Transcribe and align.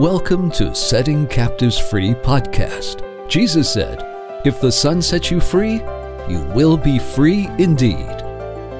Welcome 0.00 0.50
to 0.52 0.74
Setting 0.74 1.26
Captives 1.26 1.78
Free 1.78 2.14
podcast. 2.14 3.28
Jesus 3.28 3.70
said, 3.70 4.02
If 4.46 4.58
the 4.58 4.72
Son 4.72 5.02
sets 5.02 5.30
you 5.30 5.40
free, 5.40 5.82
you 6.26 6.42
will 6.54 6.78
be 6.78 6.98
free 6.98 7.48
indeed. 7.58 8.16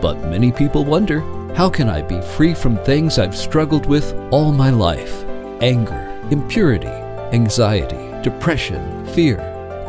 But 0.00 0.14
many 0.30 0.50
people 0.50 0.82
wonder, 0.82 1.20
how 1.54 1.68
can 1.68 1.90
I 1.90 2.00
be 2.00 2.22
free 2.22 2.54
from 2.54 2.78
things 2.78 3.18
I've 3.18 3.36
struggled 3.36 3.84
with 3.84 4.14
all 4.30 4.50
my 4.50 4.70
life? 4.70 5.22
Anger, 5.60 6.18
impurity, 6.30 6.88
anxiety, 7.36 8.22
depression, 8.22 9.04
fear, 9.08 9.36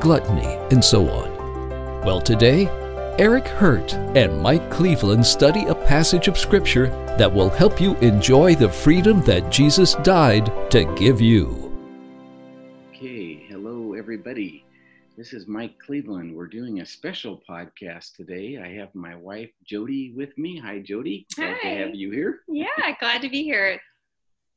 gluttony, 0.02 0.58
and 0.70 0.84
so 0.84 1.10
on. 1.10 2.02
Well, 2.02 2.20
today, 2.20 2.68
Eric 3.20 3.48
Hurt 3.48 3.94
and 3.94 4.42
Mike 4.42 4.70
Cleveland 4.70 5.26
study 5.26 5.64
a 5.68 5.76
passage 5.92 6.30
of 6.30 6.38
Scripture 6.38 6.88
that 7.18 7.30
will 7.30 7.50
help 7.50 7.82
you 7.82 7.98
enjoy 7.98 8.56
the 8.56 8.70
freedom 8.70 9.20
that 9.24 9.52
Jesus 9.52 9.96
died 9.96 10.50
to 10.72 10.86
give 10.96 11.20
you. 11.20 11.70
Okay, 12.92 13.46
hello 13.50 13.92
everybody. 13.92 14.64
This 15.18 15.34
is 15.34 15.50
Mike 15.50 15.78
Cleveland. 15.86 16.34
We're 16.34 16.48
doing 16.48 16.80
a 16.80 16.86
special 16.86 17.44
podcast 17.48 18.16
today. 18.16 18.58
I 18.58 18.70
have 18.80 18.96
my 18.96 19.18
wife 19.18 19.50
Jody 19.66 20.14
with 20.16 20.30
me. 20.38 20.58
Hi, 20.60 20.80
Jody. 20.80 21.28
Hi. 21.36 21.48
Glad 21.48 21.60
to 21.60 21.68
have 21.68 21.96
you 21.96 22.10
here. 22.10 22.40
Yeah, 22.48 22.96
glad 23.02 23.22
to 23.24 23.30
be 23.30 23.44
here. 23.44 23.78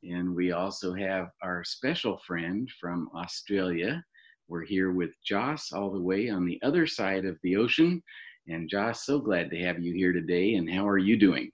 And 0.03 0.35
we 0.35 0.51
also 0.51 0.93
have 0.93 1.31
our 1.41 1.65
special 1.65 2.21
friend 2.27 2.69
from 2.79 3.09
Australia. 3.13 4.05
We're 4.47 4.63
here 4.63 4.93
with 4.93 5.11
Joss 5.25 5.73
all 5.73 5.91
the 5.91 5.99
way 5.99 6.29
on 6.29 6.45
the 6.45 6.61
other 6.63 6.87
side 6.87 7.25
of 7.25 7.37
the 7.43 7.57
ocean. 7.57 8.03
And 8.47 8.69
Josh, 8.69 8.99
so 8.99 9.19
glad 9.19 9.49
to 9.51 9.57
have 9.59 9.79
you 9.79 9.93
here 9.93 10.13
today. 10.13 10.55
And 10.55 10.69
how 10.69 10.87
are 10.87 10.97
you 10.97 11.17
doing? 11.17 11.51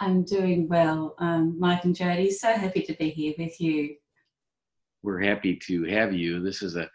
I'm 0.00 0.24
doing 0.24 0.68
well, 0.68 1.14
um, 1.18 1.58
Mike 1.58 1.84
and 1.84 1.94
Jody. 1.94 2.30
So 2.30 2.52
happy 2.52 2.82
to 2.82 2.94
be 2.94 3.10
here 3.10 3.34
with 3.38 3.60
you. 3.60 3.96
We're 5.02 5.20
happy 5.22 5.56
to 5.66 5.84
have 5.84 6.12
you. 6.12 6.42
This 6.42 6.62
is 6.62 6.76
a, 6.76 6.88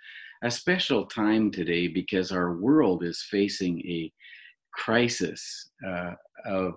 a 0.43 0.51
special 0.51 1.05
time 1.05 1.49
today 1.51 1.87
because 1.87 2.31
our 2.31 2.53
world 2.57 3.03
is 3.03 3.25
facing 3.29 3.79
a 3.81 4.11
crisis 4.73 5.69
uh, 5.87 6.11
of 6.45 6.73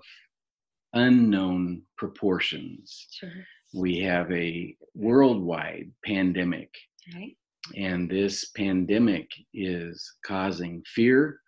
unknown 0.95 1.83
proportions. 1.97 3.09
Sure. 3.11 3.31
We 3.75 3.99
have 4.01 4.31
a 4.31 4.77
worldwide 4.95 5.91
pandemic, 6.05 6.71
Right. 7.15 7.37
and 7.77 8.09
this 8.11 8.51
pandemic 8.51 9.29
is 9.55 10.13
causing 10.25 10.83
fear 10.87 11.41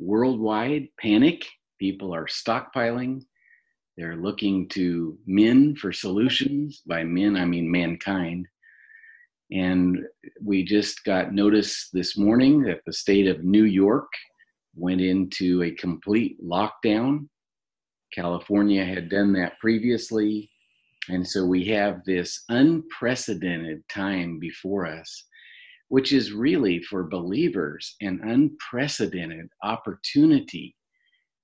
worldwide, 0.00 0.88
panic. 1.00 1.44
People 1.78 2.14
are 2.14 2.26
stockpiling. 2.26 3.22
They're 3.96 4.16
looking 4.16 4.68
to 4.70 5.18
men 5.26 5.76
for 5.76 5.92
solutions. 5.92 6.82
By 6.86 7.04
men, 7.04 7.36
I 7.36 7.44
mean 7.44 7.70
mankind. 7.70 8.46
And 9.52 9.98
we 10.42 10.64
just 10.64 11.04
got 11.04 11.34
notice 11.34 11.88
this 11.92 12.16
morning 12.16 12.62
that 12.62 12.80
the 12.86 12.92
state 12.92 13.26
of 13.26 13.44
New 13.44 13.64
York 13.64 14.08
went 14.74 15.00
into 15.00 15.62
a 15.62 15.72
complete 15.72 16.36
lockdown. 16.42 17.28
California 18.14 18.84
had 18.84 19.08
done 19.08 19.32
that 19.34 19.58
previously. 19.58 20.50
And 21.08 21.26
so 21.26 21.44
we 21.44 21.64
have 21.66 22.04
this 22.04 22.44
unprecedented 22.48 23.82
time 23.88 24.38
before 24.38 24.86
us, 24.86 25.24
which 25.90 26.12
is 26.12 26.32
really 26.32 26.80
for 26.80 27.02
believers 27.02 27.96
an 28.00 28.20
unprecedented 28.22 29.48
opportunity 29.64 30.74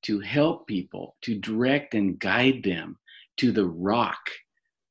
to 0.02 0.20
help 0.20 0.68
people, 0.68 1.16
to 1.22 1.36
direct 1.40 1.94
and 1.94 2.18
guide 2.20 2.62
them 2.62 2.96
to 3.38 3.50
the 3.50 3.66
rock 3.66 4.20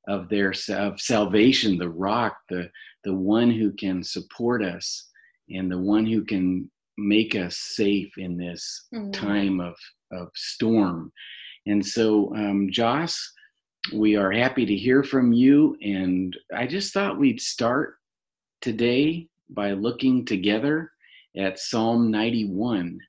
of 0.09 0.27
their 0.27 0.53
of 0.69 0.99
salvation, 0.99 1.77
the 1.77 1.89
rock, 1.89 2.35
the, 2.49 2.69
the 3.05 3.13
one 3.13 3.49
who 3.49 3.71
can 3.71 4.03
support 4.03 4.61
us 4.61 5.09
and 5.49 5.71
the 5.71 5.77
one 5.77 6.05
who 6.05 6.25
can 6.25 6.69
make 6.97 7.33
us 7.33 7.57
safe 7.57 8.11
in 8.17 8.35
this 8.37 8.87
Mhm. 8.93 9.13
time 9.13 9.59
of, 9.61 9.75
of 10.11 10.27
storm. 10.35 11.13
And 11.65 11.83
so, 11.83 12.35
um, 12.35 12.69
Joss, 12.69 13.31
we 13.93 14.17
are 14.17 14.31
happy 14.33 14.65
to 14.65 14.75
hear 14.75 15.01
from 15.01 15.31
you. 15.31 15.77
And 15.81 16.37
I 16.53 16.67
just 16.67 16.91
thought 16.93 17.17
we'd 17.17 17.39
start 17.41 17.95
today 18.61 19.29
by 19.49 19.71
looking 19.71 20.25
together 20.25 20.91
at 21.37 21.59
Psalm 21.59 22.11
91. 22.11 22.99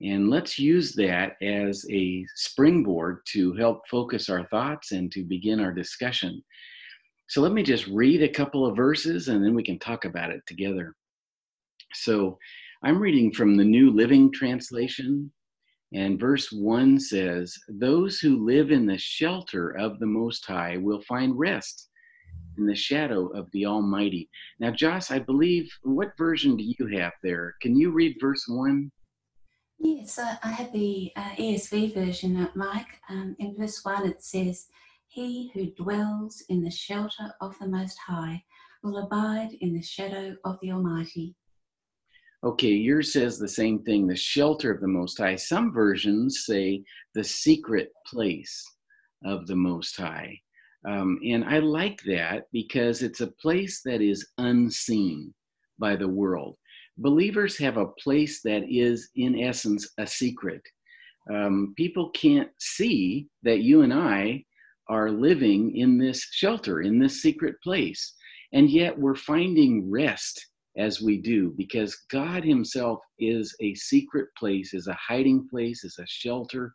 And 0.00 0.30
let's 0.30 0.58
use 0.58 0.92
that 0.94 1.32
as 1.42 1.84
a 1.90 2.24
springboard 2.34 3.20
to 3.32 3.52
help 3.54 3.88
focus 3.88 4.28
our 4.28 4.46
thoughts 4.48 4.92
and 4.92 5.10
to 5.12 5.24
begin 5.24 5.60
our 5.60 5.72
discussion. 5.72 6.42
So 7.28 7.42
let 7.42 7.52
me 7.52 7.62
just 7.62 7.86
read 7.88 8.22
a 8.22 8.28
couple 8.28 8.64
of 8.64 8.76
verses 8.76 9.28
and 9.28 9.44
then 9.44 9.54
we 9.54 9.62
can 9.62 9.78
talk 9.78 10.04
about 10.04 10.30
it 10.30 10.40
together. 10.46 10.94
So 11.94 12.38
I'm 12.82 13.00
reading 13.00 13.32
from 13.32 13.56
the 13.56 13.64
New 13.64 13.90
Living 13.90 14.30
Translation, 14.32 15.32
and 15.92 16.20
verse 16.20 16.52
1 16.52 17.00
says, 17.00 17.56
Those 17.68 18.20
who 18.20 18.46
live 18.46 18.70
in 18.70 18.86
the 18.86 18.98
shelter 18.98 19.70
of 19.70 19.98
the 19.98 20.06
Most 20.06 20.46
High 20.46 20.76
will 20.76 21.02
find 21.02 21.36
rest 21.36 21.87
in 22.58 22.66
the 22.66 22.74
shadow 22.74 23.28
of 23.28 23.50
the 23.52 23.64
Almighty. 23.66 24.28
Now, 24.60 24.70
Joss, 24.70 25.10
I 25.10 25.18
believe, 25.18 25.70
what 25.82 26.16
version 26.18 26.56
do 26.56 26.64
you 26.64 26.98
have 26.98 27.12
there? 27.22 27.54
Can 27.62 27.76
you 27.76 27.90
read 27.90 28.16
verse 28.20 28.44
1? 28.48 28.90
Yes, 29.78 30.18
I, 30.18 30.36
I 30.42 30.50
have 30.50 30.72
the 30.72 31.12
uh, 31.16 31.30
ESV 31.38 31.94
version, 31.94 32.36
uh, 32.36 32.48
Mike. 32.54 33.00
Um, 33.08 33.36
in 33.38 33.56
verse 33.56 33.84
1, 33.84 34.06
it 34.06 34.22
says, 34.22 34.66
He 35.06 35.50
who 35.54 35.70
dwells 35.82 36.42
in 36.48 36.62
the 36.62 36.70
shelter 36.70 37.32
of 37.40 37.56
the 37.60 37.68
Most 37.68 37.96
High 37.98 38.42
will 38.82 38.98
abide 38.98 39.56
in 39.60 39.72
the 39.72 39.82
shadow 39.82 40.36
of 40.44 40.58
the 40.60 40.72
Almighty. 40.72 41.36
Okay, 42.44 42.70
yours 42.70 43.12
says 43.12 43.38
the 43.38 43.48
same 43.48 43.82
thing, 43.82 44.06
the 44.06 44.16
shelter 44.16 44.72
of 44.72 44.80
the 44.80 44.88
Most 44.88 45.18
High. 45.18 45.36
Some 45.36 45.72
versions 45.72 46.44
say 46.46 46.84
the 47.14 47.24
secret 47.24 47.92
place 48.06 48.64
of 49.24 49.46
the 49.46 49.56
Most 49.56 49.96
High. 49.96 50.40
Um, 50.86 51.18
and 51.24 51.44
I 51.44 51.58
like 51.58 52.00
that 52.02 52.44
because 52.52 53.02
it's 53.02 53.20
a 53.20 53.32
place 53.42 53.82
that 53.84 54.00
is 54.00 54.26
unseen 54.38 55.34
by 55.78 55.96
the 55.96 56.08
world. 56.08 56.56
Believers 56.98 57.56
have 57.58 57.76
a 57.76 57.92
place 58.02 58.42
that 58.42 58.62
is, 58.68 59.10
in 59.16 59.40
essence, 59.40 59.88
a 59.98 60.06
secret. 60.06 60.62
Um, 61.32 61.74
people 61.76 62.10
can't 62.10 62.50
see 62.58 63.28
that 63.42 63.60
you 63.60 63.82
and 63.82 63.92
I 63.92 64.44
are 64.88 65.10
living 65.10 65.76
in 65.76 65.98
this 65.98 66.26
shelter, 66.32 66.80
in 66.80 66.98
this 66.98 67.22
secret 67.22 67.56
place. 67.62 68.14
And 68.52 68.70
yet 68.70 68.98
we're 68.98 69.14
finding 69.14 69.90
rest 69.90 70.44
as 70.78 71.02
we 71.02 71.18
do 71.18 71.52
because 71.56 72.04
God 72.10 72.44
Himself 72.44 73.00
is 73.18 73.54
a 73.60 73.74
secret 73.74 74.28
place, 74.38 74.72
is 74.72 74.86
a 74.86 74.94
hiding 74.94 75.46
place, 75.48 75.84
is 75.84 75.98
a 75.98 76.06
shelter. 76.06 76.72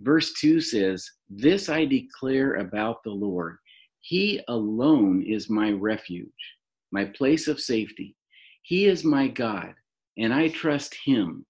Verse 0.00 0.32
2 0.34 0.60
says, 0.60 1.08
This 1.28 1.68
I 1.68 1.84
declare 1.84 2.56
about 2.56 3.02
the 3.04 3.10
Lord. 3.10 3.58
He 4.00 4.40
alone 4.48 5.22
is 5.22 5.48
my 5.48 5.70
refuge, 5.70 6.28
my 6.92 7.04
place 7.04 7.48
of 7.48 7.60
safety. 7.60 8.16
He 8.62 8.86
is 8.86 9.04
my 9.04 9.28
God, 9.28 9.74
and 10.18 10.32
I 10.32 10.48
trust 10.48 10.96
Him. 11.04 11.46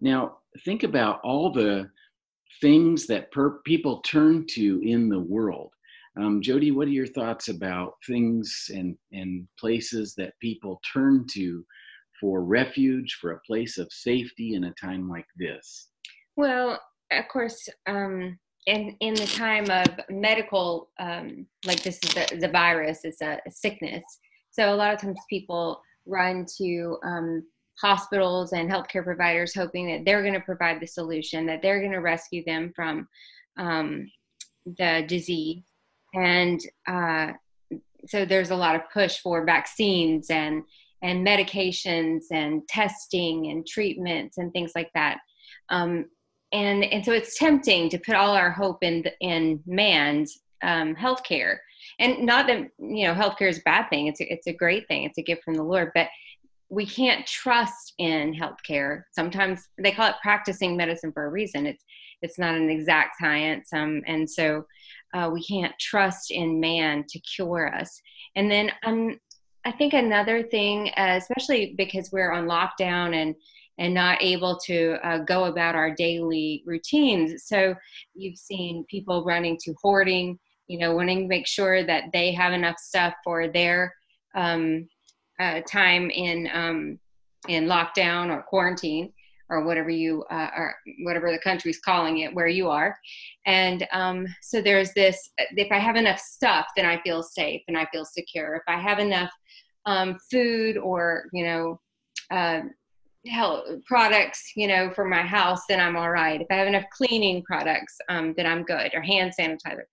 Now, 0.00 0.38
think 0.64 0.82
about 0.82 1.20
all 1.24 1.50
the 1.50 1.90
things 2.60 3.06
that 3.06 3.30
per- 3.32 3.60
people 3.64 4.00
turn 4.00 4.46
to 4.50 4.80
in 4.84 5.08
the 5.08 5.20
world. 5.20 5.70
Um, 6.20 6.42
Jody, 6.42 6.70
what 6.70 6.88
are 6.88 6.92
your 6.92 7.06
thoughts 7.06 7.48
about 7.48 7.94
things 8.06 8.70
and, 8.74 8.96
and 9.12 9.48
places 9.58 10.14
that 10.16 10.38
people 10.40 10.80
turn 10.92 11.26
to 11.32 11.64
for 12.20 12.44
refuge, 12.44 13.18
for 13.20 13.32
a 13.32 13.40
place 13.40 13.78
of 13.78 13.90
safety 13.90 14.54
in 14.54 14.64
a 14.64 14.74
time 14.74 15.08
like 15.08 15.26
this? 15.36 15.88
Well, 16.36 16.78
of 17.18 17.28
course, 17.28 17.68
um, 17.86 18.38
in 18.66 18.96
in 19.00 19.14
the 19.14 19.26
time 19.26 19.70
of 19.70 19.88
medical, 20.08 20.90
um, 20.98 21.46
like 21.64 21.82
this 21.82 21.98
is 22.04 22.14
the, 22.14 22.36
the 22.36 22.48
virus, 22.48 23.00
it's 23.04 23.20
a, 23.20 23.40
sickness. 23.50 24.04
So 24.50 24.72
a 24.72 24.76
lot 24.76 24.94
of 24.94 25.00
times 25.00 25.18
people 25.28 25.80
run 26.06 26.46
to 26.58 26.98
um, 27.02 27.44
hospitals 27.80 28.52
and 28.52 28.70
healthcare 28.70 29.04
providers, 29.04 29.54
hoping 29.54 29.88
that 29.88 30.04
they're 30.04 30.22
going 30.22 30.34
to 30.34 30.40
provide 30.40 30.80
the 30.80 30.86
solution, 30.86 31.46
that 31.46 31.62
they're 31.62 31.80
going 31.80 31.92
to 31.92 31.98
rescue 31.98 32.44
them 32.44 32.72
from 32.76 33.08
um, 33.56 34.10
the 34.78 35.04
disease. 35.08 35.64
And 36.14 36.60
uh, 36.86 37.32
so 38.06 38.24
there's 38.24 38.50
a 38.50 38.56
lot 38.56 38.76
of 38.76 38.82
push 38.92 39.18
for 39.18 39.44
vaccines 39.44 40.30
and 40.30 40.62
and 41.02 41.26
medications 41.26 42.26
and 42.30 42.66
testing 42.68 43.50
and 43.50 43.66
treatments 43.66 44.38
and 44.38 44.52
things 44.52 44.70
like 44.76 44.90
that. 44.94 45.18
Um, 45.68 46.06
and 46.52 46.84
and 46.84 47.04
so 47.04 47.12
it's 47.12 47.38
tempting 47.38 47.88
to 47.90 47.98
put 47.98 48.14
all 48.14 48.34
our 48.34 48.50
hope 48.50 48.82
in 48.82 49.04
in 49.20 49.60
man's 49.66 50.40
um, 50.62 50.94
healthcare. 50.94 51.58
And 51.98 52.24
not 52.24 52.46
that 52.46 52.68
you 52.78 53.06
know 53.06 53.14
healthcare 53.14 53.48
is 53.48 53.58
a 53.58 53.62
bad 53.62 53.88
thing; 53.88 54.06
it's 54.06 54.20
a, 54.20 54.32
it's 54.32 54.46
a 54.46 54.52
great 54.52 54.86
thing. 54.88 55.04
It's 55.04 55.18
a 55.18 55.22
gift 55.22 55.44
from 55.44 55.54
the 55.54 55.62
Lord. 55.62 55.90
But 55.94 56.08
we 56.68 56.86
can't 56.86 57.26
trust 57.26 57.92
in 57.98 58.34
healthcare. 58.34 59.02
Sometimes 59.12 59.68
they 59.78 59.92
call 59.92 60.08
it 60.08 60.16
practicing 60.22 60.76
medicine 60.76 61.12
for 61.12 61.26
a 61.26 61.30
reason. 61.30 61.66
It's 61.66 61.84
it's 62.22 62.38
not 62.38 62.54
an 62.54 62.70
exact 62.70 63.16
science, 63.20 63.70
um, 63.72 64.02
and 64.06 64.28
so 64.28 64.64
uh, 65.14 65.30
we 65.32 65.44
can't 65.44 65.76
trust 65.78 66.30
in 66.30 66.60
man 66.60 67.04
to 67.08 67.18
cure 67.20 67.74
us. 67.74 68.00
And 68.36 68.50
then 68.50 68.70
um, 68.84 69.18
I 69.64 69.72
think 69.72 69.92
another 69.92 70.42
thing, 70.42 70.90
uh, 70.96 71.18
especially 71.20 71.74
because 71.76 72.10
we're 72.10 72.32
on 72.32 72.46
lockdown 72.46 73.14
and 73.14 73.34
and 73.78 73.94
not 73.94 74.22
able 74.22 74.58
to 74.66 74.96
uh, 75.02 75.18
go 75.18 75.44
about 75.44 75.74
our 75.74 75.94
daily 75.94 76.62
routines. 76.66 77.44
So 77.46 77.74
you've 78.14 78.38
seen 78.38 78.84
people 78.88 79.24
running 79.24 79.58
to 79.64 79.74
hoarding, 79.82 80.38
you 80.66 80.78
know, 80.78 80.94
wanting 80.94 81.22
to 81.22 81.28
make 81.28 81.46
sure 81.46 81.84
that 81.84 82.04
they 82.12 82.32
have 82.32 82.52
enough 82.52 82.78
stuff 82.78 83.14
for 83.24 83.48
their 83.48 83.94
um, 84.34 84.88
uh, 85.40 85.60
time 85.66 86.10
in 86.10 86.48
um, 86.52 86.98
in 87.48 87.66
lockdown 87.66 88.30
or 88.30 88.42
quarantine 88.42 89.12
or 89.50 89.64
whatever 89.64 89.90
you 89.90 90.24
uh, 90.30 90.48
or 90.56 90.74
whatever 91.04 91.30
the 91.30 91.38
country's 91.38 91.80
calling 91.80 92.18
it 92.18 92.34
where 92.34 92.46
you 92.46 92.68
are 92.68 92.96
and 93.46 93.86
um, 93.92 94.26
so 94.40 94.62
there's 94.62 94.92
this 94.94 95.30
if 95.38 95.70
i 95.72 95.78
have 95.78 95.96
enough 95.96 96.18
stuff 96.18 96.66
then 96.76 96.86
i 96.86 97.00
feel 97.02 97.22
safe 97.22 97.60
and 97.68 97.76
i 97.76 97.86
feel 97.92 98.04
secure 98.04 98.54
if 98.54 98.62
i 98.68 98.80
have 98.80 98.98
enough 98.98 99.30
um, 99.86 100.16
food 100.30 100.76
or 100.76 101.24
you 101.32 101.44
know 101.44 101.80
uh, 102.30 102.60
health 103.26 103.64
products 103.86 104.52
you 104.56 104.66
know 104.66 104.90
for 104.90 105.04
my 105.04 105.22
house 105.22 105.62
then 105.68 105.80
i'm 105.80 105.96
all 105.96 106.10
right. 106.10 106.40
If 106.40 106.48
i 106.50 106.54
have 106.54 106.66
enough 106.66 106.84
cleaning 106.92 107.42
products 107.44 107.96
um, 108.08 108.34
then 108.36 108.46
i'm 108.46 108.64
good 108.64 108.90
or 108.94 109.02
hand 109.02 109.32
sanitizer. 109.38 109.84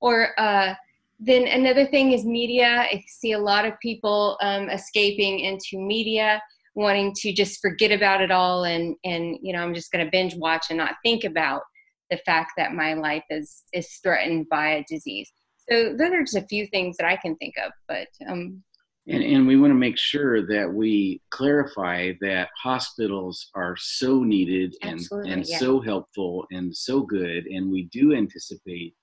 Or 0.00 0.38
uh, 0.40 0.74
then 1.18 1.46
another 1.46 1.86
thing 1.86 2.12
is 2.12 2.24
media. 2.24 2.86
I 2.90 3.04
see 3.06 3.32
a 3.32 3.38
lot 3.38 3.66
of 3.66 3.78
people 3.80 4.38
um, 4.40 4.70
escaping 4.70 5.40
into 5.40 5.78
media 5.78 6.42
wanting 6.74 7.12
to 7.14 7.32
just 7.32 7.60
forget 7.60 7.92
about 7.92 8.22
it 8.22 8.30
all 8.30 8.64
and 8.64 8.96
and 9.04 9.36
you 9.42 9.52
know 9.52 9.60
i'm 9.60 9.74
just 9.74 9.90
going 9.90 10.04
to 10.04 10.10
binge 10.10 10.36
watch 10.36 10.66
and 10.70 10.78
not 10.78 10.94
think 11.04 11.24
about 11.24 11.62
the 12.10 12.16
fact 12.18 12.52
that 12.56 12.72
my 12.72 12.94
life 12.94 13.24
is 13.28 13.64
is 13.72 13.88
threatened 14.02 14.48
by 14.48 14.70
a 14.70 14.84
disease. 14.88 15.30
So 15.68 15.94
those 15.96 16.12
are 16.12 16.22
just 16.22 16.36
a 16.36 16.46
few 16.46 16.66
things 16.68 16.96
that 16.96 17.06
i 17.06 17.16
can 17.16 17.36
think 17.36 17.54
of 17.64 17.72
but 17.86 18.08
um 18.28 18.62
and, 19.08 19.22
and 19.22 19.46
we 19.46 19.56
want 19.56 19.70
to 19.70 19.74
make 19.78 19.98
sure 19.98 20.46
that 20.46 20.72
we 20.72 21.20
clarify 21.30 22.12
that 22.20 22.50
hospitals 22.62 23.50
are 23.54 23.74
so 23.78 24.22
needed 24.22 24.74
and, 24.82 25.00
and 25.26 25.46
yeah. 25.46 25.58
so 25.58 25.80
helpful 25.80 26.46
and 26.50 26.74
so 26.74 27.00
good 27.00 27.46
and 27.46 27.70
we 27.70 27.84
do 27.84 28.14
anticipate 28.14 28.94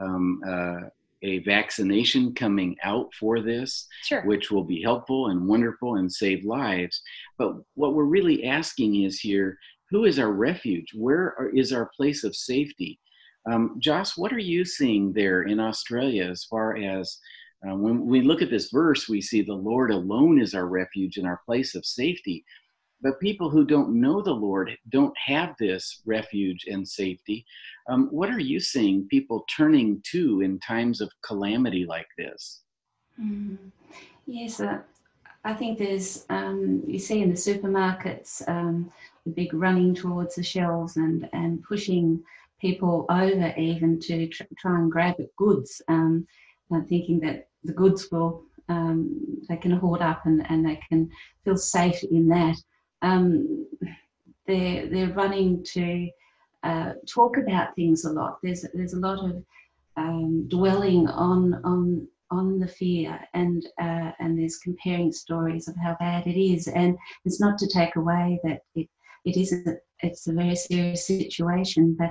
um, 0.00 0.40
uh, 0.46 0.88
a 1.24 1.38
vaccination 1.40 2.34
coming 2.34 2.76
out 2.84 3.12
for 3.18 3.40
this, 3.40 3.88
sure. 4.04 4.22
which 4.22 4.50
will 4.50 4.62
be 4.62 4.82
helpful 4.82 5.28
and 5.28 5.48
wonderful 5.48 5.96
and 5.96 6.12
save 6.12 6.44
lives. 6.44 7.02
But 7.38 7.54
what 7.74 7.94
we're 7.94 8.04
really 8.04 8.44
asking 8.44 9.02
is 9.02 9.18
here 9.18 9.58
who 9.90 10.04
is 10.04 10.18
our 10.18 10.32
refuge? 10.32 10.88
Where 10.94 11.34
are, 11.38 11.50
is 11.54 11.72
our 11.72 11.90
place 11.96 12.24
of 12.24 12.36
safety? 12.36 13.00
Um, 13.50 13.76
Joss, 13.78 14.16
what 14.16 14.32
are 14.32 14.38
you 14.38 14.64
seeing 14.64 15.12
there 15.12 15.42
in 15.42 15.60
Australia 15.60 16.24
as 16.30 16.44
far 16.44 16.76
as 16.76 17.18
uh, 17.66 17.74
when 17.74 18.06
we 18.06 18.20
look 18.20 18.42
at 18.42 18.50
this 18.50 18.70
verse, 18.70 19.08
we 19.08 19.20
see 19.20 19.42
the 19.42 19.54
Lord 19.54 19.90
alone 19.90 20.40
is 20.40 20.54
our 20.54 20.66
refuge 20.66 21.16
and 21.16 21.26
our 21.26 21.40
place 21.46 21.74
of 21.74 21.84
safety. 21.84 22.44
But 23.00 23.20
people 23.20 23.50
who 23.50 23.64
don't 23.64 24.00
know 24.00 24.22
the 24.22 24.32
Lord 24.32 24.70
don't 24.88 25.16
have 25.26 25.54
this 25.58 26.00
refuge 26.06 26.64
and 26.66 26.86
safety. 26.86 27.44
Um, 27.88 28.08
what 28.10 28.30
are 28.30 28.40
you 28.40 28.60
seeing 28.60 29.06
people 29.08 29.44
turning 29.54 30.02
to 30.12 30.40
in 30.40 30.58
times 30.60 31.00
of 31.00 31.10
calamity 31.24 31.84
like 31.84 32.06
this? 32.16 32.62
Mm. 33.20 33.58
Yes, 34.26 34.60
uh, 34.60 34.78
I 35.44 35.52
think 35.52 35.78
there's, 35.78 36.24
um, 36.30 36.82
you 36.86 36.98
see 36.98 37.20
in 37.20 37.28
the 37.28 37.36
supermarkets, 37.36 38.46
um, 38.48 38.90
the 39.26 39.32
big 39.32 39.52
running 39.52 39.94
towards 39.94 40.36
the 40.36 40.42
shelves 40.42 40.96
and, 40.96 41.28
and 41.34 41.62
pushing 41.62 42.22
people 42.58 43.04
over 43.10 43.54
even 43.58 44.00
to 44.00 44.26
tr- 44.28 44.44
try 44.58 44.76
and 44.76 44.90
grab 44.90 45.16
at 45.18 45.36
goods, 45.36 45.82
um, 45.88 46.26
thinking 46.88 47.20
that 47.20 47.48
the 47.64 47.72
goods 47.72 48.08
will, 48.10 48.44
um, 48.68 49.20
they 49.48 49.56
can 49.56 49.72
hoard 49.72 50.02
up 50.02 50.26
and, 50.26 50.44
and 50.48 50.64
they 50.64 50.80
can 50.88 51.10
feel 51.44 51.56
safe 51.56 52.02
in 52.04 52.28
that 52.28 52.56
um, 53.04 53.66
they're 54.46 54.88
they're 54.88 55.12
running 55.12 55.62
to 55.64 56.08
uh, 56.62 56.92
talk 57.06 57.36
about 57.36 57.74
things 57.76 58.04
a 58.04 58.12
lot. 58.12 58.38
There's 58.42 58.64
there's 58.74 58.94
a 58.94 58.98
lot 58.98 59.18
of 59.24 59.44
um, 59.96 60.48
dwelling 60.48 61.06
on 61.08 61.54
on 61.64 62.08
on 62.30 62.58
the 62.58 62.66
fear 62.66 63.20
and 63.34 63.66
uh, 63.80 64.12
and 64.18 64.38
there's 64.38 64.58
comparing 64.58 65.12
stories 65.12 65.68
of 65.68 65.76
how 65.76 65.96
bad 66.00 66.26
it 66.26 66.40
is 66.40 66.66
and 66.66 66.96
it's 67.24 67.40
not 67.40 67.58
to 67.58 67.68
take 67.68 67.94
away 67.96 68.40
that 68.42 68.62
it 68.74 68.88
it 69.24 69.36
isn't 69.36 69.78
it's 70.00 70.26
a 70.26 70.32
very 70.32 70.56
serious 70.56 71.06
situation 71.06 71.94
but 71.98 72.10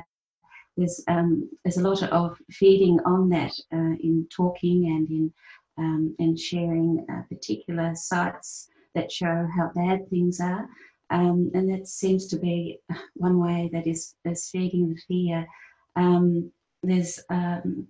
there's 0.78 1.04
um, 1.08 1.50
there's 1.64 1.78
a 1.78 1.88
lot 1.88 2.04
of 2.04 2.38
feeding 2.50 3.00
on 3.06 3.30
that 3.30 3.54
uh, 3.74 3.96
in 4.02 4.28
talking 4.36 4.88
and 4.88 5.10
in 5.10 5.34
um, 5.78 6.16
and 6.20 6.40
sharing 6.40 7.06
uh, 7.10 7.22
particular 7.30 7.94
sites 7.96 8.70
that 8.96 9.12
show 9.12 9.48
how 9.56 9.72
bad 9.76 10.08
things 10.10 10.40
are. 10.40 10.68
Um, 11.10 11.52
and 11.54 11.72
that 11.72 11.88
seems 11.88 12.28
to 12.28 12.38
be 12.38 12.80
one 13.16 13.40
way 13.40 13.70
that 13.74 13.88
is, 13.88 14.16
is 14.26 14.50
feeding 14.50 14.90
the 14.90 15.00
fear. 15.08 15.48
Um, 15.96 16.52
there's 16.82 17.20
um, 17.30 17.88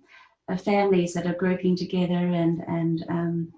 uh, 0.50 0.56
families 0.56 1.14
that 1.14 1.26
are 1.26 1.34
grouping 1.34 1.76
together 1.76 2.14
and 2.14 2.62
and 2.68 3.04
um, 3.08 3.52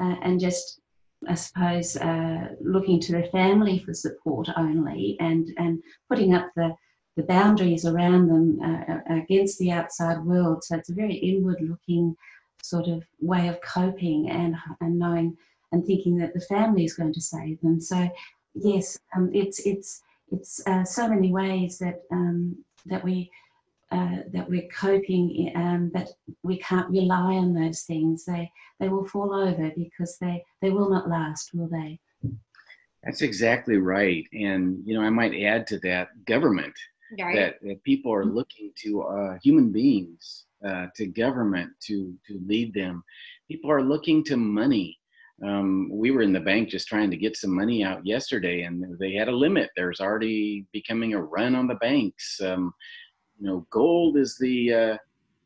uh, 0.00 0.16
and 0.22 0.40
just 0.40 0.80
I 1.28 1.34
suppose 1.34 1.96
uh, 1.96 2.54
looking 2.60 2.98
to 3.00 3.12
their 3.12 3.26
family 3.26 3.78
for 3.78 3.92
support 3.92 4.48
only 4.56 5.16
and 5.20 5.48
and 5.58 5.82
putting 6.08 6.34
up 6.34 6.50
the 6.56 6.74
the 7.20 7.26
boundaries 7.26 7.84
around 7.84 8.28
them 8.28 8.58
uh, 8.62 8.94
uh 8.94 9.14
against 9.22 9.58
the 9.58 9.70
outside 9.70 10.24
world. 10.24 10.64
So 10.64 10.76
it's 10.76 10.90
a 10.90 10.94
very 10.94 11.14
inward 11.14 11.60
looking 11.60 12.16
sort 12.62 12.88
of 12.88 13.02
way 13.20 13.48
of 13.48 13.60
coping 13.60 14.30
and 14.30 14.56
and 14.80 14.98
knowing 14.98 15.36
and 15.72 15.84
thinking 15.84 16.16
that 16.18 16.34
the 16.34 16.40
family 16.40 16.84
is 16.84 16.94
going 16.94 17.12
to 17.12 17.20
save 17.20 17.60
them. 17.60 17.80
So 17.80 18.08
yes, 18.54 18.98
um, 19.14 19.30
it's 19.34 19.60
it's 19.66 20.02
it's 20.30 20.66
uh, 20.66 20.84
so 20.84 21.08
many 21.08 21.30
ways 21.32 21.78
that 21.78 22.02
um, 22.10 22.56
that 22.86 23.04
we 23.04 23.30
uh, 23.92 24.18
that 24.32 24.48
we're 24.48 24.68
coping, 24.68 25.52
um, 25.56 25.90
but 25.92 26.08
we 26.42 26.56
can't 26.58 26.88
rely 26.90 27.34
on 27.34 27.52
those 27.52 27.82
things. 27.82 28.24
They 28.24 28.50
they 28.78 28.88
will 28.88 29.06
fall 29.06 29.34
over 29.34 29.70
because 29.76 30.16
they 30.18 30.44
they 30.62 30.70
will 30.70 30.88
not 30.88 31.08
last, 31.08 31.50
will 31.52 31.68
they? 31.68 32.00
That's 33.04 33.22
exactly 33.22 33.78
right. 33.78 34.26
And 34.32 34.82
you 34.84 34.94
know, 34.94 35.02
I 35.02 35.10
might 35.10 35.34
add 35.34 35.66
to 35.68 35.78
that 35.80 36.08
government 36.24 36.74
right. 37.18 37.36
that, 37.36 37.54
that 37.62 37.82
people 37.84 38.12
are 38.12 38.24
looking 38.24 38.72
to 38.82 39.02
uh, 39.02 39.38
human 39.42 39.70
beings, 39.70 40.44
uh, 40.66 40.86
to 40.94 41.06
government 41.06 41.70
to 41.86 42.14
to 42.26 42.40
lead 42.46 42.74
them. 42.74 43.02
People 43.48 43.70
are 43.70 43.82
looking 43.82 44.22
to 44.24 44.36
money 44.36 45.00
um, 45.42 45.88
we 45.90 46.10
were 46.10 46.22
in 46.22 46.32
the 46.32 46.40
bank 46.40 46.68
just 46.68 46.86
trying 46.86 47.10
to 47.10 47.16
get 47.16 47.36
some 47.36 47.54
money 47.54 47.82
out 47.82 48.04
yesterday, 48.04 48.62
and 48.62 48.98
they 48.98 49.14
had 49.14 49.28
a 49.28 49.36
limit. 49.36 49.70
There's 49.74 50.00
already 50.00 50.66
becoming 50.72 51.14
a 51.14 51.22
run 51.22 51.54
on 51.54 51.66
the 51.66 51.76
banks. 51.76 52.40
Um, 52.42 52.74
you 53.38 53.46
know, 53.46 53.66
gold 53.70 54.18
is 54.18 54.36
the 54.38 54.74
uh, 54.74 54.96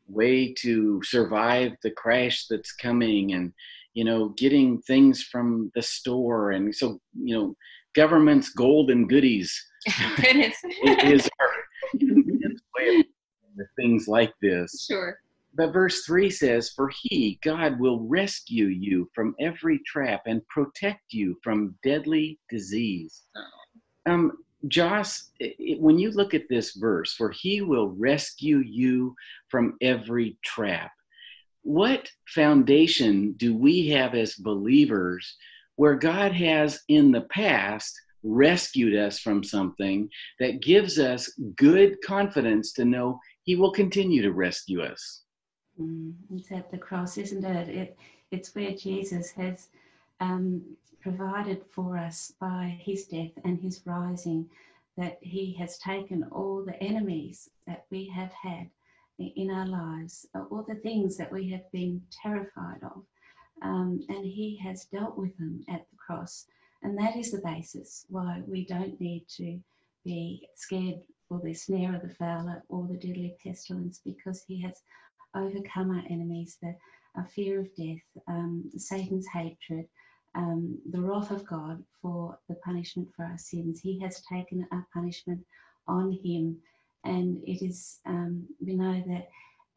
way 0.07 0.53
to 0.55 1.01
survive 1.03 1.73
the 1.81 1.91
crash 1.91 2.47
that's 2.47 2.73
coming, 2.73 3.33
and 3.33 3.53
you 3.93 4.03
know, 4.03 4.29
getting 4.37 4.81
things 4.81 5.23
from 5.23 5.71
the 5.75 5.81
store, 5.81 6.51
and 6.51 6.75
so 6.75 6.99
you 7.13 7.35
know, 7.35 7.55
government's 7.93 8.49
golden 8.49 9.07
goodies 9.07 9.57
is 11.05 11.29
our 11.39 11.47
of 13.59 13.67
things 13.75 14.07
like 14.07 14.33
this. 14.41 14.85
Sure. 14.89 15.17
But 15.55 15.71
verse 15.71 16.03
3 16.05 16.29
says, 16.29 16.69
For 16.69 16.91
he, 17.01 17.39
God, 17.41 17.79
will 17.79 18.01
rescue 18.01 18.65
you 18.65 19.09
from 19.15 19.35
every 19.39 19.79
trap 19.85 20.23
and 20.25 20.45
protect 20.49 21.13
you 21.13 21.37
from 21.41 21.75
deadly 21.83 22.39
disease. 22.49 23.23
Oh. 23.35 24.11
Um, 24.11 24.31
Joss, 24.67 25.31
it, 25.39 25.79
when 25.79 25.97
you 25.97 26.11
look 26.11 26.33
at 26.33 26.49
this 26.49 26.73
verse, 26.73 27.13
for 27.13 27.31
he 27.31 27.61
will 27.61 27.89
rescue 27.91 28.59
you 28.59 29.15
from 29.49 29.77
every 29.81 30.37
trap, 30.43 30.91
what 31.61 32.09
foundation 32.27 33.33
do 33.37 33.55
we 33.55 33.87
have 33.89 34.13
as 34.13 34.35
believers 34.35 35.37
where 35.77 35.95
God 35.95 36.31
has 36.33 36.81
in 36.87 37.11
the 37.11 37.21
past 37.21 37.99
rescued 38.25 38.95
us 38.95 39.19
from 39.19 39.43
something 39.43 40.09
that 40.39 40.61
gives 40.61 40.99
us 40.99 41.31
good 41.55 41.95
confidence 42.03 42.73
to 42.73 42.83
know 42.83 43.19
he 43.43 43.55
will 43.55 43.71
continue 43.71 44.21
to 44.23 44.33
rescue 44.33 44.81
us? 44.81 45.21
Mm, 45.79 46.13
it's 46.33 46.51
at 46.51 46.71
the 46.71 46.77
cross, 46.77 47.17
isn't 47.17 47.45
it? 47.45 47.69
it 47.69 47.97
it's 48.31 48.55
where 48.55 48.71
Jesus 48.71 49.31
has 49.31 49.69
um, 50.19 50.61
provided 51.01 51.61
for 51.69 51.97
us 51.97 52.33
by 52.39 52.77
his 52.81 53.05
death 53.05 53.31
and 53.43 53.61
his 53.61 53.81
rising, 53.85 54.49
that 54.97 55.19
he 55.21 55.53
has 55.53 55.77
taken 55.77 56.23
all 56.31 56.63
the 56.65 56.81
enemies 56.81 57.49
that 57.67 57.85
we 57.91 58.07
have 58.07 58.31
had 58.31 58.69
in 59.19 59.51
our 59.51 59.67
lives, 59.67 60.25
all 60.33 60.65
the 60.67 60.75
things 60.75 61.15
that 61.17 61.31
we 61.31 61.49
have 61.49 61.71
been 61.71 62.01
terrified 62.23 62.81
of, 62.83 63.03
um, 63.61 63.99
and 64.09 64.25
he 64.25 64.57
has 64.57 64.85
dealt 64.85 65.17
with 65.17 65.37
them 65.37 65.63
at 65.69 65.85
the 65.89 65.97
cross. 65.97 66.47
And 66.85 66.95
that 66.99 67.15
is 67.15 67.31
the 67.31 67.41
basis 67.43 68.05
why 68.09 68.43
we 68.45 68.63
don't 68.63 69.01
need 69.01 69.25
to 69.37 69.59
be 70.03 70.47
scared 70.53 70.99
for 71.27 71.41
the 71.43 71.51
snare 71.51 71.95
of 71.95 72.03
the 72.03 72.13
fowler 72.13 72.61
or 72.69 72.87
the 72.87 72.93
deadly 72.95 73.35
pestilence 73.43 74.01
because 74.05 74.43
he 74.47 74.61
has 74.61 74.83
overcome 75.35 75.89
our 75.89 76.03
enemies, 76.11 76.59
the 76.61 76.75
our 77.15 77.25
fear 77.25 77.59
of 77.59 77.75
death, 77.75 78.05
um, 78.27 78.69
Satan's 78.77 79.25
hatred, 79.33 79.87
um, 80.35 80.77
the 80.91 81.01
wrath 81.01 81.31
of 81.31 81.47
God 81.47 81.83
for 82.03 82.37
the 82.49 82.55
punishment 82.63 83.09
for 83.15 83.25
our 83.25 83.39
sins. 83.39 83.79
He 83.79 83.97
has 84.01 84.21
taken 84.21 84.67
our 84.71 84.85
punishment 84.93 85.43
on 85.87 86.11
him, 86.23 86.55
and 87.03 87.41
it 87.47 87.65
is 87.65 87.99
um, 88.05 88.45
we 88.63 88.75
know 88.75 89.03
that 89.07 89.27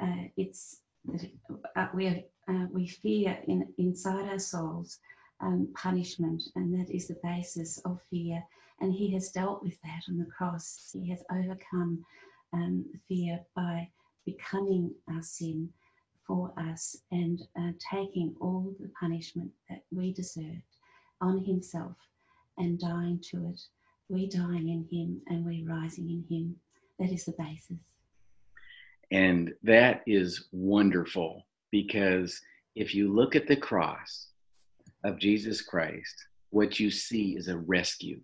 uh, 0.05 0.25
it's 0.37 0.83
that 1.07 1.31
uh, 1.75 1.88
we 1.95 2.07
are, 2.09 2.21
uh, 2.49 2.67
we 2.71 2.87
fear 2.87 3.38
in, 3.47 3.67
inside 3.79 4.29
our 4.29 4.38
souls 4.38 4.99
um, 5.40 5.68
punishment, 5.75 6.42
and 6.57 6.73
that 6.78 6.90
is 6.95 7.09
the 7.09 7.18
basis 7.23 7.78
of 7.85 8.00
fear. 8.11 8.42
And 8.80 8.92
he 8.92 9.12
has 9.14 9.30
dealt 9.30 9.62
with 9.62 9.80
that 9.83 10.02
on 10.09 10.18
the 10.18 10.26
cross. 10.26 10.90
He 10.92 11.11
has 11.11 11.23
overcome 11.30 12.04
um, 12.52 12.85
fear 13.09 13.40
by 13.54 13.88
becoming 14.25 14.92
our 15.12 15.23
sin 15.23 15.68
for 16.26 16.52
us 16.59 16.97
and 17.11 17.40
uh, 17.59 17.73
taking 17.92 18.35
all 18.40 18.75
the 18.78 18.90
punishment 19.00 19.50
that 19.68 19.83
we 19.90 20.12
deserved 20.12 20.76
on 21.21 21.45
himself 21.45 21.97
and 22.59 22.78
dying 22.78 23.21
to 23.30 23.49
it. 23.49 23.61
We 24.09 24.28
dying 24.28 24.68
in 24.68 24.87
him 24.90 25.21
and 25.28 25.45
we 25.45 25.64
rising 25.66 26.09
in 26.11 26.25
him. 26.28 26.57
That 26.99 27.12
is 27.12 27.25
the 27.25 27.35
basis. 27.38 27.78
And 29.11 29.52
that 29.62 30.02
is 30.07 30.49
wonderful 30.52 31.47
because 31.71 32.40
if 32.75 32.95
you 32.95 33.12
look 33.12 33.35
at 33.35 33.47
the 33.47 33.57
cross 33.57 34.28
of 35.05 35.19
Jesus 35.19 35.62
Christ, 35.62 36.14
what 36.50 36.81
you 36.81 36.90
see 36.90 37.37
is 37.37 37.49
a 37.49 37.59
rescue 37.59 38.21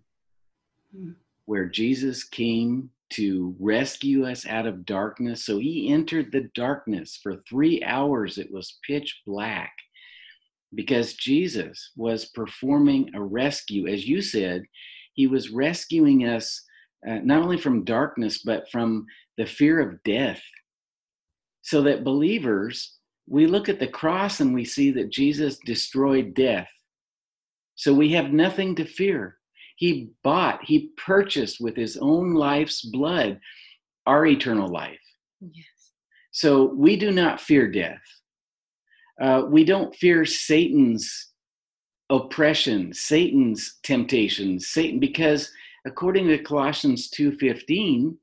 hmm. 0.95 1.11
where 1.45 1.65
Jesus 1.65 2.23
came 2.23 2.89
to 3.11 3.55
rescue 3.59 4.25
us 4.25 4.45
out 4.47 4.65
of 4.65 4.85
darkness. 4.85 5.45
So 5.45 5.59
he 5.59 5.91
entered 5.91 6.31
the 6.31 6.49
darkness 6.55 7.19
for 7.21 7.43
three 7.47 7.83
hours. 7.83 8.37
It 8.37 8.51
was 8.51 8.79
pitch 8.85 9.21
black 9.25 9.71
because 10.73 11.13
Jesus 11.13 11.91
was 11.95 12.25
performing 12.25 13.11
a 13.13 13.21
rescue. 13.21 13.87
As 13.87 14.07
you 14.07 14.21
said, 14.21 14.63
he 15.13 15.27
was 15.27 15.49
rescuing 15.49 16.27
us 16.27 16.61
uh, 17.07 17.19
not 17.23 17.43
only 17.43 17.57
from 17.57 17.85
darkness, 17.85 18.39
but 18.43 18.69
from 18.71 19.05
the 19.37 19.45
fear 19.45 19.79
of 19.79 20.03
death. 20.03 20.41
So 21.61 21.83
that 21.83 22.03
believers, 22.03 22.94
we 23.27 23.47
look 23.47 23.69
at 23.69 23.79
the 23.79 23.87
cross 23.87 24.39
and 24.39 24.53
we 24.53 24.65
see 24.65 24.91
that 24.91 25.11
Jesus 25.11 25.57
destroyed 25.65 26.33
death. 26.33 26.67
So 27.75 27.93
we 27.93 28.11
have 28.13 28.31
nothing 28.31 28.75
to 28.75 28.85
fear. 28.85 29.37
He 29.77 30.11
bought, 30.23 30.63
he 30.63 30.91
purchased 30.97 31.59
with 31.59 31.75
his 31.75 31.97
own 31.97 32.33
life's 32.33 32.81
blood 32.81 33.39
our 34.05 34.25
eternal 34.25 34.69
life. 34.69 34.99
Yes. 35.41 35.65
So 36.31 36.65
we 36.65 36.95
do 36.95 37.11
not 37.11 37.41
fear 37.41 37.69
death. 37.69 38.01
Uh, 39.21 39.43
we 39.47 39.63
don't 39.63 39.95
fear 39.95 40.25
Satan's 40.25 41.31
oppression, 42.09 42.93
Satan's 42.93 43.79
temptations, 43.83 44.67
Satan, 44.67 44.99
because 44.99 45.51
according 45.85 46.27
to 46.27 46.37
Colossians 46.37 47.09
2:15, 47.09 48.17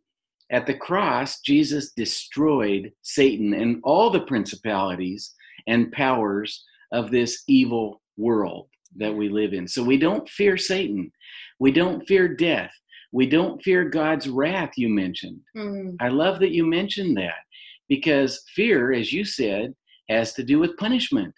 at 0.52 0.66
the 0.66 0.74
cross, 0.74 1.40
Jesus 1.40 1.92
destroyed 1.92 2.92
Satan 3.00 3.54
and 3.54 3.80
all 3.82 4.10
the 4.10 4.20
principalities 4.20 5.34
and 5.66 5.90
powers 5.92 6.64
of 6.92 7.10
this 7.10 7.42
evil 7.48 8.02
world 8.18 8.68
that 8.96 9.14
we 9.14 9.30
live 9.30 9.54
in. 9.54 9.66
So 9.66 9.82
we 9.82 9.96
don't 9.96 10.28
fear 10.28 10.58
Satan. 10.58 11.10
We 11.58 11.72
don't 11.72 12.06
fear 12.06 12.28
death. 12.28 12.70
We 13.12 13.26
don't 13.26 13.62
fear 13.62 13.88
God's 13.88 14.28
wrath, 14.28 14.72
you 14.76 14.90
mentioned. 14.90 15.40
Mm. 15.56 15.96
I 16.00 16.08
love 16.08 16.38
that 16.40 16.52
you 16.52 16.66
mentioned 16.66 17.16
that 17.16 17.40
because 17.88 18.42
fear, 18.54 18.92
as 18.92 19.12
you 19.12 19.24
said, 19.24 19.74
has 20.08 20.34
to 20.34 20.42
do 20.42 20.58
with 20.58 20.76
punishment. 20.76 21.34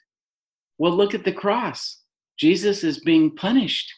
Well, 0.78 0.92
look 0.92 1.14
at 1.14 1.24
the 1.24 1.32
cross. 1.32 2.00
Jesus 2.36 2.82
is 2.82 3.00
being 3.00 3.36
punished. 3.36 3.92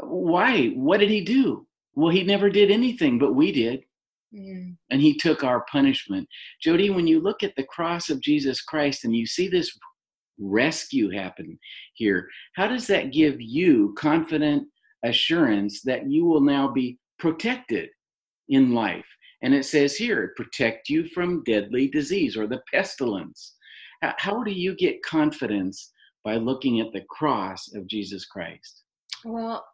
Why? 0.00 0.68
What 0.68 1.00
did 1.00 1.10
he 1.10 1.20
do? 1.22 1.66
Well, 1.94 2.10
he 2.10 2.22
never 2.22 2.50
did 2.50 2.70
anything, 2.70 3.18
but 3.18 3.34
we 3.34 3.52
did. 3.52 3.84
Mm. 4.34 4.76
And 4.90 5.00
he 5.00 5.14
took 5.16 5.44
our 5.44 5.64
punishment. 5.70 6.26
Jody, 6.60 6.90
when 6.90 7.06
you 7.06 7.20
look 7.20 7.42
at 7.42 7.54
the 7.56 7.64
cross 7.64 8.08
of 8.08 8.20
Jesus 8.20 8.62
Christ 8.62 9.04
and 9.04 9.14
you 9.14 9.26
see 9.26 9.48
this 9.48 9.70
rescue 10.38 11.10
happen 11.10 11.58
here. 11.94 12.26
How 12.56 12.66
does 12.66 12.86
that 12.86 13.12
give 13.12 13.40
you 13.40 13.94
confident 13.98 14.66
assurance 15.04 15.82
that 15.82 16.10
you 16.10 16.24
will 16.24 16.40
now 16.40 16.68
be 16.68 16.98
protected 17.18 17.90
in 18.48 18.72
life? 18.72 19.04
And 19.42 19.54
it 19.54 19.64
says 19.64 19.96
here, 19.96 20.32
protect 20.36 20.88
you 20.88 21.06
from 21.08 21.42
deadly 21.44 21.88
disease 21.88 22.36
or 22.36 22.46
the 22.46 22.62
pestilence. 22.72 23.54
How 24.00 24.42
do 24.42 24.50
you 24.50 24.74
get 24.74 25.02
confidence 25.04 25.92
by 26.24 26.36
looking 26.36 26.80
at 26.80 26.92
the 26.92 27.04
cross 27.10 27.72
of 27.74 27.86
Jesus 27.86 28.24
Christ? 28.24 28.82
Well, 29.24 29.64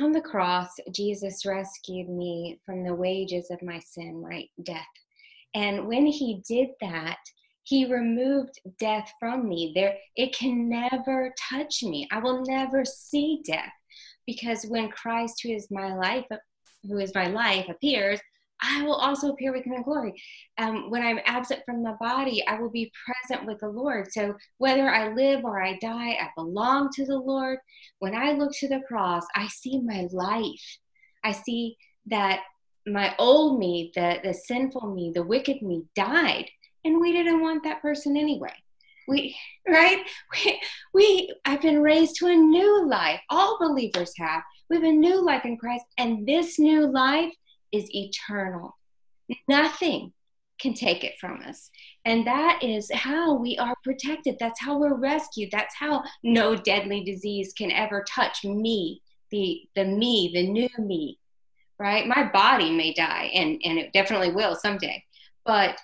on 0.00 0.12
the 0.12 0.20
cross, 0.20 0.68
Jesus 0.92 1.46
rescued 1.46 2.08
me 2.08 2.60
from 2.64 2.84
the 2.84 2.94
wages 2.94 3.50
of 3.50 3.62
my 3.62 3.78
sin, 3.80 4.22
right? 4.22 4.48
Death. 4.62 4.86
And 5.54 5.86
when 5.86 6.06
he 6.06 6.42
did 6.46 6.68
that, 6.80 7.18
he 7.66 7.84
removed 7.84 8.60
death 8.78 9.12
from 9.18 9.48
me 9.48 9.72
there 9.74 9.96
it 10.14 10.32
can 10.34 10.68
never 10.68 11.34
touch 11.50 11.82
me 11.82 12.08
i 12.12 12.18
will 12.18 12.44
never 12.46 12.84
see 12.84 13.42
death 13.44 13.72
because 14.26 14.64
when 14.68 14.88
christ 14.90 15.40
who 15.42 15.50
is 15.50 15.68
my 15.70 15.94
life 15.94 16.24
who 16.84 16.98
is 16.98 17.14
my 17.14 17.26
life 17.26 17.68
appears 17.68 18.20
i 18.62 18.82
will 18.82 18.94
also 18.94 19.32
appear 19.32 19.52
with 19.52 19.64
him 19.64 19.74
in 19.74 19.82
glory. 19.82 20.14
Um, 20.58 20.90
when 20.90 21.02
i'm 21.02 21.20
absent 21.24 21.62
from 21.64 21.82
the 21.82 21.96
body 22.00 22.46
i 22.46 22.58
will 22.58 22.70
be 22.70 22.92
present 23.04 23.46
with 23.46 23.60
the 23.60 23.68
lord. 23.68 24.12
So 24.12 24.34
whether 24.58 24.88
i 24.88 25.12
live 25.12 25.44
or 25.44 25.62
i 25.62 25.78
die 25.78 26.12
i 26.12 26.28
belong 26.36 26.90
to 26.94 27.04
the 27.04 27.16
lord. 27.18 27.58
When 27.98 28.14
i 28.14 28.32
look 28.32 28.52
to 28.60 28.68
the 28.68 28.80
cross 28.88 29.24
i 29.34 29.46
see 29.48 29.80
my 29.80 30.08
life. 30.12 30.78
I 31.24 31.32
see 31.32 31.76
that 32.06 32.40
my 32.86 33.14
old 33.18 33.58
me 33.58 33.90
the, 33.94 34.20
the 34.22 34.32
sinful 34.32 34.94
me 34.94 35.10
the 35.14 35.22
wicked 35.22 35.60
me 35.62 35.82
died 35.94 36.48
and 36.84 37.00
we 37.00 37.12
didn't 37.12 37.42
want 37.42 37.64
that 37.64 37.82
person 37.82 38.16
anyway. 38.16 38.54
We 39.08 39.36
right? 39.68 40.04
We, 40.32 40.60
we 40.94 41.34
i've 41.44 41.62
been 41.62 41.82
raised 41.82 42.16
to 42.16 42.26
a 42.28 42.34
new 42.34 42.88
life. 42.88 43.20
All 43.30 43.58
believers 43.58 44.12
have. 44.18 44.42
We 44.68 44.76
have 44.76 44.84
a 44.84 44.92
new 44.92 45.24
life 45.24 45.44
in 45.44 45.56
christ 45.56 45.84
and 45.98 46.26
this 46.26 46.58
new 46.58 46.86
life 46.86 47.32
is 47.76 47.94
eternal 47.94 48.76
nothing 49.48 50.12
can 50.58 50.72
take 50.72 51.04
it 51.04 51.14
from 51.20 51.40
us 51.42 51.70
and 52.06 52.26
that 52.26 52.58
is 52.62 52.90
how 52.92 53.34
we 53.34 53.58
are 53.58 53.74
protected 53.84 54.36
that's 54.40 54.60
how 54.60 54.78
we're 54.78 54.98
rescued 54.98 55.50
that's 55.52 55.74
how 55.78 56.02
no 56.22 56.56
deadly 56.56 57.04
disease 57.04 57.52
can 57.56 57.70
ever 57.70 58.04
touch 58.08 58.44
me 58.44 59.02
the 59.30 59.62
the 59.74 59.84
me 59.84 60.30
the 60.32 60.48
new 60.48 60.68
me 60.78 61.18
right 61.78 62.06
my 62.06 62.24
body 62.32 62.70
may 62.70 62.94
die 62.94 63.30
and 63.34 63.60
and 63.64 63.78
it 63.78 63.92
definitely 63.92 64.32
will 64.32 64.54
someday 64.54 65.02
but 65.44 65.76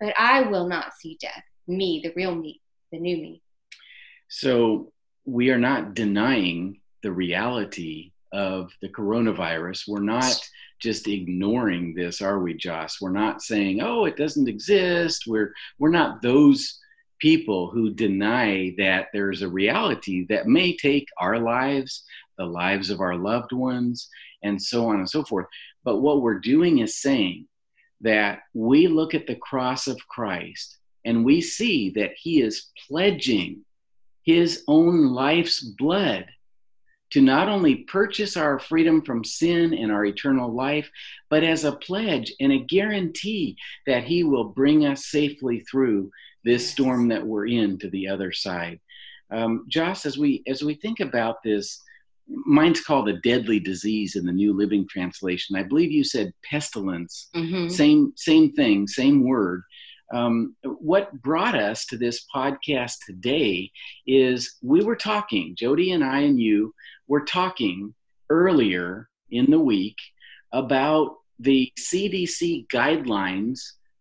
but 0.00 0.14
I 0.18 0.42
will 0.42 0.68
not 0.68 0.94
see 0.94 1.16
death. 1.20 1.42
Me, 1.66 2.00
the 2.02 2.12
real 2.14 2.34
me, 2.34 2.60
the 2.92 2.98
new 2.98 3.16
me. 3.16 3.42
So 4.28 4.92
we 5.24 5.50
are 5.50 5.58
not 5.58 5.94
denying 5.94 6.80
the 7.02 7.12
reality 7.12 8.12
of 8.32 8.70
the 8.82 8.88
coronavirus. 8.88 9.84
We're 9.88 10.00
not 10.00 10.38
just 10.84 11.08
ignoring 11.08 11.94
this, 11.94 12.20
are 12.20 12.38
we, 12.38 12.54
Joss? 12.54 13.00
We're 13.00 13.10
not 13.10 13.42
saying, 13.42 13.80
"Oh, 13.80 14.04
it 14.04 14.16
doesn't 14.16 14.48
exist." 14.48 15.24
We're 15.26 15.52
we're 15.78 15.90
not 15.90 16.22
those 16.22 16.78
people 17.18 17.70
who 17.70 17.94
deny 17.94 18.74
that 18.76 19.08
there's 19.12 19.42
a 19.42 19.48
reality 19.48 20.26
that 20.28 20.46
may 20.46 20.76
take 20.76 21.08
our 21.18 21.38
lives, 21.38 22.04
the 22.38 22.44
lives 22.44 22.90
of 22.90 23.00
our 23.00 23.16
loved 23.16 23.52
ones, 23.52 24.08
and 24.42 24.60
so 24.60 24.86
on 24.86 24.96
and 24.96 25.08
so 25.08 25.24
forth. 25.24 25.46
But 25.84 26.00
what 26.00 26.20
we're 26.20 26.38
doing 26.38 26.78
is 26.78 27.00
saying 27.00 27.48
that 28.02 28.40
we 28.52 28.86
look 28.86 29.14
at 29.14 29.26
the 29.26 29.36
cross 29.36 29.86
of 29.86 30.06
Christ 30.08 30.76
and 31.06 31.24
we 31.24 31.40
see 31.40 31.90
that 31.90 32.12
he 32.16 32.42
is 32.42 32.70
pledging 32.86 33.64
his 34.22 34.62
own 34.68 35.06
life's 35.06 35.62
blood 35.62 36.26
to 37.14 37.20
not 37.20 37.48
only 37.48 37.76
purchase 37.76 38.36
our 38.36 38.58
freedom 38.58 39.00
from 39.00 39.22
sin 39.22 39.72
and 39.72 39.92
our 39.92 40.04
eternal 40.04 40.52
life, 40.52 40.90
but 41.30 41.44
as 41.44 41.62
a 41.62 41.76
pledge 41.76 42.34
and 42.40 42.50
a 42.50 42.58
guarantee 42.58 43.56
that 43.86 44.02
he 44.02 44.24
will 44.24 44.46
bring 44.46 44.84
us 44.84 45.06
safely 45.06 45.60
through 45.60 46.10
this 46.42 46.68
storm 46.68 47.06
that 47.06 47.24
we're 47.24 47.46
in 47.46 47.78
to 47.78 47.88
the 47.90 48.08
other 48.08 48.32
side. 48.32 48.80
Um, 49.30 49.64
Joss, 49.68 50.06
as 50.06 50.18
we 50.18 50.42
as 50.48 50.64
we 50.64 50.74
think 50.74 50.98
about 50.98 51.40
this 51.44 51.80
mine's 52.28 52.80
called 52.80 53.08
a 53.08 53.20
deadly 53.20 53.60
disease 53.60 54.16
in 54.16 54.24
the 54.24 54.32
new 54.32 54.54
living 54.54 54.88
translation 54.88 55.56
i 55.56 55.62
believe 55.62 55.92
you 55.92 56.02
said 56.02 56.32
pestilence 56.42 57.28
mm-hmm. 57.36 57.68
same 57.68 58.14
same 58.16 58.50
thing 58.52 58.88
same 58.88 59.22
word 59.22 59.62
um, 60.14 60.56
what 60.62 61.12
brought 61.20 61.54
us 61.54 61.84
to 61.84 61.98
this 61.98 62.24
podcast 62.34 62.94
today 63.04 63.70
is 64.06 64.56
we 64.62 64.82
were 64.82 64.96
talking 64.96 65.54
jody 65.54 65.92
and 65.92 66.02
i 66.02 66.20
and 66.20 66.40
you 66.40 66.72
were 67.08 67.24
talking 67.24 67.94
earlier 68.30 69.08
in 69.30 69.50
the 69.50 69.58
week 69.58 69.96
about 70.52 71.16
the 71.40 71.70
cdc 71.78 72.66
guidelines 72.68 73.58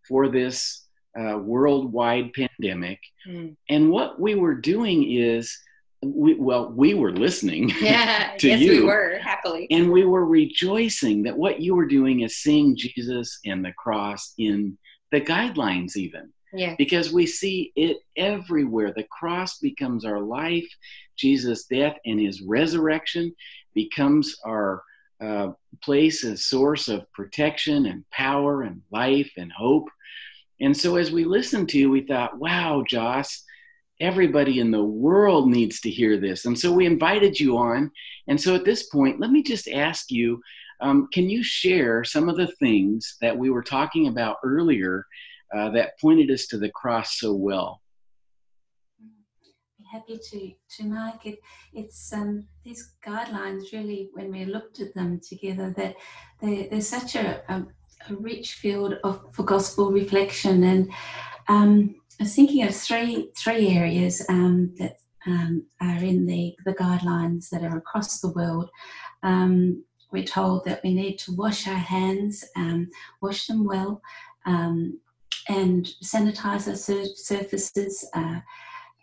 for 0.07 0.29
this 0.29 0.87
uh, 1.19 1.37
worldwide 1.37 2.31
pandemic. 2.33 2.99
Mm. 3.27 3.55
And 3.69 3.89
what 3.91 4.19
we 4.19 4.35
were 4.35 4.55
doing 4.55 5.09
is, 5.11 5.55
we, 6.03 6.33
well, 6.35 6.71
we 6.71 6.93
were 6.95 7.11
listening. 7.13 7.69
Yeah, 7.81 8.31
To 8.39 8.47
yes, 8.47 8.59
you. 8.59 8.71
we 8.71 8.81
were 8.83 9.19
happily. 9.21 9.67
and 9.71 9.91
we 9.91 10.05
were 10.05 10.25
rejoicing 10.25 11.23
that 11.23 11.37
what 11.37 11.59
you 11.61 11.75
were 11.75 11.85
doing 11.85 12.21
is 12.21 12.37
seeing 12.37 12.75
Jesus 12.75 13.39
and 13.45 13.63
the 13.63 13.73
cross 13.73 14.33
in 14.37 14.77
the 15.11 15.21
guidelines, 15.21 15.95
even 15.95 16.31
Yeah, 16.51 16.75
because 16.77 17.13
we 17.13 17.25
see 17.27 17.71
it 17.75 17.97
everywhere. 18.17 18.91
The 18.95 19.07
cross 19.19 19.59
becomes 19.59 20.03
our 20.05 20.19
life, 20.19 20.67
Jesus' 21.17 21.65
death 21.65 21.97
and 22.05 22.19
his 22.19 22.41
resurrection 22.41 23.33
becomes 23.73 24.35
our 24.45 24.83
uh, 25.21 25.51
place 25.81 26.23
and 26.23 26.37
source 26.37 26.87
of 26.87 27.11
protection 27.13 27.85
and 27.85 28.09
power 28.11 28.63
and 28.63 28.81
life 28.91 29.31
and 29.37 29.51
hope. 29.51 29.89
And 30.61 30.75
so, 30.75 30.97
as 30.97 31.11
we 31.11 31.23
listened 31.23 31.69
to 31.69 31.79
you, 31.79 31.89
we 31.89 32.01
thought, 32.01 32.37
wow, 32.37 32.83
Joss, 32.87 33.43
everybody 33.99 34.59
in 34.59 34.71
the 34.71 34.83
world 34.83 35.49
needs 35.49 35.79
to 35.81 35.89
hear 35.89 36.17
this. 36.17 36.45
And 36.45 36.57
so, 36.57 36.71
we 36.71 36.85
invited 36.85 37.39
you 37.39 37.57
on. 37.57 37.91
And 38.27 38.39
so, 38.39 38.55
at 38.55 38.65
this 38.65 38.83
point, 38.83 39.19
let 39.19 39.31
me 39.31 39.43
just 39.43 39.67
ask 39.67 40.11
you 40.11 40.41
um, 40.81 41.07
can 41.13 41.29
you 41.29 41.43
share 41.43 42.03
some 42.03 42.27
of 42.27 42.35
the 42.35 42.51
things 42.59 43.15
that 43.21 43.37
we 43.37 43.49
were 43.49 43.63
talking 43.63 44.07
about 44.07 44.37
earlier 44.43 45.05
uh, 45.55 45.69
that 45.69 45.99
pointed 45.99 46.29
us 46.31 46.47
to 46.47 46.57
the 46.57 46.69
cross 46.69 47.19
so 47.19 47.33
well? 47.33 47.82
Happy 49.93 50.17
to 50.17 50.51
to 50.75 50.83
Mike. 50.85 51.23
It, 51.23 51.39
it's 51.71 52.11
um, 52.13 52.47
these 52.65 52.95
guidelines 53.05 53.71
really, 53.73 54.09
when 54.13 54.31
we 54.31 54.43
looked 54.45 54.79
at 54.79 54.95
them 54.95 55.21
together, 55.21 55.71
that 55.77 55.93
they, 56.41 56.67
they're 56.67 56.81
such 56.81 57.15
a, 57.15 57.43
a, 57.47 57.63
a 58.09 58.15
rich 58.15 58.53
field 58.55 58.95
of 59.03 59.23
for 59.33 59.43
gospel 59.43 59.91
reflection. 59.91 60.63
And 60.63 60.91
um, 61.47 61.93
I 62.19 62.23
was 62.23 62.33
thinking 62.33 62.63
of 62.63 62.75
three 62.75 63.29
three 63.37 63.67
areas 63.67 64.25
um, 64.29 64.73
that 64.79 64.97
um, 65.27 65.67
are 65.79 66.03
in 66.03 66.25
the 66.25 66.55
the 66.65 66.73
guidelines 66.73 67.49
that 67.51 67.61
are 67.61 67.77
across 67.77 68.19
the 68.19 68.31
world. 68.31 68.71
Um, 69.21 69.83
we're 70.11 70.23
told 70.23 70.65
that 70.65 70.81
we 70.83 70.95
need 70.95 71.19
to 71.19 71.35
wash 71.35 71.67
our 71.67 71.75
hands, 71.75 72.43
um, 72.55 72.89
wash 73.21 73.45
them 73.45 73.63
well, 73.63 74.01
um, 74.47 74.99
and 75.49 75.85
sanitize 76.03 76.67
our 76.67 76.75
sur- 76.75 77.15
surfaces. 77.15 78.09
Uh, 78.15 78.39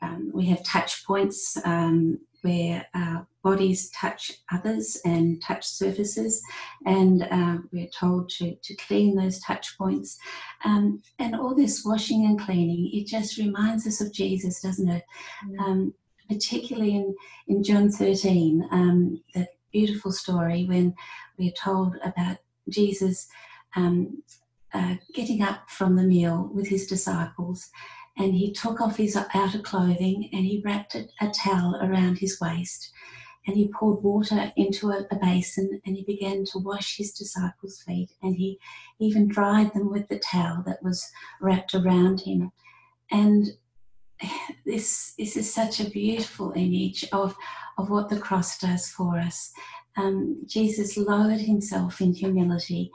um, 0.03 0.31
we 0.33 0.47
have 0.47 0.65
touch 0.65 1.05
points 1.07 1.57
um, 1.65 2.19
where 2.43 2.87
our 2.95 3.27
bodies 3.43 3.91
touch 3.91 4.33
others 4.53 4.99
and 5.05 5.43
touch 5.43 5.67
surfaces, 5.67 6.43
and 6.87 7.23
uh, 7.31 7.59
we're 7.73 7.89
told 7.89 8.29
to, 8.31 8.55
to 8.57 8.75
clean 8.77 9.17
those 9.17 9.41
touch 9.41 9.77
points. 9.77 10.19
Um, 10.65 11.03
and 11.19 11.35
all 11.35 11.55
this 11.55 11.85
washing 11.85 12.25
and 12.25 12.41
cleaning, 12.41 12.91
it 12.93 13.07
just 13.07 13.39
reminds 13.39 13.87
us 13.87 14.01
of 14.01 14.13
Jesus, 14.13 14.61
doesn't 14.61 14.89
it? 14.89 15.05
Mm. 15.47 15.61
Um, 15.61 15.95
particularly 16.29 16.95
in, 16.95 17.15
in 17.49 17.63
John 17.63 17.91
13, 17.91 18.69
um, 18.71 19.23
that 19.35 19.49
beautiful 19.73 20.13
story 20.13 20.65
when 20.65 20.95
we're 21.39 21.53
told 21.53 21.97
about 22.05 22.39
Jesus 22.69 23.29
um, 23.77 24.23
uh, 24.73 24.95
getting 25.15 25.43
up 25.43 25.69
from 25.69 25.97
the 25.97 26.03
meal 26.03 26.51
with 26.55 26.69
his 26.69 26.87
disciples 26.87 27.71
and 28.21 28.35
he 28.35 28.53
took 28.53 28.83
off 28.83 28.99
his 28.99 29.17
outer 29.33 29.59
clothing 29.61 30.29
and 30.35 30.45
he 30.45 30.61
wrapped 30.63 30.95
a, 30.95 31.33
towel 31.33 31.77
around 31.81 32.19
his 32.19 32.39
waist 32.39 32.93
and 33.47 33.57
he 33.57 33.73
poured 33.73 34.05
water 34.05 34.53
into 34.57 34.91
a, 34.91 35.07
a 35.11 35.17
basin 35.17 35.81
and 35.87 35.97
he 35.97 36.05
began 36.05 36.45
to 36.45 36.59
wash 36.59 36.99
his 36.99 37.13
disciples' 37.13 37.83
feet 37.87 38.11
and 38.23 38.37
he 38.37 38.59
even 39.01 39.27
dried 39.27 39.73
them 39.73 39.91
with 39.91 40.07
the 40.09 40.19
towel 40.19 40.63
that 40.67 40.83
was 40.83 41.09
wrapped 41.41 41.75
around 41.75 42.21
him. 42.21 42.53
And 43.11 43.47
this, 44.67 45.15
this 45.19 45.39
is 45.39 45.53
such 45.53 45.81
a 45.81 45.89
beautiful 45.89 46.53
image 46.55 47.07
of, 47.13 47.35
of 47.79 47.89
what 47.89 48.11
the 48.11 48.21
cross 48.21 48.59
does 48.59 48.91
for 48.91 49.19
us. 49.19 49.51
Um, 49.97 50.43
Jesus 50.47 50.99
lowered 50.99 51.41
himself 51.41 52.03
in 52.03 52.13
humility 52.13 52.91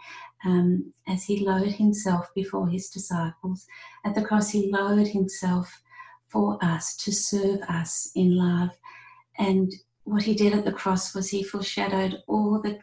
um, 0.45 0.93
as 1.07 1.23
he 1.23 1.45
lowered 1.45 1.73
himself 1.73 2.29
before 2.35 2.67
his 2.67 2.89
disciples. 2.89 3.65
At 4.05 4.15
the 4.15 4.23
cross, 4.23 4.51
he 4.51 4.71
lowered 4.71 5.07
himself 5.07 5.81
for 6.27 6.57
us 6.63 6.95
to 6.97 7.11
serve 7.11 7.61
us 7.63 8.11
in 8.15 8.37
love. 8.37 8.69
And 9.37 9.73
what 10.03 10.23
he 10.23 10.35
did 10.35 10.53
at 10.53 10.65
the 10.65 10.71
cross 10.71 11.15
was 11.15 11.29
he 11.29 11.43
foreshadowed 11.43 12.21
all 12.27 12.61
the, 12.61 12.79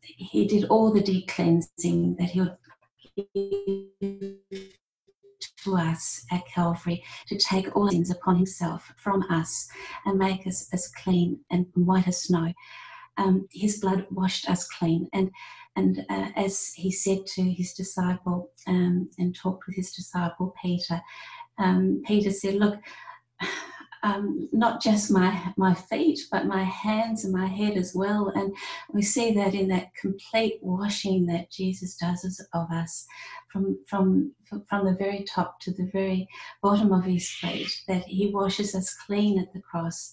he 0.00 0.46
did 0.46 0.64
all 0.64 0.92
the 0.92 1.02
deep 1.02 1.28
cleansing 1.28 2.16
that 2.16 2.30
he 2.30 2.40
would 2.40 2.56
give 3.16 4.68
to 5.64 5.76
us 5.76 6.24
at 6.30 6.46
Calvary 6.46 7.02
to 7.26 7.36
take 7.36 7.74
all 7.76 7.90
sins 7.90 8.10
upon 8.10 8.36
himself 8.36 8.92
from 8.96 9.22
us 9.30 9.68
and 10.06 10.18
make 10.18 10.46
us 10.46 10.68
as 10.72 10.88
clean 10.88 11.40
and 11.50 11.66
white 11.74 12.08
as 12.08 12.22
snow. 12.22 12.52
Um, 13.16 13.48
his 13.52 13.80
blood 13.80 14.06
washed 14.10 14.48
us 14.48 14.68
clean. 14.68 15.08
And 15.12 15.30
and 15.78 16.04
uh, 16.10 16.30
as 16.34 16.72
he 16.74 16.90
said 16.90 17.24
to 17.34 17.42
his 17.42 17.72
disciple 17.72 18.50
um, 18.66 19.08
and 19.18 19.34
talked 19.34 19.66
with 19.66 19.76
his 19.76 19.92
disciple 19.92 20.52
Peter, 20.60 21.00
um, 21.58 22.02
Peter 22.04 22.32
said, 22.32 22.56
Look, 22.56 22.80
um, 24.02 24.48
not 24.52 24.82
just 24.82 25.10
my, 25.10 25.52
my 25.56 25.74
feet, 25.74 26.18
but 26.32 26.46
my 26.46 26.64
hands 26.64 27.24
and 27.24 27.32
my 27.32 27.46
head 27.46 27.76
as 27.76 27.92
well. 27.94 28.32
And 28.34 28.52
we 28.92 29.02
see 29.02 29.32
that 29.34 29.54
in 29.54 29.68
that 29.68 29.94
complete 29.94 30.58
washing 30.62 31.26
that 31.26 31.50
Jesus 31.52 31.96
does 31.96 32.24
of 32.52 32.70
us 32.72 33.06
from, 33.52 33.78
from, 33.86 34.32
from 34.68 34.84
the 34.84 34.96
very 34.98 35.22
top 35.24 35.60
to 35.60 35.72
the 35.72 35.88
very 35.92 36.28
bottom 36.60 36.92
of 36.92 37.04
his 37.04 37.30
feet, 37.30 37.70
that 37.86 38.02
he 38.02 38.32
washes 38.32 38.74
us 38.74 38.94
clean 39.06 39.38
at 39.38 39.52
the 39.52 39.60
cross. 39.60 40.12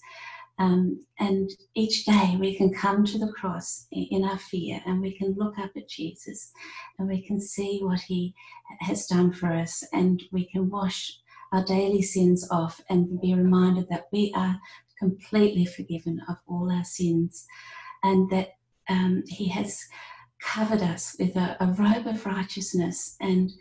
Um, 0.58 1.06
and 1.20 1.50
each 1.74 2.06
day 2.06 2.38
we 2.40 2.56
can 2.56 2.74
come 2.74 3.04
to 3.06 3.18
the 3.18 3.32
cross 3.34 3.88
in 3.92 4.24
our 4.24 4.38
fear 4.38 4.82
and 4.86 5.02
we 5.02 5.18
can 5.18 5.36
look 5.38 5.60
up 5.60 5.72
at 5.76 5.90
Jesus 5.90 6.52
and 6.98 7.10
we 7.10 7.22
can 7.22 7.42
see 7.42 7.80
what 7.82 8.00
he 8.00 8.34
has 8.80 9.06
done 9.06 9.34
for 9.34 9.52
us 9.52 9.84
and 9.92 10.24
we 10.32 10.46
can 10.46 10.70
wash 10.70 11.20
our 11.52 11.64
daily 11.64 12.02
sins 12.02 12.48
off 12.52 12.80
and 12.90 13.20
be 13.22 13.34
reminded 13.34 13.90
that 13.90 14.08
we 14.12 14.34
are 14.36 14.60
completely 14.98 15.66
forgiven 15.66 16.22
of 16.30 16.38
all 16.48 16.72
our 16.72 16.86
sins 16.86 17.46
and 18.04 18.30
that 18.30 18.54
um, 18.90 19.24
he 19.28 19.50
has 19.50 19.84
covered 20.42 20.82
us 20.82 21.16
with 21.20 21.36
a, 21.36 21.58
a 21.60 21.68
robe 21.68 22.08
of 22.08 22.26
righteousness 22.26 23.16
and 23.20 23.52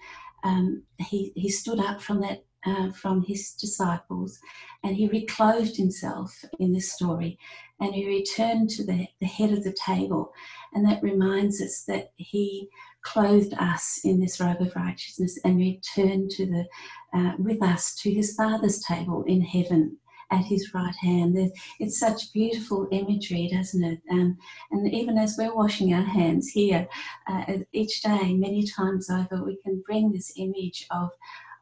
um, 0.44 0.82
he, 0.98 1.32
he 1.34 1.48
stood 1.48 1.80
up 1.80 2.00
from 2.00 2.20
that 2.20 2.44
uh, 2.66 2.90
from 2.92 3.22
his 3.22 3.52
disciples 3.52 4.38
and 4.82 4.96
he 4.96 5.08
reclothed 5.08 5.76
himself 5.76 6.44
in 6.58 6.72
this 6.72 6.92
story 6.92 7.38
and 7.80 7.94
he 7.94 8.06
returned 8.06 8.70
to 8.70 8.84
the, 8.84 9.06
the 9.20 9.26
head 9.26 9.52
of 9.52 9.64
the 9.64 9.72
table 9.72 10.32
and 10.72 10.86
that 10.88 11.02
reminds 11.02 11.60
us 11.60 11.84
that 11.86 12.12
he 12.16 12.68
clothed 13.02 13.54
us 13.58 14.00
in 14.04 14.20
this 14.20 14.40
robe 14.40 14.60
of 14.60 14.74
righteousness 14.74 15.38
and 15.44 15.58
returned 15.58 16.30
to 16.30 16.46
the 16.46 16.66
uh, 17.12 17.32
with 17.38 17.62
us 17.62 17.94
to 17.94 18.10
his 18.10 18.34
father's 18.34 18.82
table 18.82 19.22
in 19.26 19.40
heaven 19.40 19.96
at 20.30 20.44
his 20.44 20.72
right 20.74 20.94
hand. 20.96 21.36
It's 21.78 22.00
such 22.00 22.32
beautiful 22.32 22.88
imagery 22.90 23.48
doesn't 23.52 23.84
it? 23.84 24.00
Um, 24.10 24.36
and 24.70 24.92
even 24.92 25.18
as 25.18 25.36
we're 25.38 25.54
washing 25.54 25.94
our 25.94 26.02
hands 26.02 26.48
here 26.48 26.88
uh, 27.28 27.44
each 27.72 28.02
day 28.02 28.34
many 28.34 28.66
times 28.66 29.10
over 29.10 29.44
we 29.44 29.58
can 29.62 29.82
bring 29.86 30.10
this 30.10 30.32
image 30.36 30.86
of 30.90 31.10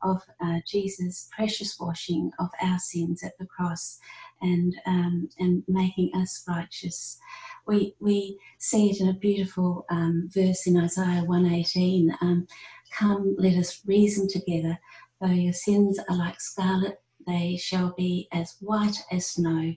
of 0.03 0.23
uh, 0.45 0.61
Jesus' 0.67 1.29
precious 1.35 1.79
washing 1.79 2.31
of 2.39 2.49
our 2.63 2.79
sins 2.79 3.23
at 3.23 3.37
the 3.39 3.47
cross 3.47 3.99
and 4.41 4.75
um, 4.87 5.29
and 5.39 5.63
making 5.69 6.11
us 6.15 6.45
righteous. 6.49 7.19
We 7.67 7.95
we 8.01 8.39
see 8.59 8.91
it 8.91 9.01
in 9.01 9.09
a 9.09 9.15
beautiful 9.15 9.87
um, 9.91 10.29
verse 10.33 10.67
in 10.67 10.77
Isaiah 10.77 11.25
118. 11.25 12.17
Um, 12.21 12.47
Come, 12.93 13.35
let 13.39 13.57
us 13.57 13.81
reason 13.87 14.29
together. 14.29 14.79
Though 15.21 15.29
your 15.29 15.53
sins 15.55 15.99
are 16.09 16.17
like 16.17 16.41
scarlet, 16.41 17.01
they 17.27 17.57
shall 17.57 17.95
be 17.97 18.29
as 18.33 18.57
white 18.61 18.99
as 19.11 19.27
snow. 19.27 19.75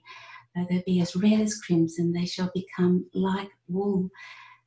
Though 0.55 0.65
they 0.69 0.83
be 0.85 0.99
as 1.01 1.15
red 1.15 1.39
as 1.39 1.59
crimson, 1.59 2.11
they 2.11 2.25
shall 2.25 2.51
become 2.53 3.05
like 3.13 3.49
wool. 3.67 4.09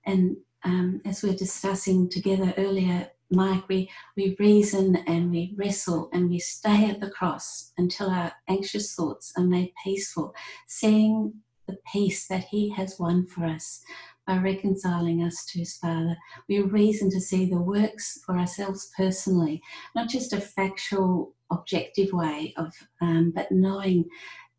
And 0.06 0.36
um, 0.64 1.00
as 1.04 1.22
we 1.22 1.30
we're 1.30 1.36
discussing 1.36 2.08
together 2.08 2.54
earlier 2.56 3.10
Mike, 3.30 3.68
we, 3.68 3.90
we 4.16 4.36
reason 4.38 4.96
and 5.06 5.30
we 5.30 5.54
wrestle 5.56 6.08
and 6.12 6.30
we 6.30 6.38
stay 6.38 6.88
at 6.88 7.00
the 7.00 7.10
cross 7.10 7.72
until 7.76 8.08
our 8.08 8.32
anxious 8.48 8.94
thoughts 8.94 9.32
are 9.36 9.44
made 9.44 9.72
peaceful, 9.84 10.34
seeing 10.66 11.34
the 11.66 11.76
peace 11.92 12.26
that 12.28 12.44
He 12.44 12.70
has 12.70 12.98
won 12.98 13.26
for 13.26 13.44
us 13.44 13.82
by 14.26 14.38
reconciling 14.38 15.22
us 15.22 15.44
to 15.46 15.58
His 15.58 15.76
Father. 15.76 16.16
We 16.48 16.60
reason 16.60 17.10
to 17.10 17.20
see 17.20 17.44
the 17.44 17.60
works 17.60 18.18
for 18.24 18.38
ourselves 18.38 18.90
personally, 18.96 19.60
not 19.94 20.08
just 20.08 20.32
a 20.32 20.40
factual, 20.40 21.34
objective 21.50 22.12
way 22.12 22.54
of, 22.56 22.72
um, 23.00 23.32
but 23.34 23.50
knowing 23.50 24.04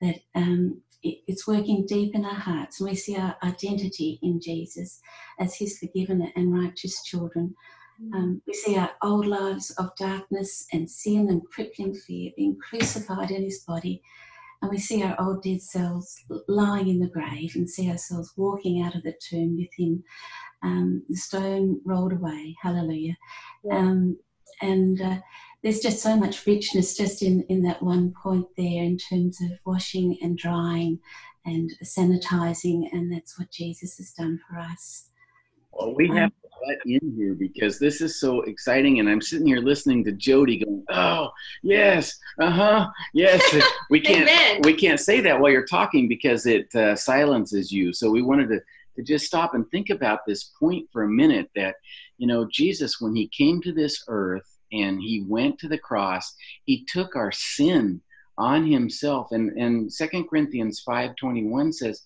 that 0.02 0.16
um, 0.36 0.82
it, 1.04 1.20
it's 1.28 1.48
working 1.48 1.86
deep 1.88 2.16
in 2.16 2.26
our 2.26 2.34
hearts, 2.34 2.80
and 2.80 2.90
we 2.90 2.96
see 2.96 3.16
our 3.16 3.36
identity 3.44 4.20
in 4.22 4.40
Jesus 4.40 5.02
as 5.40 5.56
His 5.56 5.80
forgiven 5.80 6.32
and 6.36 6.54
righteous 6.54 7.04
children. 7.04 7.56
Um, 8.14 8.42
we 8.48 8.54
see 8.54 8.78
our 8.78 8.92
old 9.04 9.26
lives 9.26 9.72
of 9.72 9.96
darkness 9.98 10.66
and 10.72 10.90
sin 10.90 11.28
and 11.30 11.42
crippling 11.52 11.94
fear 11.94 12.32
being 12.36 12.58
crucified 12.58 13.32
in 13.32 13.44
his 13.44 13.60
body. 13.60 14.02
And 14.62 14.72
we 14.72 14.78
see 14.78 15.04
our 15.04 15.16
old 15.20 15.44
dead 15.44 15.62
selves 15.62 16.24
lying 16.48 16.90
in 16.90 17.00
the 17.00 17.10
grave 17.10 17.54
and 17.56 17.70
see 17.70 17.90
ourselves 17.90 18.34
walking 18.36 18.82
out 18.82 18.96
of 18.96 19.04
the 19.04 19.14
tomb 19.30 19.58
with 19.58 19.70
him. 19.78 20.04
Um, 20.64 21.04
the 21.10 21.16
stone 21.16 21.82
rolled 21.86 22.14
away. 22.14 22.56
Hallelujah. 22.62 23.16
Yeah. 23.64 23.78
Um, 23.78 24.18
and 24.62 25.02
uh, 25.02 25.18
there's 25.64 25.80
just 25.80 26.02
so 26.02 26.18
much 26.18 26.46
richness 26.46 26.98
just 26.98 27.22
in, 27.22 27.44
in 27.44 27.62
that 27.64 27.82
one 27.82 28.14
point 28.22 28.46
there 28.58 28.84
in 28.84 28.98
terms 28.98 29.42
of 29.42 29.52
washing 29.66 30.18
and 30.22 30.38
drying 30.38 31.00
and 31.46 31.72
sanitizing. 31.84 32.92
And 32.92 33.12
that's 33.14 33.40
what 33.40 33.52
Jesus 33.52 33.98
has 33.98 34.12
done 34.12 34.40
for 34.50 34.58
us. 34.60 35.10
Well, 35.72 35.96
we 35.96 36.10
have 36.10 36.30
to 36.30 36.34
let 36.34 36.39
in 36.86 37.14
here 37.18 37.34
because 37.34 37.80
this 37.80 38.02
is 38.02 38.20
so 38.20 38.42
exciting, 38.42 39.00
and 39.00 39.10
I'm 39.10 39.22
sitting 39.22 39.48
here 39.48 39.60
listening 39.60 40.04
to 40.06 40.12
Jody 40.12 40.64
going, 40.64 40.84
"Oh, 40.90 41.30
yes, 41.64 42.18
uh 42.40 42.52
huh, 42.52 42.90
yes." 43.14 43.42
We 43.90 44.00
can't 44.00 44.66
we 44.66 44.74
can't 44.74 45.00
say 45.00 45.20
that 45.22 45.40
while 45.40 45.52
you're 45.52 45.66
talking 45.66 46.08
because 46.08 46.46
it 46.46 46.74
uh, 46.76 46.96
silences 46.96 47.72
you. 47.72 47.92
So 47.92 48.12
we 48.12 48.22
wanted 48.22 48.50
to 48.50 48.62
to 48.96 49.04
just 49.04 49.26
stop 49.26 49.54
and 49.54 49.70
think 49.70 49.90
about 49.90 50.20
this 50.28 50.52
point 50.60 50.88
for 50.92 51.04
a 51.04 51.10
minute. 51.10 51.50
That 51.56 51.76
you 52.18 52.28
know, 52.28 52.48
Jesus, 52.52 53.00
when 53.00 53.16
he 53.16 53.28
came 53.30 53.62
to 53.62 53.74
this 53.74 54.04
earth 54.08 54.48
and 54.72 55.02
he 55.02 55.26
went 55.28 55.58
to 55.60 55.68
the 55.68 55.78
cross, 55.78 56.36
he 56.66 56.86
took 56.86 57.16
our 57.16 57.32
sin 57.32 58.02
on 58.38 58.66
himself, 58.66 59.30
and 59.32 59.58
and 59.58 59.92
Second 59.92 60.30
Corinthians 60.30 60.82
five 60.86 61.16
twenty 61.16 61.46
one 61.46 61.74
says 61.74 62.04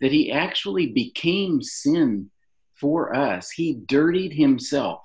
that 0.00 0.12
he 0.12 0.30
actually 0.30 0.88
became 0.88 1.62
sin 1.62 2.30
for 2.80 3.14
us. 3.14 3.50
He 3.50 3.74
dirtied 3.86 4.32
himself 4.32 5.02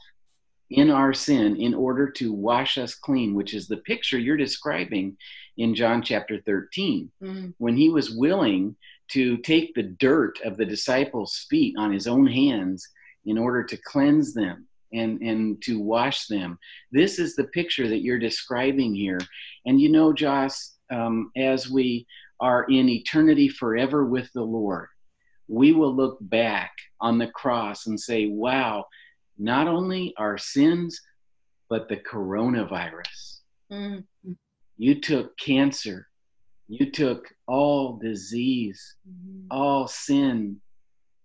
in 0.69 0.89
our 0.89 1.13
sin 1.13 1.57
in 1.57 1.73
order 1.73 2.09
to 2.09 2.33
wash 2.33 2.77
us 2.77 2.95
clean, 2.95 3.33
which 3.33 3.53
is 3.53 3.67
the 3.67 3.77
picture 3.77 4.17
you're 4.17 4.37
describing 4.37 5.17
in 5.57 5.75
John 5.75 6.01
chapter 6.01 6.39
13, 6.45 7.11
mm-hmm. 7.21 7.49
when 7.57 7.75
he 7.75 7.89
was 7.89 8.11
willing 8.11 8.75
to 9.09 9.37
take 9.37 9.73
the 9.73 9.83
dirt 9.83 10.39
of 10.45 10.55
the 10.55 10.65
disciples' 10.65 11.45
feet 11.49 11.75
on 11.77 11.91
his 11.91 12.07
own 12.07 12.25
hands 12.25 12.87
in 13.25 13.37
order 13.37 13.63
to 13.63 13.77
cleanse 13.77 14.33
them 14.33 14.65
and, 14.93 15.21
and 15.21 15.61
to 15.63 15.79
wash 15.79 16.27
them. 16.27 16.57
This 16.91 17.19
is 17.19 17.35
the 17.35 17.45
picture 17.45 17.87
that 17.87 18.01
you're 18.01 18.19
describing 18.19 18.95
here. 18.95 19.19
And 19.65 19.79
you 19.79 19.89
know, 19.89 20.13
Joss, 20.13 20.77
um, 20.89 21.31
as 21.37 21.69
we 21.69 22.07
are 22.39 22.63
in 22.69 22.89
eternity 22.89 23.49
forever 23.49 24.05
with 24.05 24.31
the 24.33 24.41
Lord, 24.41 24.87
we 25.51 25.73
will 25.73 25.93
look 25.93 26.17
back 26.21 26.71
on 27.01 27.17
the 27.17 27.27
cross 27.27 27.85
and 27.87 27.99
say, 27.99 28.27
wow, 28.27 28.85
not 29.37 29.67
only 29.67 30.13
our 30.17 30.37
sins, 30.37 31.01
but 31.69 31.89
the 31.89 31.97
coronavirus. 31.97 33.39
Mm-hmm. 33.69 34.31
You 34.77 35.01
took 35.01 35.37
cancer, 35.37 36.07
you 36.69 36.89
took 36.89 37.27
all 37.47 37.97
disease, 37.97 38.95
mm-hmm. 39.07 39.47
all 39.51 39.89
sin, 39.89 40.61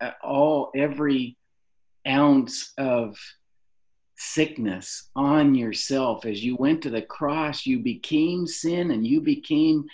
uh, 0.00 0.10
all 0.24 0.72
every 0.74 1.36
ounce 2.04 2.72
of 2.78 3.16
sickness 4.16 5.08
on 5.14 5.54
yourself 5.54 6.26
as 6.26 6.42
you 6.42 6.56
went 6.56 6.82
to 6.82 6.90
the 6.90 7.02
cross 7.02 7.66
you 7.66 7.78
became 7.78 8.46
sin 8.46 8.90
and 8.90 9.06
you 9.06 9.20
became 9.20 9.84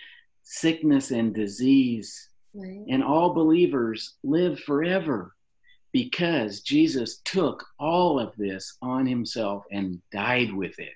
sickness 0.44 1.10
and 1.10 1.34
disease 1.34 2.28
Right. 2.54 2.84
And 2.88 3.02
all 3.02 3.32
believers 3.32 4.14
live 4.22 4.60
forever 4.60 5.34
because 5.92 6.60
Jesus 6.60 7.20
took 7.24 7.64
all 7.78 8.18
of 8.18 8.34
this 8.36 8.76
on 8.82 9.06
himself 9.06 9.64
and 9.70 10.00
died 10.10 10.52
with 10.52 10.78
it. 10.78 10.88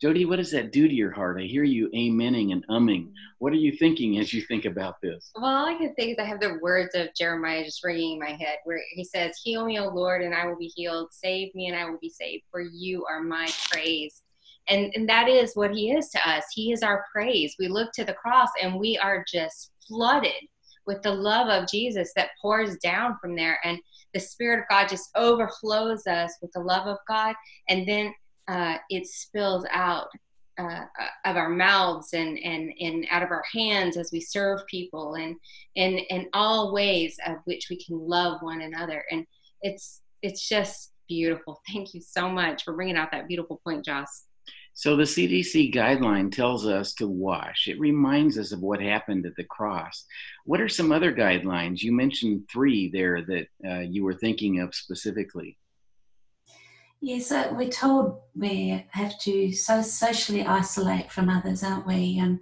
Jody, 0.00 0.24
what 0.24 0.36
does 0.36 0.50
that 0.52 0.72
do 0.72 0.88
to 0.88 0.94
your 0.94 1.10
heart? 1.10 1.38
I 1.38 1.44
hear 1.44 1.64
you 1.64 1.90
amening 1.90 2.52
and 2.52 2.66
umming. 2.68 3.12
What 3.38 3.52
are 3.52 3.56
you 3.56 3.72
thinking 3.72 4.18
as 4.18 4.32
you 4.32 4.40
think 4.42 4.64
about 4.64 4.94
this? 5.02 5.30
Well, 5.34 5.44
all 5.44 5.66
I 5.66 5.74
can 5.74 5.94
think 5.94 6.12
is 6.12 6.18
I 6.18 6.24
have 6.24 6.40
the 6.40 6.58
words 6.62 6.94
of 6.94 7.08
Jeremiah 7.14 7.64
just 7.64 7.84
ringing 7.84 8.14
in 8.14 8.18
my 8.18 8.30
head 8.30 8.58
where 8.64 8.80
he 8.92 9.04
says, 9.04 9.36
Heal 9.42 9.66
me, 9.66 9.78
O 9.78 9.88
Lord, 9.88 10.22
and 10.22 10.34
I 10.34 10.46
will 10.46 10.56
be 10.56 10.72
healed. 10.74 11.08
Save 11.10 11.54
me, 11.54 11.66
and 11.66 11.76
I 11.76 11.84
will 11.84 11.98
be 12.00 12.08
saved, 12.08 12.44
for 12.50 12.62
you 12.62 13.04
are 13.04 13.22
my 13.22 13.50
praise. 13.70 14.22
And, 14.68 14.90
and 14.94 15.06
that 15.08 15.28
is 15.28 15.54
what 15.54 15.72
he 15.72 15.90
is 15.90 16.08
to 16.10 16.28
us. 16.28 16.44
He 16.54 16.72
is 16.72 16.82
our 16.82 17.04
praise. 17.12 17.54
We 17.58 17.68
look 17.68 17.92
to 17.94 18.04
the 18.04 18.14
cross 18.14 18.48
and 18.62 18.78
we 18.78 18.96
are 18.96 19.24
just 19.30 19.72
flooded 19.86 20.32
with 20.90 21.02
the 21.02 21.14
love 21.14 21.46
of 21.48 21.68
Jesus 21.68 22.10
that 22.16 22.30
pours 22.42 22.76
down 22.78 23.16
from 23.20 23.36
there. 23.36 23.60
And 23.62 23.78
the 24.12 24.18
Spirit 24.18 24.58
of 24.58 24.64
God 24.68 24.88
just 24.88 25.08
overflows 25.14 26.04
us 26.08 26.34
with 26.42 26.50
the 26.52 26.60
love 26.60 26.88
of 26.88 26.98
God. 27.06 27.36
And 27.68 27.86
then 27.86 28.12
uh, 28.48 28.78
it 28.88 29.06
spills 29.06 29.64
out 29.70 30.08
uh, 30.58 30.82
of 31.24 31.36
our 31.36 31.48
mouths 31.48 32.12
and, 32.12 32.36
and, 32.40 32.72
and 32.80 33.06
out 33.08 33.22
of 33.22 33.30
our 33.30 33.44
hands 33.54 33.96
as 33.96 34.10
we 34.12 34.20
serve 34.20 34.66
people 34.66 35.14
and 35.14 35.36
in 35.76 35.98
in 36.10 36.28
all 36.34 36.74
ways 36.74 37.16
of 37.26 37.36
which 37.44 37.68
we 37.70 37.82
can 37.82 37.96
love 37.96 38.42
one 38.42 38.60
another 38.60 39.04
and 39.10 39.24
it's 39.62 40.02
it's 40.20 40.46
just 40.46 40.92
beautiful 41.08 41.62
thank 41.72 41.94
you 41.94 42.00
so 42.02 42.28
much 42.28 42.64
for 42.64 42.74
bringing 42.74 42.96
out 42.96 43.10
that 43.10 43.28
beautiful 43.28 43.60
point 43.64 43.82
joss 43.84 44.24
so 44.80 44.96
the 44.96 45.02
CDC 45.02 45.74
guideline 45.74 46.32
tells 46.32 46.66
us 46.66 46.94
to 46.94 47.06
wash. 47.06 47.68
It 47.68 47.78
reminds 47.78 48.38
us 48.38 48.50
of 48.50 48.60
what 48.60 48.80
happened 48.80 49.26
at 49.26 49.36
the 49.36 49.44
cross. 49.44 50.06
What 50.46 50.58
are 50.58 50.70
some 50.70 50.90
other 50.90 51.12
guidelines? 51.12 51.82
You 51.82 51.92
mentioned 51.92 52.48
three 52.50 52.90
there 52.90 53.20
that 53.26 53.46
uh, 53.62 53.80
you 53.80 54.04
were 54.04 54.14
thinking 54.14 54.60
of 54.60 54.74
specifically. 54.74 55.58
Yes, 57.02 57.30
uh, 57.30 57.52
we're 57.54 57.68
told 57.68 58.22
we 58.34 58.86
have 58.92 59.18
to 59.20 59.52
so 59.52 59.82
socially 59.82 60.46
isolate 60.46 61.12
from 61.12 61.28
others, 61.28 61.62
aren't 61.62 61.86
we? 61.86 62.18
Um, 62.18 62.40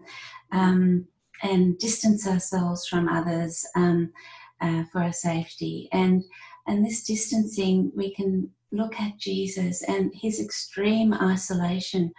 um, 0.52 1.08
and 1.42 1.76
distance 1.80 2.24
ourselves 2.24 2.86
from 2.86 3.08
others 3.08 3.66
um, 3.74 4.12
uh, 4.60 4.84
for 4.92 5.02
our 5.02 5.12
safety. 5.12 5.88
And 5.90 6.22
and 6.68 6.86
this 6.86 7.02
distancing, 7.02 7.90
we 7.96 8.14
can 8.14 8.50
look 8.72 9.00
at 9.00 9.18
Jesus 9.18 9.82
and 9.82 10.12
his 10.14 10.40
extreme 10.40 11.14
isolation 11.14 12.12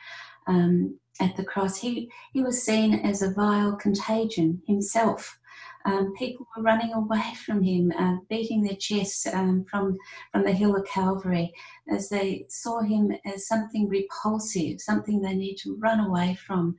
um, 0.47 0.99
at 1.19 1.35
the 1.35 1.43
cross. 1.43 1.77
He, 1.77 2.11
he 2.33 2.41
was 2.41 2.63
seen 2.63 2.93
as 2.93 3.21
a 3.21 3.33
vile 3.33 3.75
contagion 3.75 4.61
himself. 4.65 5.37
Um, 5.85 6.13
people 6.17 6.47
were 6.55 6.63
running 6.63 6.93
away 6.93 7.33
from 7.45 7.63
him, 7.63 7.91
uh, 7.97 8.17
beating 8.29 8.63
their 8.63 8.75
chests 8.75 9.27
um, 9.27 9.65
from, 9.69 9.97
from 10.31 10.43
the 10.43 10.51
hill 10.51 10.75
of 10.75 10.85
Calvary 10.85 11.53
as 11.89 12.09
they 12.09 12.45
saw 12.49 12.81
him 12.81 13.11
as 13.25 13.47
something 13.47 13.87
repulsive, 13.87 14.81
something 14.81 15.21
they 15.21 15.35
need 15.35 15.55
to 15.57 15.77
run 15.77 15.99
away 15.99 16.35
from, 16.35 16.75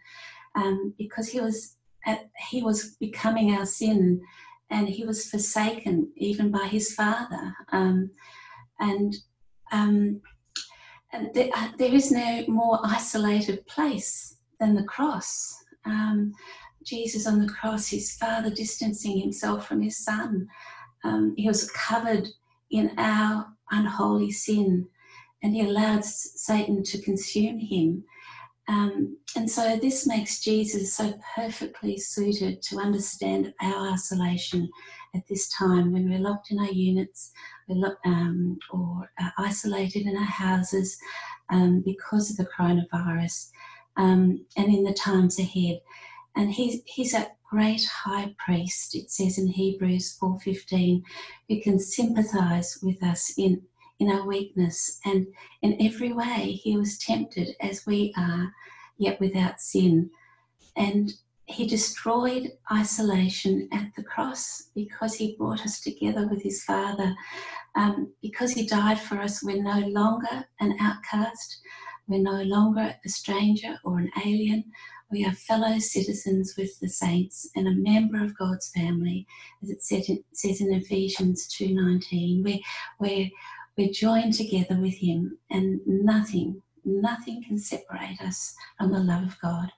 um, 0.54 0.94
because 0.98 1.28
he 1.28 1.40
was, 1.40 1.76
at, 2.06 2.28
he 2.50 2.62
was 2.62 2.96
becoming 2.96 3.54
our 3.54 3.66
sin 3.66 4.20
and 4.70 4.88
he 4.88 5.04
was 5.04 5.28
forsaken 5.28 6.11
even 6.16 6.50
by 6.50 6.66
his 6.66 6.94
father. 6.94 7.54
Um, 7.72 8.11
and 8.78 9.14
um, 9.72 10.20
there, 11.35 11.50
uh, 11.54 11.68
there 11.78 11.92
is 11.92 12.11
no 12.11 12.44
more 12.48 12.78
isolated 12.85 13.66
place 13.66 14.37
than 14.59 14.74
the 14.74 14.85
cross. 14.85 15.56
Um, 15.85 16.33
Jesus 16.85 17.26
on 17.26 17.40
the 17.44 17.52
cross, 17.52 17.88
his 17.88 18.16
father 18.16 18.50
distancing 18.50 19.18
himself 19.18 19.66
from 19.66 19.83
his 19.83 19.98
son. 19.98 20.48
Um, 21.04 21.35
he 21.37 21.46
was 21.46 21.70
covered 21.70 22.28
in 22.70 22.92
our 22.98 23.46
unholy 23.70 24.30
sin 24.30 24.88
and 25.42 25.54
he 25.54 25.62
allowed 25.62 26.04
Satan 26.04 26.83
to 26.85 27.00
consume 27.00 27.59
him. 27.59 28.04
Um, 28.68 29.16
and 29.37 29.50
so 29.50 29.76
this 29.76 30.06
makes 30.06 30.40
Jesus 30.40 30.94
so 30.94 31.14
perfectly 31.35 31.98
suited 31.98 32.62
to 32.62 32.78
understand 32.78 33.52
our 33.61 33.92
isolation 33.92 34.68
at 35.14 35.27
this 35.29 35.49
time 35.49 35.92
when 35.92 36.09
we're 36.09 36.18
locked 36.18 36.51
in 36.51 36.59
our 36.59 36.70
units 36.70 37.33
um, 38.05 38.59
or 38.73 39.11
uh, 39.20 39.31
isolated 39.38 40.07
in 40.07 40.16
our 40.16 40.25
houses 40.25 40.99
um, 41.51 41.83
because 41.85 42.31
of 42.31 42.37
the 42.37 42.49
coronavirus 42.57 43.51
um, 43.96 44.44
and 44.57 44.73
in 44.73 44.85
the 44.85 44.94
times 44.94 45.38
ahead. 45.38 45.81
And 46.37 46.53
he's, 46.53 46.81
he's 46.87 47.14
a 47.14 47.29
great 47.51 47.85
high 47.85 48.35
priest, 48.44 48.94
it 48.94 49.11
says 49.11 49.38
in 49.38 49.49
Hebrews 49.49 50.16
4.15, 50.20 51.03
who 51.49 51.61
can 51.61 51.79
sympathize 51.79 52.79
with 52.83 53.03
us 53.03 53.35
in, 53.37 53.62
in 53.99 54.11
our 54.11 54.27
weakness. 54.27 55.01
And 55.05 55.27
in 55.62 55.77
every 55.81 56.12
way, 56.12 56.53
he 56.62 56.77
was 56.77 56.99
tempted 56.99 57.57
as 57.61 57.85
we 57.87 58.14
are, 58.16 58.53
yet 58.96 59.18
without 59.18 59.61
sin. 59.61 60.11
And 60.77 61.12
he 61.50 61.66
destroyed 61.66 62.52
isolation 62.72 63.68
at 63.72 63.90
the 63.96 64.02
cross 64.02 64.70
because 64.74 65.14
he 65.14 65.36
brought 65.36 65.60
us 65.62 65.80
together 65.80 66.28
with 66.28 66.42
his 66.42 66.62
Father. 66.62 67.14
Um, 67.74 68.12
because 68.22 68.52
he 68.52 68.66
died 68.66 69.00
for 69.00 69.20
us, 69.20 69.42
we're 69.42 69.62
no 69.62 69.80
longer 69.88 70.46
an 70.60 70.76
outcast, 70.80 71.60
we're 72.06 72.22
no 72.22 72.42
longer 72.42 72.94
a 73.04 73.08
stranger 73.08 73.78
or 73.84 73.98
an 73.98 74.10
alien. 74.24 74.64
We 75.10 75.24
are 75.24 75.32
fellow 75.32 75.78
citizens 75.78 76.54
with 76.56 76.78
the 76.78 76.88
saints 76.88 77.48
and 77.56 77.66
a 77.66 77.72
member 77.72 78.22
of 78.22 78.38
God's 78.38 78.70
family, 78.70 79.26
as 79.62 79.70
it 79.70 79.82
says 79.82 80.60
in 80.60 80.72
Ephesians 80.72 81.48
2.19. 81.60 82.44
We're, 82.44 82.58
we're, 83.00 83.30
we're 83.76 83.92
joined 83.92 84.34
together 84.34 84.80
with 84.80 84.94
Him, 84.94 85.38
and 85.50 85.80
nothing, 85.84 86.62
nothing 86.84 87.42
can 87.42 87.58
separate 87.58 88.20
us 88.20 88.54
from 88.78 88.92
the 88.92 89.00
love 89.00 89.24
of 89.24 89.40
God. 89.40 89.72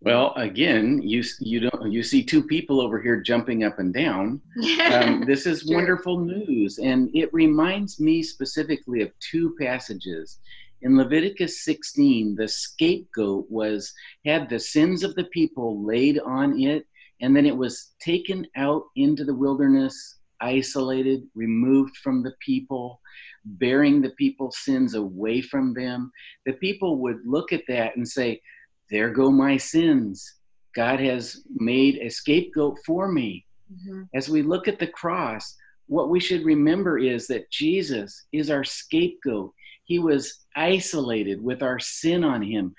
Well, 0.00 0.34
again, 0.36 1.00
you 1.02 1.24
you 1.40 1.60
don't 1.60 1.90
you 1.90 2.02
see 2.02 2.22
two 2.22 2.42
people 2.42 2.80
over 2.80 3.00
here 3.00 3.20
jumping 3.20 3.64
up 3.64 3.78
and 3.78 3.92
down. 3.92 4.40
Um, 4.86 5.24
this 5.26 5.46
is 5.46 5.66
wonderful 5.66 6.20
news, 6.20 6.78
and 6.78 7.10
it 7.14 7.32
reminds 7.34 7.98
me 8.00 8.22
specifically 8.22 9.02
of 9.02 9.10
two 9.18 9.54
passages. 9.58 10.38
In 10.82 10.96
Leviticus 10.96 11.64
16, 11.64 12.36
the 12.36 12.46
scapegoat 12.46 13.46
was 13.50 13.92
had 14.24 14.48
the 14.48 14.60
sins 14.60 15.02
of 15.02 15.14
the 15.16 15.24
people 15.24 15.84
laid 15.84 16.18
on 16.20 16.60
it, 16.60 16.86
and 17.20 17.34
then 17.34 17.46
it 17.46 17.56
was 17.56 17.94
taken 18.00 18.46
out 18.56 18.84
into 18.94 19.24
the 19.24 19.34
wilderness, 19.34 20.18
isolated, 20.40 21.24
removed 21.34 21.96
from 21.96 22.22
the 22.22 22.34
people, 22.40 23.00
bearing 23.44 24.00
the 24.00 24.10
people's 24.10 24.58
sins 24.58 24.94
away 24.94 25.40
from 25.40 25.74
them. 25.74 26.12
The 26.44 26.54
people 26.54 26.98
would 26.98 27.18
look 27.24 27.52
at 27.52 27.64
that 27.68 27.96
and 27.96 28.06
say, 28.06 28.40
there 28.90 29.10
go 29.10 29.30
my 29.30 29.56
sins. 29.56 30.34
God 30.74 31.00
has 31.00 31.42
made 31.54 31.98
a 31.98 32.10
scapegoat 32.10 32.78
for 32.84 33.10
me. 33.10 33.46
Mm-hmm. 33.72 34.02
As 34.14 34.28
we 34.28 34.42
look 34.42 34.68
at 34.68 34.78
the 34.78 34.86
cross, 34.86 35.56
what 35.86 36.10
we 36.10 36.20
should 36.20 36.44
remember 36.44 36.98
is 36.98 37.26
that 37.28 37.50
Jesus 37.50 38.26
is 38.32 38.50
our 38.50 38.64
scapegoat. 38.64 39.52
He 39.84 39.98
was 39.98 40.44
isolated 40.54 41.42
with 41.42 41.62
our 41.62 41.78
sin 41.78 42.24
on 42.24 42.42
him. 42.42 42.74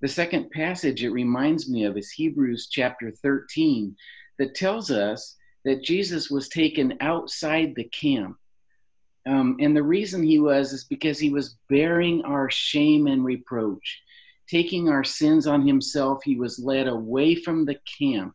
The 0.00 0.08
second 0.08 0.50
passage 0.50 1.04
it 1.04 1.10
reminds 1.10 1.68
me 1.70 1.84
of 1.84 1.96
is 1.96 2.10
Hebrews 2.10 2.68
chapter 2.70 3.10
13 3.10 3.96
that 4.38 4.54
tells 4.54 4.90
us 4.90 5.36
that 5.64 5.82
Jesus 5.82 6.30
was 6.30 6.48
taken 6.48 6.96
outside 7.00 7.74
the 7.74 7.84
camp. 7.84 8.36
Um, 9.26 9.56
and 9.60 9.76
the 9.76 9.82
reason 9.82 10.22
he 10.22 10.38
was 10.38 10.72
is 10.72 10.84
because 10.84 11.18
he 11.18 11.30
was 11.30 11.56
bearing 11.68 12.24
our 12.24 12.48
shame 12.50 13.06
and 13.06 13.24
reproach 13.24 14.00
taking 14.48 14.88
our 14.88 15.04
sins 15.04 15.46
on 15.46 15.66
himself, 15.66 16.22
he 16.24 16.36
was 16.36 16.58
led 16.58 16.88
away 16.88 17.34
from 17.34 17.64
the 17.64 17.78
camp 17.98 18.34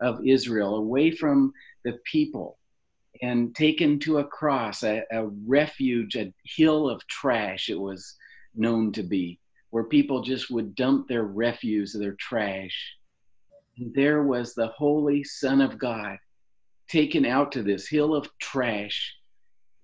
of 0.00 0.26
Israel, 0.26 0.76
away 0.76 1.10
from 1.10 1.52
the 1.84 1.98
people, 2.04 2.58
and 3.22 3.54
taken 3.54 3.98
to 4.00 4.18
a 4.18 4.24
cross, 4.24 4.82
a, 4.82 5.02
a 5.10 5.26
refuge, 5.46 6.16
a 6.16 6.32
hill 6.44 6.88
of 6.88 7.06
trash, 7.06 7.68
it 7.68 7.80
was 7.80 8.14
known 8.54 8.92
to 8.92 9.02
be, 9.02 9.40
where 9.70 9.84
people 9.84 10.22
just 10.22 10.50
would 10.50 10.74
dump 10.74 11.08
their 11.08 11.24
refuse, 11.24 11.92
their 11.92 12.16
trash. 12.20 12.94
And 13.78 13.94
there 13.94 14.22
was 14.22 14.54
the 14.54 14.68
Holy 14.68 15.24
Son 15.24 15.60
of 15.60 15.78
God 15.78 16.18
taken 16.88 17.24
out 17.24 17.52
to 17.52 17.62
this 17.62 17.88
hill 17.88 18.14
of 18.14 18.28
trash, 18.38 19.14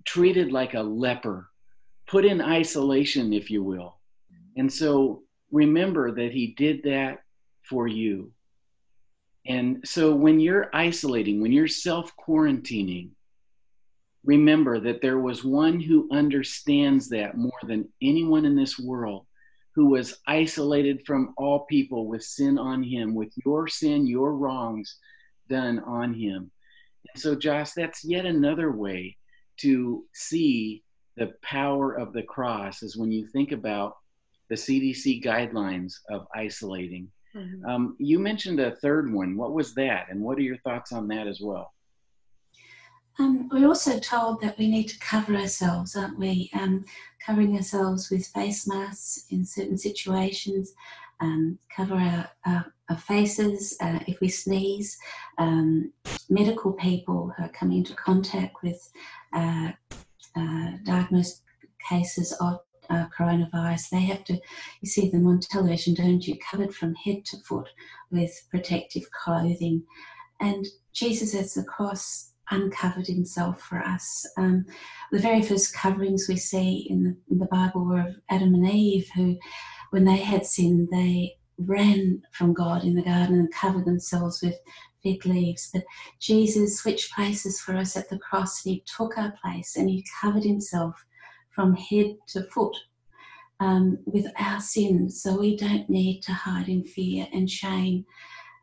treated 0.05 0.53
like 0.53 0.75
a 0.75 0.83
leper, 0.83 1.49
put 2.07 2.25
in 2.25 2.41
isolation, 2.41 3.33
if 3.33 3.51
you 3.51 3.63
will. 3.63 3.99
And 4.57 4.73
so 4.73 5.23
remember 5.53 6.11
that 6.11 6.33
He 6.33 6.49
did 6.49 6.83
that 6.85 7.23
for 7.63 7.87
you. 7.87 8.33
And 9.47 9.87
so 9.87 10.15
when 10.15 10.41
you're 10.41 10.71
isolating, 10.75 11.41
when 11.41 11.53
you're 11.53 11.69
self 11.69 12.13
quarantining, 12.17 13.11
remember 14.25 14.79
that 14.81 15.03
there 15.03 15.19
was 15.19 15.45
one 15.45 15.81
who 15.81 16.09
understands 16.13 17.09
that 17.09 17.37
more 17.37 17.51
than 17.65 17.89
anyone 18.01 18.45
in 18.45 18.57
this 18.57 18.79
world, 18.79 19.27
who 19.75 19.87
was 19.87 20.19
isolated 20.27 21.05
from 21.07 21.35
all 21.37 21.61
people 21.61 22.07
with 22.07 22.23
sin 22.23 22.59
on 22.59 22.83
him, 22.83 23.15
with 23.15 23.33
your 23.45 23.67
sin, 23.67 24.07
your 24.07 24.35
wrongs 24.35 24.99
done 25.49 25.81
on 25.81 26.15
him. 26.15 26.51
And 27.13 27.21
so, 27.21 27.35
Josh, 27.35 27.73
that's 27.73 28.05
yet 28.05 28.27
another 28.27 28.71
way 28.71 29.17
to 29.59 30.05
see 30.15 30.85
the 31.17 31.33
power 31.43 31.93
of 31.93 32.13
the 32.13 32.23
cross 32.23 32.83
is 32.83 32.97
when 32.97 33.11
you 33.11 33.27
think 33.27 33.53
about 33.53 33.97
the 34.53 34.57
CDC 34.59 35.25
guidelines 35.25 35.95
of 36.11 36.27
isolating. 36.35 37.09
Mm-hmm. 37.35 37.65
Um, 37.65 37.97
you 37.99 38.19
mentioned 38.19 38.61
a 38.61 38.77
third 38.77 39.11
one. 39.11 39.35
What 39.35 39.55
was 39.55 39.75
that? 39.77 40.09
And 40.11 40.21
what 40.21 40.37
are 40.37 40.43
your 40.43 40.59
thoughts 40.59 40.93
on 40.93 41.09
that 41.09 41.27
as 41.27 41.41
well? 41.41 41.73
Um, 43.19 43.49
we're 43.51 43.67
also 43.67 43.99
told 43.99 44.43
that 44.43 44.59
we 44.59 44.69
need 44.69 44.89
to 44.89 44.99
cover 44.99 45.35
ourselves, 45.37 45.97
aren't 45.97 46.19
we? 46.19 46.51
Um, 46.53 46.85
covering 47.25 47.57
ourselves 47.57 48.11
with 48.11 48.27
face 48.27 48.69
masks 48.69 49.25
in 49.31 49.47
certain 49.47 49.79
situations, 49.79 50.75
um, 51.23 51.59
cover 51.75 51.95
our, 51.95 52.29
our, 52.45 52.75
our 52.91 52.99
faces 52.99 53.79
uh, 53.81 54.01
if 54.07 54.21
we 54.21 54.29
sneeze. 54.29 54.99
Um, 55.39 55.95
medical 56.29 56.75
people 56.75 57.33
who 57.35 57.45
are 57.45 57.49
coming 57.49 57.79
into 57.79 57.95
contact 57.95 58.63
with 58.63 58.87
uh, 59.33 59.73
uh, 60.37 60.73
diagnosed 60.85 61.41
cases 61.89 62.33
of 62.39 62.61
uh, 62.91 63.07
coronavirus, 63.17 63.91
they 63.91 64.01
have 64.01 64.25
to, 64.25 64.35
you 64.81 64.89
see 64.89 65.09
them 65.09 65.27
on 65.27 65.41
television, 65.41 65.95
don't 65.95 66.27
you, 66.27 66.37
covered 66.39 66.75
from 66.75 66.95
head 66.95 67.25
to 67.27 67.37
foot 67.39 67.69
with 68.11 68.47
protective 68.51 69.11
clothing. 69.11 69.83
And 70.41 70.67
Jesus 70.93 71.35
at 71.35 71.51
the 71.55 71.67
cross 71.69 72.33
uncovered 72.51 73.07
himself 73.07 73.61
for 73.61 73.79
us. 73.79 74.27
Um, 74.37 74.67
the 75.11 75.19
very 75.19 75.43
first 75.43 75.75
coverings 75.75 76.27
we 76.29 76.37
see 76.37 76.87
in 76.91 77.05
the, 77.05 77.17
in 77.31 77.39
the 77.39 77.47
Bible 77.47 77.85
were 77.85 78.01
of 78.01 78.17
Adam 78.31 78.55
and 78.55 78.69
Eve, 78.69 79.09
who, 79.15 79.39
when 79.91 80.05
they 80.05 80.17
had 80.17 80.45
sinned, 80.45 80.89
they 80.91 81.37
ran 81.59 82.23
from 82.33 82.53
God 82.53 82.85
in 82.85 82.95
the 82.95 83.03
garden 83.03 83.39
and 83.39 83.53
covered 83.53 83.85
themselves 83.85 84.43
with 84.43 84.57
fig 85.03 85.25
leaves. 85.27 85.71
But 85.73 85.85
Jesus 86.21 86.79
switched 86.79 87.13
places 87.13 87.61
for 87.61 87.77
us 87.77 87.97
at 87.97 88.09
the 88.09 88.19
cross 88.19 88.65
and 88.65 88.75
he 88.75 88.85
took 88.87 89.17
our 89.19 89.33
place 89.43 89.77
and 89.77 89.89
he 89.89 90.05
covered 90.21 90.45
himself 90.45 91.05
from 91.55 91.75
head 91.75 92.17
to 92.29 92.43
foot 92.45 92.77
um, 93.61 93.99
with 94.07 94.27
our 94.39 94.61
sins, 94.61 95.23
so 95.23 95.39
we 95.39 95.57
don't 95.57 95.89
need 95.89 96.21
to 96.23 96.33
hide 96.33 96.69
in 96.69 96.85
fear 96.85 97.27
and 97.33 97.49
shame. 97.49 98.05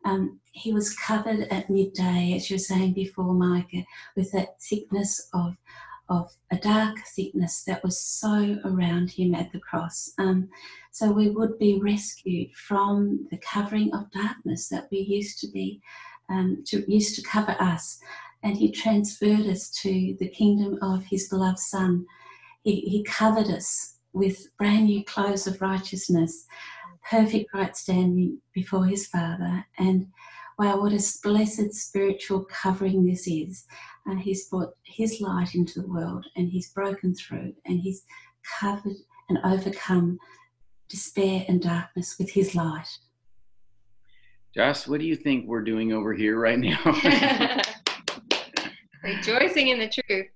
Um, 0.04 0.40
he 0.52 0.72
was 0.72 0.96
covered 0.96 1.48
at 1.50 1.70
midday, 1.70 2.34
as 2.34 2.50
you 2.50 2.54
were 2.54 2.58
saying 2.58 2.94
before, 2.94 3.34
Micah, 3.34 3.84
with 4.16 4.32
that 4.32 4.60
thickness 4.60 5.28
of 5.32 5.56
of 6.10 6.36
a 6.50 6.56
dark 6.56 6.98
thickness 7.14 7.62
that 7.62 7.82
was 7.84 7.98
so 8.00 8.58
around 8.64 9.12
him 9.12 9.32
at 9.32 9.52
the 9.52 9.60
cross. 9.60 10.12
Um, 10.18 10.48
so 10.90 11.12
we 11.12 11.30
would 11.30 11.56
be 11.58 11.78
rescued 11.80 12.52
from 12.56 13.28
the 13.30 13.38
covering 13.38 13.94
of 13.94 14.10
darkness 14.10 14.68
that 14.70 14.88
we 14.90 14.98
used 14.98 15.38
to 15.40 15.48
be, 15.48 15.80
um, 16.28 16.64
to, 16.66 16.84
used 16.92 17.14
to 17.14 17.22
cover 17.22 17.54
us. 17.60 18.00
And 18.42 18.56
he 18.56 18.72
transferred 18.72 19.46
us 19.46 19.70
to 19.82 20.16
the 20.18 20.28
kingdom 20.28 20.78
of 20.82 21.04
his 21.04 21.28
beloved 21.28 21.60
Son, 21.60 22.04
he, 22.62 22.80
he 22.80 23.02
covered 23.04 23.46
us 23.46 23.98
with 24.12 24.48
brand 24.58 24.86
new 24.86 25.04
clothes 25.04 25.46
of 25.46 25.60
righteousness, 25.60 26.46
perfect 27.08 27.52
right 27.54 27.76
standing 27.76 28.38
before 28.52 28.86
his 28.86 29.06
Father. 29.06 29.64
And 29.78 30.06
wow, 30.58 30.80
what 30.80 30.92
a 30.92 31.18
blessed 31.22 31.72
spiritual 31.72 32.44
covering 32.44 33.06
this 33.06 33.26
is. 33.26 33.64
Uh, 34.08 34.16
he's 34.16 34.48
brought 34.48 34.74
his 34.84 35.20
light 35.20 35.54
into 35.54 35.80
the 35.80 35.88
world 35.88 36.26
and 36.36 36.48
he's 36.48 36.72
broken 36.72 37.14
through 37.14 37.54
and 37.64 37.80
he's 37.80 38.04
covered 38.58 38.96
and 39.28 39.38
overcome 39.44 40.18
despair 40.88 41.44
and 41.48 41.62
darkness 41.62 42.16
with 42.18 42.30
his 42.30 42.54
light. 42.54 42.88
Josh, 44.54 44.88
what 44.88 45.00
do 45.00 45.06
you 45.06 45.14
think 45.14 45.46
we're 45.46 45.62
doing 45.62 45.92
over 45.92 46.12
here 46.12 46.38
right 46.38 46.58
now? 46.58 46.82
Rejoicing 49.02 49.68
in 49.68 49.78
the 49.78 49.88
truth. 49.88 50.26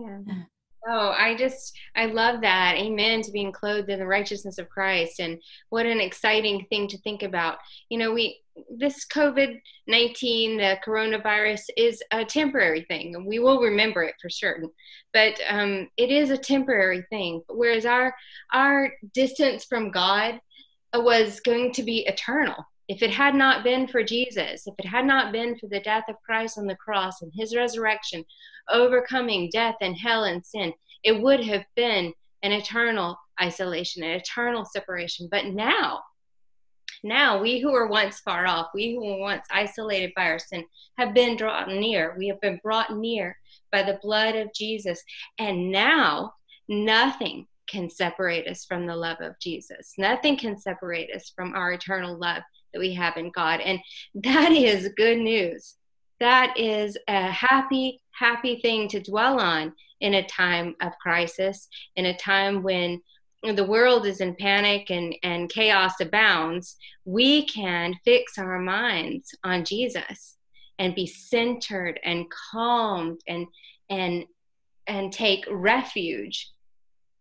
Yeah. 0.00 0.18
Oh, 0.86 1.14
I 1.16 1.34
just, 1.34 1.76
I 1.96 2.06
love 2.06 2.42
that. 2.42 2.76
Amen 2.76 3.22
to 3.22 3.32
being 3.32 3.52
clothed 3.52 3.88
in 3.88 3.98
the 3.98 4.06
righteousness 4.06 4.58
of 4.58 4.68
Christ. 4.68 5.18
And 5.18 5.40
what 5.70 5.86
an 5.86 6.00
exciting 6.00 6.66
thing 6.68 6.88
to 6.88 6.98
think 6.98 7.22
about. 7.22 7.58
You 7.88 7.98
know, 7.98 8.12
we, 8.12 8.42
this 8.70 9.06
COVID 9.06 9.60
19, 9.86 10.58
the 10.58 10.78
coronavirus, 10.86 11.62
is 11.76 12.02
a 12.10 12.24
temporary 12.24 12.82
thing. 12.82 13.14
And 13.14 13.26
We 13.26 13.38
will 13.38 13.60
remember 13.60 14.02
it 14.02 14.14
for 14.20 14.28
certain, 14.28 14.70
but 15.12 15.40
um, 15.48 15.88
it 15.96 16.10
is 16.10 16.30
a 16.30 16.38
temporary 16.38 17.04
thing. 17.10 17.42
Whereas 17.48 17.86
our, 17.86 18.14
our 18.52 18.92
distance 19.14 19.64
from 19.64 19.90
God 19.90 20.38
was 20.94 21.40
going 21.40 21.72
to 21.72 21.82
be 21.82 22.06
eternal. 22.06 22.56
If 22.88 23.02
it 23.02 23.10
had 23.10 23.34
not 23.34 23.64
been 23.64 23.86
for 23.86 24.02
Jesus, 24.02 24.66
if 24.66 24.74
it 24.78 24.86
had 24.86 25.06
not 25.06 25.32
been 25.32 25.56
for 25.58 25.68
the 25.68 25.80
death 25.80 26.04
of 26.08 26.20
Christ 26.24 26.58
on 26.58 26.66
the 26.66 26.76
cross 26.76 27.22
and 27.22 27.32
his 27.34 27.56
resurrection, 27.56 28.24
overcoming 28.70 29.48
death 29.50 29.76
and 29.80 29.96
hell 29.96 30.24
and 30.24 30.44
sin, 30.44 30.72
it 31.02 31.20
would 31.20 31.42
have 31.44 31.64
been 31.76 32.12
an 32.42 32.52
eternal 32.52 33.18
isolation, 33.40 34.02
an 34.02 34.10
eternal 34.10 34.64
separation. 34.66 35.28
But 35.30 35.46
now, 35.46 36.00
now 37.02 37.40
we 37.40 37.58
who 37.58 37.72
were 37.72 37.86
once 37.86 38.20
far 38.20 38.46
off, 38.46 38.68
we 38.74 38.94
who 38.94 39.04
were 39.04 39.18
once 39.18 39.46
isolated 39.50 40.12
by 40.14 40.26
our 40.26 40.38
sin, 40.38 40.64
have 40.98 41.14
been 41.14 41.36
drawn 41.36 41.80
near. 41.80 42.14
We 42.18 42.28
have 42.28 42.40
been 42.40 42.60
brought 42.62 42.94
near 42.94 43.38
by 43.72 43.82
the 43.82 43.98
blood 44.02 44.36
of 44.36 44.52
Jesus. 44.54 45.02
And 45.38 45.70
now 45.70 46.34
nothing 46.68 47.46
can 47.66 47.88
separate 47.88 48.46
us 48.46 48.64
from 48.66 48.86
the 48.86 48.96
love 48.96 49.18
of 49.20 49.38
Jesus. 49.40 49.94
Nothing 49.96 50.36
can 50.36 50.58
separate 50.58 51.10
us 51.14 51.32
from 51.34 51.54
our 51.54 51.72
eternal 51.72 52.18
love 52.18 52.42
that 52.74 52.80
we 52.80 52.92
have 52.94 53.16
in 53.16 53.30
God. 53.30 53.60
And 53.60 53.80
that 54.16 54.52
is 54.52 54.90
good 54.96 55.18
news. 55.18 55.76
that 56.20 56.58
is 56.58 56.98
a 57.08 57.30
happy, 57.30 58.00
happy 58.12 58.60
thing 58.60 58.88
to 58.88 59.00
dwell 59.00 59.40
on 59.40 59.72
in 60.00 60.14
a 60.14 60.26
time 60.26 60.74
of 60.82 60.92
crisis, 61.00 61.68
in 61.96 62.06
a 62.06 62.16
time 62.16 62.62
when 62.62 63.00
the 63.42 63.64
world 63.64 64.06
is 64.06 64.20
in 64.20 64.34
panic 64.36 64.90
and, 64.90 65.14
and 65.22 65.50
chaos 65.50 66.00
abounds, 66.00 66.76
we 67.04 67.46
can 67.46 67.94
fix 68.04 68.38
our 68.38 68.58
minds 68.58 69.34
on 69.44 69.64
Jesus 69.64 70.36
and 70.78 70.94
be 70.94 71.06
centered 71.06 72.00
and 72.04 72.26
calmed 72.50 73.20
and 73.28 73.46
and 73.90 74.24
and 74.86 75.12
take 75.12 75.44
refuge 75.50 76.50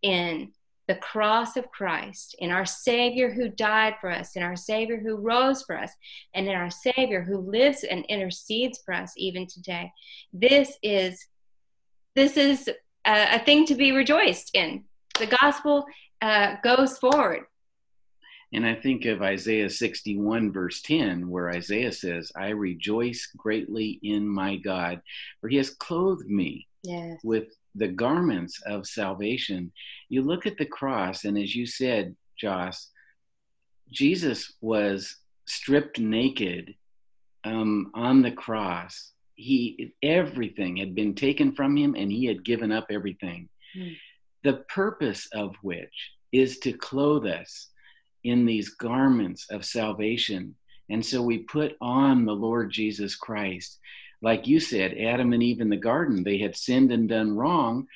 in 0.01 0.51
the 0.87 0.95
cross 0.95 1.55
of 1.55 1.71
Christ, 1.71 2.35
in 2.39 2.51
our 2.51 2.65
Savior 2.65 3.31
who 3.31 3.47
died 3.47 3.95
for 4.01 4.11
us, 4.11 4.35
in 4.35 4.43
our 4.43 4.55
Savior 4.55 4.99
who 4.99 5.15
rose 5.15 5.63
for 5.63 5.77
us, 5.77 5.91
and 6.33 6.47
in 6.47 6.55
our 6.55 6.69
Savior 6.69 7.21
who 7.21 7.37
lives 7.37 7.83
and 7.83 8.05
intercedes 8.05 8.81
for 8.83 8.93
us 8.93 9.13
even 9.17 9.47
today. 9.47 9.91
This 10.33 10.77
is 10.83 11.27
this 12.15 12.37
is 12.37 12.67
a, 13.05 13.35
a 13.35 13.39
thing 13.39 13.65
to 13.65 13.75
be 13.75 13.91
rejoiced 13.91 14.51
in. 14.53 14.83
The 15.17 15.35
gospel 15.41 15.85
uh, 16.21 16.55
goes 16.63 16.97
forward. 16.97 17.45
And 18.53 18.67
I 18.67 18.75
think 18.75 19.05
of 19.05 19.23
Isaiah 19.23 19.69
61, 19.69 20.51
verse 20.51 20.81
10, 20.83 21.27
where 21.27 21.49
Isaiah 21.49 21.91
says, 21.91 22.31
I 22.35 22.49
rejoice 22.49 23.27
greatly 23.35 23.99
in 24.03 24.27
my 24.27 24.57
God, 24.57 25.01
for 25.41 25.49
he 25.49 25.57
has 25.57 25.71
clothed 25.71 26.29
me 26.29 26.67
yes. 26.83 27.19
with 27.23 27.47
the 27.75 27.87
garments 27.87 28.61
of 28.65 28.87
salvation. 28.87 29.71
You 30.09 30.21
look 30.21 30.45
at 30.45 30.57
the 30.57 30.65
cross, 30.65 31.25
and 31.25 31.37
as 31.37 31.55
you 31.55 31.65
said, 31.65 32.15
Joss, 32.39 32.89
Jesus 33.91 34.53
was 34.61 35.15
stripped 35.45 35.99
naked 35.99 36.75
um, 37.43 37.91
on 37.93 38.21
the 38.21 38.31
cross. 38.31 39.11
He 39.35 39.93
everything 40.01 40.77
had 40.77 40.95
been 40.95 41.15
taken 41.15 41.53
from 41.53 41.75
him, 41.75 41.95
and 41.97 42.11
he 42.11 42.25
had 42.25 42.45
given 42.45 42.71
up 42.71 42.87
everything. 42.89 43.49
Mm. 43.77 43.95
The 44.43 44.63
purpose 44.69 45.27
of 45.33 45.55
which 45.61 46.11
is 46.31 46.59
to 46.59 46.73
clothe 46.73 47.25
us 47.25 47.69
in 48.23 48.45
these 48.45 48.69
garments 48.69 49.47
of 49.49 49.65
salvation. 49.65 50.55
And 50.89 51.05
so 51.05 51.21
we 51.21 51.39
put 51.39 51.75
on 51.81 52.25
the 52.25 52.33
Lord 52.33 52.71
Jesus 52.71 53.15
Christ 53.15 53.79
like 54.23 54.47
you 54.47 54.59
said, 54.61 54.97
Adam 54.97 55.33
and 55.33 55.43
Eve 55.43 55.59
in 55.59 55.69
the 55.69 55.75
garden, 55.75 56.23
they 56.23 56.37
had 56.37 56.55
sinned 56.55 56.93
and 56.93 57.09
done 57.09 57.35
wrong, 57.35 57.87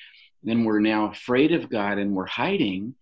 and 0.46 0.66
were 0.66 0.82
now 0.82 1.10
afraid 1.10 1.54
of 1.54 1.70
God 1.70 1.98
and 1.98 2.14
were 2.14 2.26
hiding. 2.26 2.96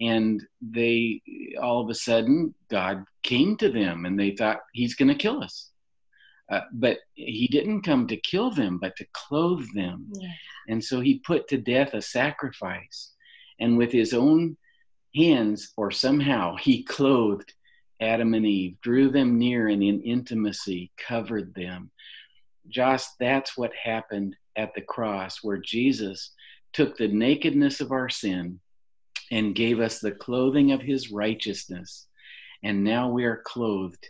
And 0.00 0.42
they 0.60 1.22
all 1.62 1.80
of 1.80 1.88
a 1.90 1.94
sudden, 1.94 2.54
God 2.68 3.04
came 3.22 3.56
to 3.58 3.70
them 3.70 4.04
and 4.04 4.18
they 4.18 4.32
thought, 4.32 4.60
He's 4.72 4.96
going 4.96 5.08
to 5.08 5.14
kill 5.14 5.42
us. 5.42 5.70
Uh, 6.50 6.62
but 6.72 6.98
He 7.14 7.46
didn't 7.46 7.82
come 7.82 8.08
to 8.08 8.16
kill 8.16 8.50
them, 8.50 8.78
but 8.80 8.96
to 8.96 9.06
clothe 9.12 9.66
them. 9.74 10.08
Yeah. 10.14 10.32
And 10.68 10.82
so 10.82 11.00
He 11.00 11.20
put 11.20 11.46
to 11.48 11.58
death 11.58 11.94
a 11.94 12.02
sacrifice. 12.02 13.12
And 13.60 13.78
with 13.78 13.92
His 13.92 14.12
own 14.12 14.56
hands, 15.14 15.72
or 15.76 15.92
somehow, 15.92 16.56
He 16.56 16.82
clothed 16.82 17.54
Adam 18.00 18.34
and 18.34 18.44
Eve, 18.44 18.76
drew 18.82 19.08
them 19.08 19.38
near 19.38 19.68
and 19.68 19.82
in 19.84 20.02
intimacy 20.02 20.90
covered 20.98 21.54
them. 21.54 21.91
Joss, 22.68 23.14
that's 23.18 23.56
what 23.56 23.72
happened 23.74 24.36
at 24.56 24.74
the 24.74 24.82
cross, 24.82 25.38
where 25.42 25.58
Jesus 25.58 26.32
took 26.72 26.96
the 26.96 27.08
nakedness 27.08 27.80
of 27.80 27.92
our 27.92 28.08
sin 28.08 28.60
and 29.30 29.54
gave 29.54 29.80
us 29.80 29.98
the 29.98 30.12
clothing 30.12 30.72
of 30.72 30.80
his 30.80 31.10
righteousness. 31.10 32.06
And 32.62 32.84
now 32.84 33.08
we 33.08 33.24
are 33.24 33.42
clothed 33.44 34.06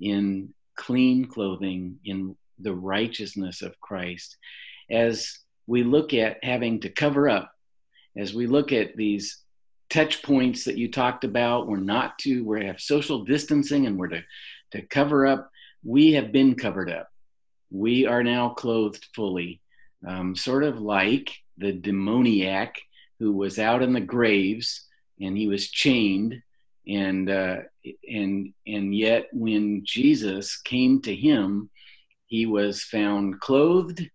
in 0.00 0.54
clean 0.76 1.26
clothing, 1.26 1.98
in 2.04 2.36
the 2.58 2.74
righteousness 2.74 3.62
of 3.62 3.80
Christ. 3.80 4.36
As 4.90 5.38
we 5.66 5.82
look 5.82 6.14
at 6.14 6.44
having 6.44 6.80
to 6.80 6.90
cover 6.90 7.28
up, 7.28 7.50
as 8.16 8.34
we 8.34 8.46
look 8.46 8.72
at 8.72 8.96
these 8.96 9.42
touch 9.90 10.22
points 10.22 10.64
that 10.64 10.78
you 10.78 10.90
talked 10.90 11.24
about, 11.24 11.66
we're 11.66 11.78
not 11.78 12.18
to, 12.20 12.44
we 12.44 12.66
have 12.66 12.80
social 12.80 13.24
distancing 13.24 13.86
and 13.86 13.98
we're 13.98 14.08
to, 14.08 14.22
to 14.72 14.82
cover 14.82 15.26
up. 15.26 15.50
We 15.84 16.12
have 16.12 16.32
been 16.32 16.54
covered 16.54 16.90
up 16.90 17.08
we 17.70 18.06
are 18.06 18.22
now 18.22 18.50
clothed 18.50 19.06
fully, 19.14 19.60
um, 20.06 20.36
sort 20.36 20.64
of 20.64 20.80
like 20.80 21.30
the 21.58 21.72
demoniac 21.72 22.76
who 23.18 23.32
was 23.32 23.58
out 23.58 23.82
in 23.82 23.92
the 23.92 24.00
graves 24.00 24.86
and 25.20 25.36
he 25.36 25.48
was 25.48 25.70
chained 25.70 26.42
and 26.88 27.28
uh, 27.28 27.58
and 28.08 28.52
and 28.66 28.94
yet 28.94 29.26
when 29.32 29.82
Jesus 29.84 30.56
came 30.58 31.00
to 31.02 31.14
him, 31.14 31.68
he 32.26 32.46
was 32.46 32.82
found 32.82 33.40
clothed 33.40 34.08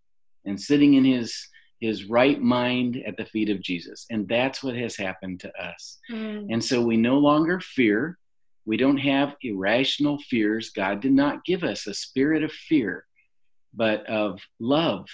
and 0.45 0.59
sitting 0.59 0.93
in 0.93 1.05
his 1.05 1.47
his 1.79 2.05
right 2.05 2.39
mind 2.39 3.01
at 3.07 3.17
the 3.17 3.25
feet 3.25 3.49
of 3.49 3.61
Jesus, 3.61 4.05
and 4.09 4.27
that's 4.27 4.63
what 4.63 4.75
has 4.75 4.95
happened 4.95 5.39
to 5.41 5.51
us. 5.61 5.97
Mm. 6.11 6.47
And 6.51 6.63
so 6.63 6.81
we 6.81 6.95
no 6.97 7.17
longer 7.17 7.59
fear. 7.59 8.17
We 8.65 8.77
don't 8.77 8.97
have 8.97 9.35
irrational 9.41 10.19
fears. 10.19 10.69
God 10.69 11.01
did 11.01 11.13
not 11.13 11.43
give 11.43 11.63
us 11.63 11.87
a 11.87 11.93
spirit 11.93 12.43
of 12.43 12.51
fear, 12.51 13.05
but 13.73 14.05
of 14.07 14.41
love 14.59 15.07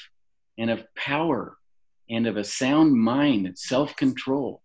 and 0.57 0.69
of 0.69 0.83
power 0.95 1.57
and 2.09 2.27
of 2.27 2.37
a 2.37 2.43
sound 2.43 2.93
mind 2.93 3.45
and 3.47 3.57
self 3.57 3.95
control. 3.95 4.61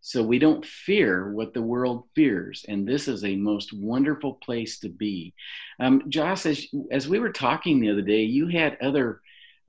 So 0.00 0.22
we 0.22 0.38
don't 0.38 0.64
fear 0.64 1.32
what 1.32 1.52
the 1.52 1.62
world 1.62 2.04
fears. 2.14 2.64
And 2.68 2.86
this 2.86 3.08
is 3.08 3.24
a 3.24 3.34
most 3.34 3.72
wonderful 3.72 4.34
place 4.34 4.78
to 4.80 4.88
be. 4.88 5.34
Um, 5.80 6.04
Joss, 6.08 6.46
as, 6.46 6.64
as 6.92 7.08
we 7.08 7.18
were 7.18 7.32
talking 7.32 7.80
the 7.80 7.90
other 7.90 8.02
day, 8.02 8.22
you 8.22 8.46
had 8.46 8.78
other 8.80 9.20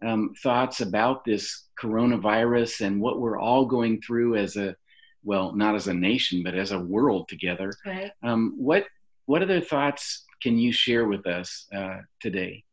um, 0.05 0.35
thoughts 0.43 0.81
about 0.81 1.25
this 1.25 1.63
coronavirus 1.81 2.85
and 2.85 3.01
what 3.01 3.19
we're 3.19 3.39
all 3.39 3.65
going 3.65 3.99
through 3.99 4.35
as 4.35 4.57
a, 4.57 4.75
well, 5.23 5.55
not 5.55 5.73
as 5.73 5.87
a 5.87 5.93
nation, 5.93 6.43
but 6.43 6.53
as 6.53 6.71
a 6.71 6.79
world 6.79 7.27
together. 7.27 7.73
Right. 7.83 8.11
Um, 8.21 8.53
what, 8.57 8.85
what 9.25 9.41
other 9.41 9.59
thoughts 9.59 10.23
can 10.43 10.59
you 10.59 10.71
share 10.71 11.07
with 11.07 11.25
us 11.25 11.65
uh, 11.75 12.01
today? 12.21 12.63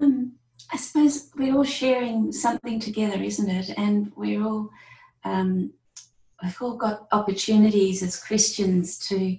Um, 0.00 0.32
I 0.72 0.76
suppose 0.76 1.30
we're 1.36 1.54
all 1.54 1.64
sharing 1.64 2.32
something 2.32 2.80
together, 2.80 3.22
isn't 3.22 3.48
it? 3.48 3.70
And 3.76 4.12
we're 4.16 4.44
all 4.44 4.70
um, 5.24 5.72
we've 6.42 6.60
all 6.60 6.76
got 6.76 7.06
opportunities 7.12 8.02
as 8.02 8.22
Christians 8.22 8.98
to 9.08 9.38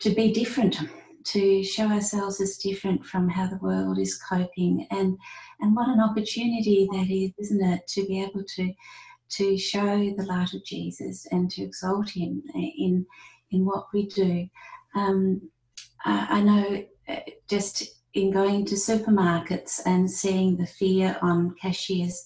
to 0.00 0.10
be 0.10 0.32
different, 0.32 0.76
to 1.24 1.62
show 1.62 1.88
ourselves 1.88 2.40
as 2.40 2.58
different 2.58 3.04
from 3.04 3.28
how 3.28 3.46
the 3.46 3.58
world 3.58 3.98
is 3.98 4.18
coping, 4.18 4.86
and 4.90 5.16
and 5.60 5.74
what 5.74 5.88
an 5.88 6.00
opportunity 6.00 6.88
that 6.92 7.08
is, 7.10 7.32
isn't 7.38 7.64
it? 7.64 7.86
To 7.88 8.06
be 8.06 8.22
able 8.22 8.44
to 8.56 8.72
to 9.30 9.58
show 9.58 9.96
the 10.16 10.26
light 10.26 10.52
of 10.54 10.64
Jesus 10.64 11.26
and 11.30 11.50
to 11.50 11.62
exalt 11.62 12.10
Him 12.10 12.42
in 12.54 13.06
in 13.50 13.64
what 13.64 13.86
we 13.92 14.06
do. 14.06 14.48
Um, 14.94 15.50
I, 16.04 16.38
I 16.38 16.42
know 16.42 16.84
uh, 17.08 17.20
just 17.48 17.93
in 18.14 18.30
going 18.30 18.64
to 18.66 18.74
supermarkets 18.74 19.80
and 19.84 20.10
seeing 20.10 20.56
the 20.56 20.66
fear 20.66 21.18
on 21.20 21.54
cashiers' 21.60 22.24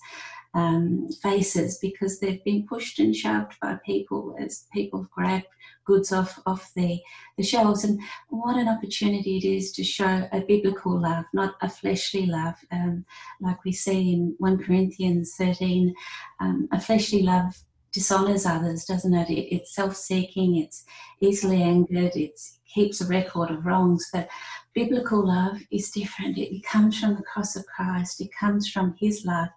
um, 0.55 1.09
faces 1.23 1.79
because 1.81 2.19
they've 2.19 2.45
been 2.45 2.67
pushed 2.67 2.99
and 2.99 3.15
shoved 3.15 3.55
by 3.61 3.79
people 3.85 4.35
as 4.39 4.67
people 4.73 5.09
grab 5.15 5.43
goods 5.85 6.13
off, 6.13 6.39
off 6.47 6.71
the, 6.75 7.01
the 7.37 7.43
shelves. 7.43 7.85
And 7.85 8.01
what 8.29 8.57
an 8.57 8.69
opportunity 8.69 9.39
it 9.39 9.45
is 9.45 9.73
to 9.73 9.85
show 9.85 10.29
a 10.33 10.41
biblical 10.41 11.01
love, 11.01 11.25
not 11.33 11.55
a 11.63 11.69
fleshly 11.69 12.27
love, 12.27 12.57
um, 12.71 13.05
like 13.41 13.65
we 13.65 13.73
see 13.73 14.13
in 14.13 14.35
1 14.39 14.63
Corinthians 14.63 15.35
13. 15.39 15.95
Um, 16.41 16.69
a 16.73 16.81
fleshly 16.81 17.23
love 17.23 17.57
dishonors 17.93 18.45
others, 18.45 18.85
doesn't 18.85 19.15
it? 19.15 19.31
it 19.31 19.55
it's 19.55 19.75
self 19.75 19.97
seeking, 19.97 20.57
it's 20.57 20.85
easily 21.21 21.63
angered, 21.63 22.15
it 22.17 22.39
keeps 22.73 23.01
a 23.01 23.07
record 23.07 23.51
of 23.51 23.67
wrongs. 23.67 24.09
But 24.13 24.29
biblical 24.75 25.27
love 25.27 25.59
is 25.71 25.91
different. 25.91 26.39
It, 26.39 26.63
comes 26.65 26.99
from 26.99 27.17
the 27.17 27.23
cross 27.23 27.57
of 27.57 27.67
Christ, 27.67 28.21
it 28.21 28.31
comes 28.39 28.69
from 28.69 28.95
His 28.99 29.25
love, 29.25 29.49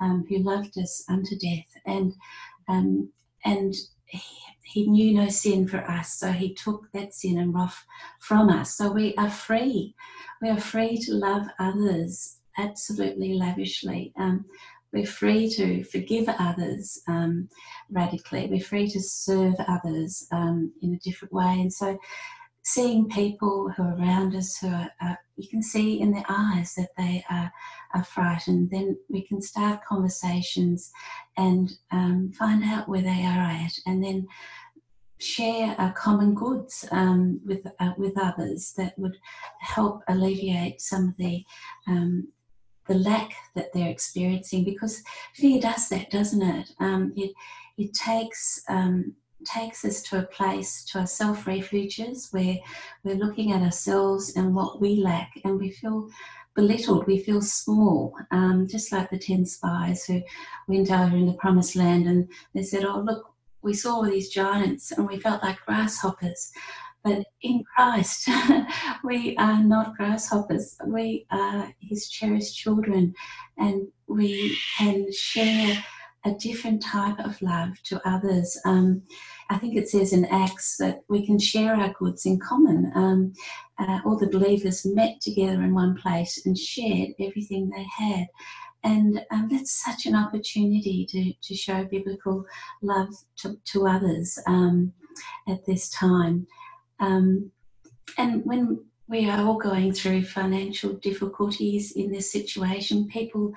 um, 0.00 0.24
who 0.28 0.38
loved 0.38 0.78
us 0.78 1.04
unto 1.08 1.36
death. 1.36 1.72
And, 1.86 2.12
um, 2.68 3.10
and 3.44 3.74
he, 4.06 4.20
he, 4.64 4.86
knew 4.86 5.14
no 5.14 5.28
sin 5.28 5.68
for 5.68 5.78
us, 5.78 6.14
so 6.14 6.32
He 6.32 6.54
took 6.54 6.90
that 6.92 7.14
sin 7.14 7.38
and 7.38 7.54
wrath 7.54 7.84
from 8.20 8.48
us. 8.48 8.76
So 8.76 8.92
we 8.92 9.14
are 9.16 9.30
free. 9.30 9.94
We 10.42 10.48
are 10.50 10.60
free 10.60 10.98
to 10.98 11.14
love 11.14 11.46
others 11.58 12.38
absolutely 12.58 13.34
lavishly. 13.34 14.12
Um, 14.18 14.44
we're 14.92 15.06
free 15.06 15.50
to 15.50 15.84
forgive 15.84 16.28
others 16.28 17.00
um, 17.08 17.48
radically. 17.90 18.48
We're 18.50 18.60
free 18.60 18.88
to 18.88 19.00
serve 19.00 19.54
others 19.66 20.26
um, 20.32 20.72
in 20.82 20.94
a 20.94 20.98
different 20.98 21.32
way. 21.32 21.60
And 21.60 21.72
so, 21.72 21.98
seeing 22.68 23.08
people 23.08 23.70
who 23.70 23.82
are 23.82 23.96
around 23.96 24.36
us 24.36 24.58
who 24.58 24.68
are, 24.68 24.90
uh, 25.00 25.14
you 25.36 25.48
can 25.48 25.62
see 25.62 26.00
in 26.00 26.12
their 26.12 26.24
eyes 26.28 26.74
that 26.74 26.90
they 26.98 27.24
are, 27.30 27.50
are 27.94 28.04
frightened, 28.04 28.70
then 28.70 28.94
we 29.08 29.22
can 29.22 29.40
start 29.40 29.82
conversations 29.86 30.92
and 31.38 31.72
um, 31.92 32.30
find 32.38 32.62
out 32.62 32.86
where 32.86 33.00
they 33.00 33.24
are 33.24 33.40
at. 33.40 33.72
And 33.86 34.04
then 34.04 34.26
share 35.16 35.74
our 35.78 35.92
common 35.94 36.34
goods 36.34 36.84
um, 36.92 37.40
with 37.46 37.66
uh, 37.80 37.92
with 37.96 38.18
others 38.18 38.74
that 38.76 38.96
would 38.98 39.16
help 39.60 40.02
alleviate 40.08 40.80
some 40.82 41.08
of 41.08 41.16
the 41.16 41.42
um, 41.86 42.28
the 42.86 42.94
lack 42.94 43.32
that 43.54 43.72
they're 43.72 43.90
experiencing 43.90 44.62
because 44.62 45.02
fear 45.34 45.60
does 45.60 45.88
that 45.88 46.08
doesn't 46.10 46.42
it 46.42 46.70
um, 46.78 47.12
it 47.16 47.32
it 47.76 47.92
takes 47.94 48.62
um, 48.68 49.14
takes 49.44 49.84
us 49.84 50.02
to 50.02 50.18
a 50.18 50.26
place 50.26 50.84
to 50.84 51.00
our 51.00 51.06
self 51.06 51.46
refuges 51.46 52.28
where 52.30 52.56
we're 53.04 53.14
looking 53.14 53.52
at 53.52 53.62
ourselves 53.62 54.36
and 54.36 54.54
what 54.54 54.80
we 54.80 54.96
lack 54.96 55.32
and 55.44 55.58
we 55.58 55.70
feel 55.70 56.08
belittled 56.54 57.06
we 57.06 57.18
feel 57.18 57.40
small 57.40 58.12
um, 58.32 58.66
just 58.68 58.90
like 58.90 59.08
the 59.10 59.18
10 59.18 59.46
spies 59.46 60.04
who 60.04 60.20
went 60.66 60.90
over 60.90 61.16
in 61.16 61.26
the 61.26 61.34
promised 61.34 61.76
land 61.76 62.08
and 62.08 62.28
they 62.52 62.62
said 62.62 62.84
oh 62.84 62.98
look 62.98 63.32
we 63.62 63.74
saw 63.74 64.02
these 64.02 64.28
giants 64.28 64.92
and 64.92 65.06
we 65.06 65.18
felt 65.18 65.42
like 65.42 65.64
grasshoppers. 65.66 66.52
But 67.04 67.24
in 67.42 67.64
Christ, 67.64 68.28
we 69.04 69.36
are 69.36 69.62
not 69.62 69.96
grasshoppers. 69.96 70.76
We 70.86 71.26
are 71.30 71.72
His 71.80 72.08
cherished 72.08 72.56
children, 72.56 73.14
and 73.56 73.86
we 74.06 74.56
can 74.76 75.10
share 75.12 75.84
a 76.24 76.32
different 76.34 76.82
type 76.82 77.18
of 77.20 77.40
love 77.40 77.80
to 77.84 78.00
others. 78.08 78.60
Um, 78.64 79.02
I 79.50 79.58
think 79.58 79.76
it 79.76 79.88
says 79.88 80.12
in 80.12 80.24
Acts 80.26 80.76
that 80.78 81.00
we 81.08 81.24
can 81.24 81.38
share 81.38 81.74
our 81.74 81.92
goods 81.92 82.26
in 82.26 82.38
common. 82.40 82.92
Um, 82.94 83.32
uh, 83.78 84.00
all 84.04 84.18
the 84.18 84.28
believers 84.28 84.84
met 84.84 85.20
together 85.20 85.62
in 85.62 85.74
one 85.74 85.96
place 85.96 86.44
and 86.44 86.58
shared 86.58 87.10
everything 87.20 87.70
they 87.70 87.86
had. 87.96 88.26
And 88.84 89.24
um, 89.30 89.48
that's 89.50 89.82
such 89.84 90.06
an 90.06 90.14
opportunity 90.14 91.06
to, 91.10 91.32
to 91.42 91.54
show 91.54 91.84
biblical 91.84 92.44
love 92.82 93.08
to, 93.38 93.58
to 93.72 93.86
others 93.86 94.38
um, 94.46 94.92
at 95.48 95.64
this 95.66 95.88
time. 95.90 96.46
Um, 97.00 97.50
and 98.16 98.44
when 98.44 98.84
we 99.08 99.28
are 99.28 99.40
all 99.40 99.58
going 99.58 99.92
through 99.92 100.24
financial 100.24 100.92
difficulties 100.94 101.92
in 101.92 102.10
this 102.12 102.30
situation, 102.30 103.08
people 103.08 103.52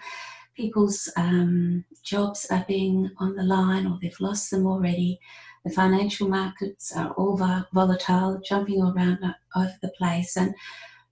people's 0.55 1.11
um, 1.17 1.85
jobs 2.03 2.47
are 2.51 2.65
being 2.67 3.09
on 3.17 3.35
the 3.35 3.43
line 3.43 3.85
or 3.87 3.97
they've 4.01 4.19
lost 4.19 4.51
them 4.51 4.65
already. 4.65 5.19
The 5.65 5.71
financial 5.71 6.27
markets 6.27 6.91
are 6.95 7.11
all 7.11 7.37
volatile, 7.71 8.41
jumping 8.43 8.81
around 8.81 9.19
over 9.55 9.73
the 9.81 9.89
place, 9.97 10.35
and 10.35 10.55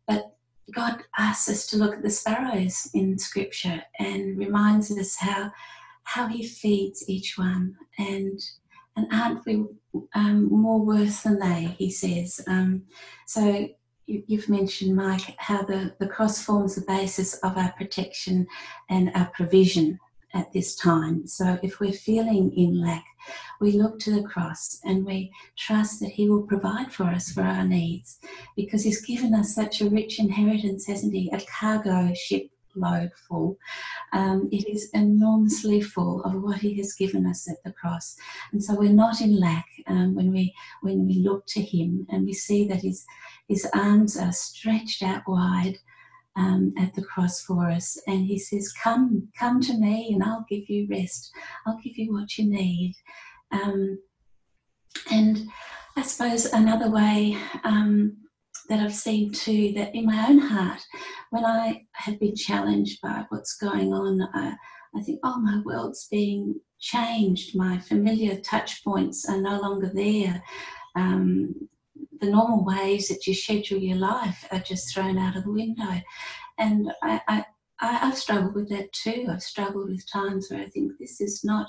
but 0.07 0.35
God 0.73 1.03
asks 1.17 1.49
us 1.49 1.67
to 1.67 1.77
look 1.77 1.95
at 1.95 2.01
the 2.01 2.09
sparrows 2.09 2.89
in 2.93 3.17
Scripture 3.19 3.83
and 3.99 4.37
reminds 4.37 4.91
us 4.91 5.15
how 5.17 5.51
how 6.03 6.27
He 6.27 6.47
feeds 6.47 7.07
each 7.07 7.37
one, 7.37 7.75
and 7.99 8.39
and 8.95 9.07
aren't 9.13 9.45
we 9.45 9.65
um, 10.15 10.49
more 10.49 10.83
worth 10.83 11.23
than 11.23 11.37
they? 11.37 11.75
He 11.77 11.91
says. 11.91 12.41
Um, 12.47 12.83
so 13.27 13.69
you, 14.09 14.23
you've 14.27 14.49
mentioned, 14.49 14.95
Mike, 14.95 15.35
how 15.37 15.61
the, 15.61 15.93
the 15.99 16.07
cross 16.07 16.43
forms 16.43 16.75
the 16.75 16.81
basis 16.81 17.35
of 17.35 17.57
our 17.57 17.71
protection 17.77 18.47
and 18.89 19.11
our 19.15 19.27
provision 19.27 19.99
at 20.33 20.51
this 20.53 20.75
time. 20.75 21.25
So 21.27 21.57
if 21.63 21.79
we're 21.79 21.91
feeling 21.91 22.51
in 22.55 22.81
lack, 22.81 23.05
we 23.59 23.73
look 23.73 23.99
to 23.99 24.11
the 24.11 24.27
cross 24.27 24.79
and 24.83 25.05
we 25.05 25.31
trust 25.57 25.99
that 25.99 26.11
He 26.11 26.29
will 26.29 26.43
provide 26.43 26.91
for 26.91 27.05
us 27.05 27.31
for 27.31 27.41
our 27.41 27.65
needs 27.65 28.19
because 28.55 28.83
He's 28.83 29.05
given 29.05 29.33
us 29.33 29.55
such 29.55 29.81
a 29.81 29.89
rich 29.89 30.19
inheritance, 30.19 30.85
hasn't 30.87 31.13
He? 31.13 31.29
A 31.31 31.41
cargo 31.41 32.13
ship 32.13 32.49
load 32.75 33.11
full. 33.27 33.57
Um, 34.13 34.49
it 34.51 34.67
is 34.67 34.89
enormously 34.93 35.81
full 35.81 36.23
of 36.23 36.41
what 36.41 36.59
He 36.59 36.77
has 36.77 36.93
given 36.93 37.25
us 37.25 37.49
at 37.49 37.63
the 37.63 37.71
cross, 37.73 38.15
and 38.51 38.63
so 38.63 38.75
we're 38.75 38.89
not 38.91 39.21
in 39.21 39.39
lack 39.39 39.67
um, 39.87 40.15
when 40.15 40.31
we 40.31 40.53
when 40.81 41.05
we 41.05 41.15
look 41.15 41.45
to 41.47 41.61
Him 41.61 42.05
and 42.09 42.25
we 42.25 42.33
see 42.33 42.67
that 42.67 42.81
His 42.81 43.05
His 43.47 43.67
arms 43.73 44.17
are 44.17 44.33
stretched 44.33 45.03
out 45.03 45.23
wide 45.27 45.77
um, 46.35 46.73
at 46.77 46.93
the 46.93 47.01
cross 47.01 47.41
for 47.41 47.69
us. 47.69 47.97
And 48.07 48.25
he 48.25 48.39
says, 48.39 48.71
Come, 48.71 49.27
come 49.37 49.61
to 49.61 49.73
me, 49.73 50.11
and 50.13 50.23
I'll 50.23 50.45
give 50.49 50.69
you 50.69 50.87
rest. 50.89 51.31
I'll 51.65 51.79
give 51.83 51.97
you 51.97 52.13
what 52.13 52.37
you 52.37 52.49
need. 52.49 52.95
Um, 53.51 53.99
and 55.11 55.47
I 55.97 56.01
suppose 56.03 56.45
another 56.45 56.89
way 56.89 57.37
um, 57.63 58.17
that 58.69 58.79
I've 58.79 58.93
seen 58.93 59.31
too, 59.31 59.73
that 59.73 59.93
in 59.93 60.05
my 60.05 60.27
own 60.29 60.39
heart, 60.39 60.81
when 61.31 61.45
I 61.45 61.85
have 61.93 62.19
been 62.19 62.35
challenged 62.35 63.01
by 63.01 63.25
what's 63.29 63.55
going 63.55 63.93
on, 63.93 64.21
I, 64.33 64.55
I 64.95 65.01
think, 65.01 65.19
oh, 65.23 65.39
my 65.39 65.61
world's 65.63 66.07
being 66.09 66.59
changed. 66.79 67.55
My 67.55 67.77
familiar 67.79 68.39
touch 68.39 68.83
points 68.83 69.27
are 69.29 69.41
no 69.41 69.59
longer 69.59 69.91
there. 69.93 70.41
Um, 70.95 71.69
the 72.19 72.31
normal 72.31 72.65
ways 72.65 73.07
that 73.07 73.27
you 73.27 73.33
schedule 73.33 73.79
your 73.79 73.97
life 73.97 74.45
are 74.51 74.59
just 74.59 74.93
thrown 74.93 75.17
out 75.17 75.35
of 75.35 75.43
the 75.43 75.51
window. 75.51 76.01
And 76.57 76.91
I, 77.03 77.21
I, 77.27 77.45
I've 77.79 78.17
struggled 78.17 78.55
with 78.55 78.69
that 78.69 78.91
too. 78.91 79.27
I've 79.29 79.43
struggled 79.43 79.89
with 79.89 80.11
times 80.11 80.47
where 80.49 80.61
I 80.61 80.69
think 80.69 80.93
this 80.99 81.21
is 81.21 81.43
not, 81.43 81.67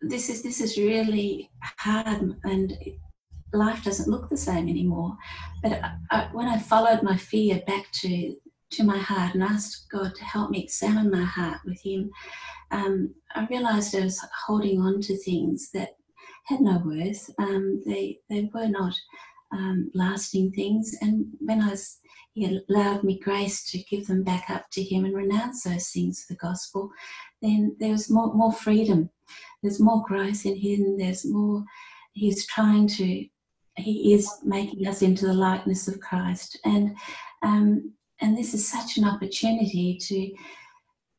this 0.00 0.28
is 0.28 0.42
this 0.42 0.60
is 0.60 0.76
really 0.76 1.50
hard, 1.78 2.36
and 2.44 2.76
life 3.52 3.82
doesn't 3.84 4.10
look 4.10 4.28
the 4.28 4.36
same 4.36 4.68
anymore. 4.68 5.16
But 5.62 5.80
I, 6.10 6.28
when 6.32 6.46
I 6.48 6.58
followed 6.58 7.02
my 7.02 7.16
fear 7.16 7.62
back 7.66 7.86
to 8.02 8.34
to 8.70 8.84
my 8.84 8.98
heart 8.98 9.34
and 9.34 9.42
asked 9.42 9.86
God 9.90 10.14
to 10.14 10.24
help 10.24 10.50
me 10.50 10.62
examine 10.62 11.10
my 11.10 11.24
heart 11.24 11.58
with 11.64 11.80
Him, 11.80 12.10
um, 12.70 13.14
I 13.34 13.46
realised 13.46 13.94
I 13.94 14.00
was 14.00 14.24
holding 14.46 14.80
on 14.80 15.00
to 15.02 15.16
things 15.16 15.70
that 15.72 15.96
had 16.44 16.60
no 16.60 16.82
worth. 16.84 17.30
Um, 17.38 17.82
they 17.86 18.20
they 18.28 18.50
were 18.52 18.68
not 18.68 18.94
um, 19.52 19.90
lasting 19.94 20.52
things. 20.52 20.94
And 21.00 21.26
when 21.40 21.60
I 21.60 21.70
was, 21.70 21.98
He 22.32 22.60
allowed 22.68 23.04
me 23.04 23.18
grace 23.18 23.70
to 23.70 23.78
give 23.78 24.06
them 24.06 24.22
back 24.24 24.50
up 24.50 24.66
to 24.72 24.82
Him 24.82 25.04
and 25.04 25.14
renounce 25.14 25.64
those 25.64 25.88
things 25.88 26.24
for 26.24 26.34
the 26.34 26.38
gospel, 26.38 26.90
then 27.42 27.76
there 27.78 27.92
was 27.92 28.10
more 28.10 28.32
more 28.34 28.52
freedom. 28.52 29.10
There's 29.62 29.80
more 29.80 30.02
growth 30.06 30.46
in 30.46 30.56
Him. 30.56 30.98
There's 30.98 31.24
more. 31.24 31.64
He's 32.12 32.46
trying 32.46 32.88
to. 32.88 33.26
He 33.78 34.14
is 34.14 34.30
making 34.42 34.86
us 34.86 35.02
into 35.02 35.26
the 35.26 35.34
likeness 35.34 35.86
of 35.86 36.00
Christ, 36.00 36.58
and 36.64 36.96
um, 37.42 37.92
and 38.20 38.36
this 38.36 38.54
is 38.54 38.68
such 38.68 38.96
an 38.96 39.04
opportunity 39.04 39.96
to 39.98 40.34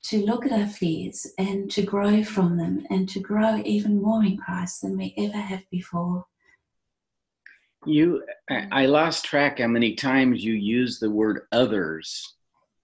to 0.03 0.25
look 0.25 0.45
at 0.45 0.53
our 0.53 0.67
fears 0.67 1.27
and 1.37 1.69
to 1.69 1.81
grow 1.81 2.23
from 2.23 2.57
them 2.57 2.85
and 2.89 3.09
to 3.09 3.19
grow 3.19 3.61
even 3.65 4.01
more 4.01 4.23
in 4.23 4.37
Christ 4.37 4.81
than 4.81 4.97
we 4.97 5.13
ever 5.17 5.37
have 5.37 5.63
before. 5.69 6.25
You, 7.85 8.23
I 8.49 8.85
lost 8.85 9.25
track 9.25 9.59
how 9.59 9.67
many 9.67 9.95
times 9.95 10.43
you 10.43 10.53
use 10.53 10.99
the 10.99 11.09
word 11.09 11.41
others, 11.51 12.35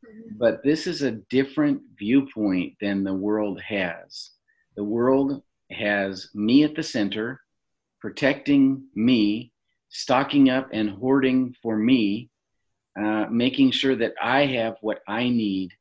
mm-hmm. 0.05 0.38
but 0.38 0.64
this 0.64 0.86
is 0.86 1.01
a 1.01 1.11
different 1.30 1.82
viewpoint 1.97 2.74
than 2.82 3.03
the 3.03 3.14
world 3.14 3.61
has. 3.61 4.32
The 4.76 4.84
world 4.84 5.41
has 5.72 6.30
me 6.34 6.64
at 6.64 6.76
the 6.76 6.84
center, 6.84 7.39
protecting 8.01 8.84
me, 8.95 9.53
stocking 9.89 10.49
up 10.49 10.70
and 10.74 10.89
hoarding 10.89 11.55
for 11.61 11.78
me, 11.78 12.30
uh, 12.99 13.25
making 13.29 13.71
sure 13.71 13.95
that 13.95 14.13
I 14.21 14.45
have 14.45 14.75
what 14.81 14.99
I 15.07 15.29
need 15.29 15.71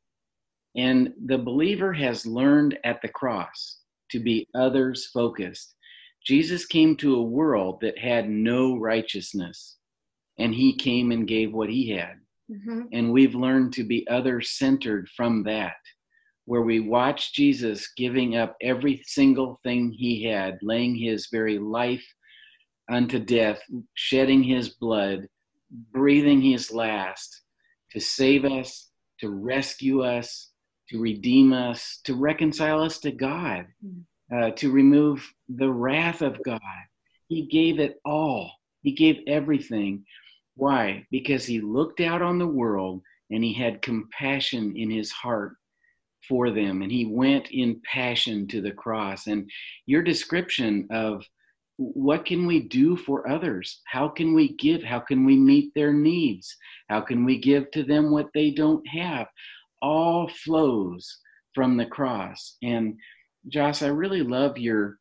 and 0.75 1.13
the 1.25 1.37
believer 1.37 1.93
has 1.93 2.25
learned 2.25 2.79
at 2.83 3.01
the 3.01 3.09
cross 3.09 3.79
to 4.09 4.19
be 4.19 4.47
others 4.55 5.07
focused. 5.13 5.75
Jesus 6.25 6.65
came 6.65 6.95
to 6.97 7.15
a 7.15 7.23
world 7.23 7.79
that 7.81 7.97
had 7.97 8.29
no 8.29 8.77
righteousness, 8.77 9.77
and 10.39 10.53
he 10.53 10.75
came 10.75 11.11
and 11.11 11.27
gave 11.27 11.53
what 11.53 11.69
he 11.69 11.89
had. 11.89 12.15
Mm-hmm. 12.49 12.81
And 12.91 13.11
we've 13.11 13.35
learned 13.35 13.73
to 13.73 13.83
be 13.83 14.07
other 14.07 14.41
centered 14.41 15.09
from 15.15 15.43
that, 15.43 15.75
where 16.45 16.61
we 16.61 16.79
watch 16.79 17.33
Jesus 17.33 17.91
giving 17.95 18.35
up 18.35 18.55
every 18.61 19.03
single 19.05 19.59
thing 19.63 19.91
he 19.91 20.23
had, 20.23 20.57
laying 20.61 20.95
his 20.95 21.27
very 21.31 21.59
life 21.59 22.05
unto 22.89 23.19
death, 23.19 23.61
shedding 23.93 24.43
his 24.43 24.69
blood, 24.69 25.27
breathing 25.91 26.41
his 26.41 26.71
last 26.71 27.41
to 27.91 27.99
save 27.99 28.45
us, 28.45 28.89
to 29.19 29.29
rescue 29.29 30.01
us, 30.01 30.51
to 30.89 30.99
redeem 30.99 31.53
us, 31.53 31.99
to 32.03 32.15
reconcile 32.15 32.81
us 32.81 32.99
to 32.99 33.11
God, 33.11 33.65
hmm. 33.81 34.01
uh, 34.35 34.51
to 34.51 34.71
remove 34.71 35.27
the 35.49 35.71
wrath 35.71 36.21
of 36.21 36.41
God. 36.43 36.59
He 37.27 37.45
gave 37.45 37.79
it 37.79 37.99
all. 38.05 38.51
He 38.81 38.91
gave 38.91 39.19
everything. 39.27 40.05
Why? 40.55 41.05
Because 41.09 41.45
he 41.45 41.61
looked 41.61 41.99
out 41.99 42.21
on 42.21 42.37
the 42.37 42.47
world 42.47 43.01
and 43.31 43.43
he 43.43 43.53
had 43.53 43.81
compassion 43.81 44.75
in 44.75 44.91
his 44.91 45.11
heart 45.11 45.53
for 46.27 46.51
them 46.51 46.81
and 46.81 46.91
he 46.91 47.05
went 47.05 47.51
in 47.51 47.81
passion 47.83 48.47
to 48.47 48.61
the 48.61 48.71
cross. 48.71 49.27
And 49.27 49.49
your 49.85 50.01
description 50.01 50.87
of 50.91 51.25
what 51.77 52.25
can 52.25 52.45
we 52.45 52.61
do 52.61 52.95
for 52.95 53.29
others? 53.29 53.81
How 53.85 54.07
can 54.07 54.33
we 54.33 54.55
give? 54.55 54.83
How 54.83 54.99
can 54.99 55.25
we 55.25 55.35
meet 55.35 55.73
their 55.73 55.93
needs? 55.93 56.55
How 56.89 57.01
can 57.01 57.25
we 57.25 57.39
give 57.39 57.71
to 57.71 57.83
them 57.83 58.11
what 58.11 58.27
they 58.33 58.51
don't 58.51 58.87
have? 58.87 59.27
all 59.83 60.29
flows 60.29 61.19
from 61.53 61.77
the 61.77 61.85
cross. 61.85 62.55
And 62.63 62.95
Joss, 63.49 63.83
I 63.83 63.87
really 63.87 64.23
love 64.23 64.57
your 64.57 64.97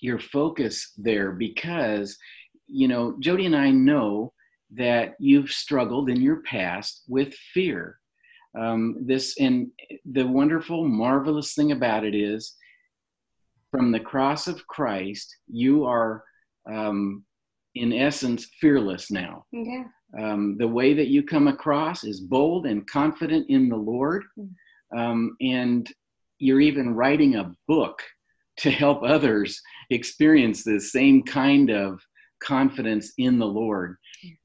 your 0.00 0.18
focus 0.18 0.92
there 0.96 1.32
because 1.32 2.16
you 2.66 2.86
know 2.86 3.16
Jody 3.20 3.46
and 3.46 3.56
I 3.56 3.70
know 3.70 4.32
that 4.74 5.14
you've 5.18 5.50
struggled 5.50 6.08
in 6.08 6.22
your 6.22 6.42
past 6.42 7.02
with 7.08 7.34
fear. 7.52 7.98
Um, 8.58 8.96
this 9.04 9.36
and 9.38 9.68
the 10.10 10.26
wonderful, 10.26 10.88
marvelous 10.88 11.54
thing 11.54 11.72
about 11.72 12.04
it 12.04 12.14
is, 12.14 12.54
from 13.76 13.92
the 13.92 14.00
cross 14.00 14.46
of 14.46 14.66
Christ, 14.68 15.36
you 15.48 15.84
are, 15.84 16.24
um, 16.70 17.24
in 17.74 17.92
essence, 17.92 18.46
fearless 18.60 19.10
now. 19.10 19.44
Yeah. 19.52 19.84
Um, 20.18 20.56
the 20.56 20.68
way 20.68 20.94
that 20.94 21.08
you 21.08 21.22
come 21.22 21.46
across 21.48 22.04
is 22.04 22.20
bold 22.20 22.64
and 22.66 22.88
confident 22.88 23.50
in 23.50 23.68
the 23.68 23.76
Lord, 23.76 24.24
Mm. 24.38 24.50
um, 24.96 25.36
and 25.42 25.86
you're 26.38 26.60
even 26.60 26.94
writing 26.94 27.34
a 27.36 27.52
book 27.68 28.02
to 28.58 28.70
help 28.70 29.02
others 29.02 29.60
experience 29.90 30.64
the 30.64 30.80
same 30.80 31.22
kind 31.22 31.70
of 31.70 32.00
confidence 32.40 33.12
in 33.18 33.38
the 33.38 33.46
Lord. 33.46 33.96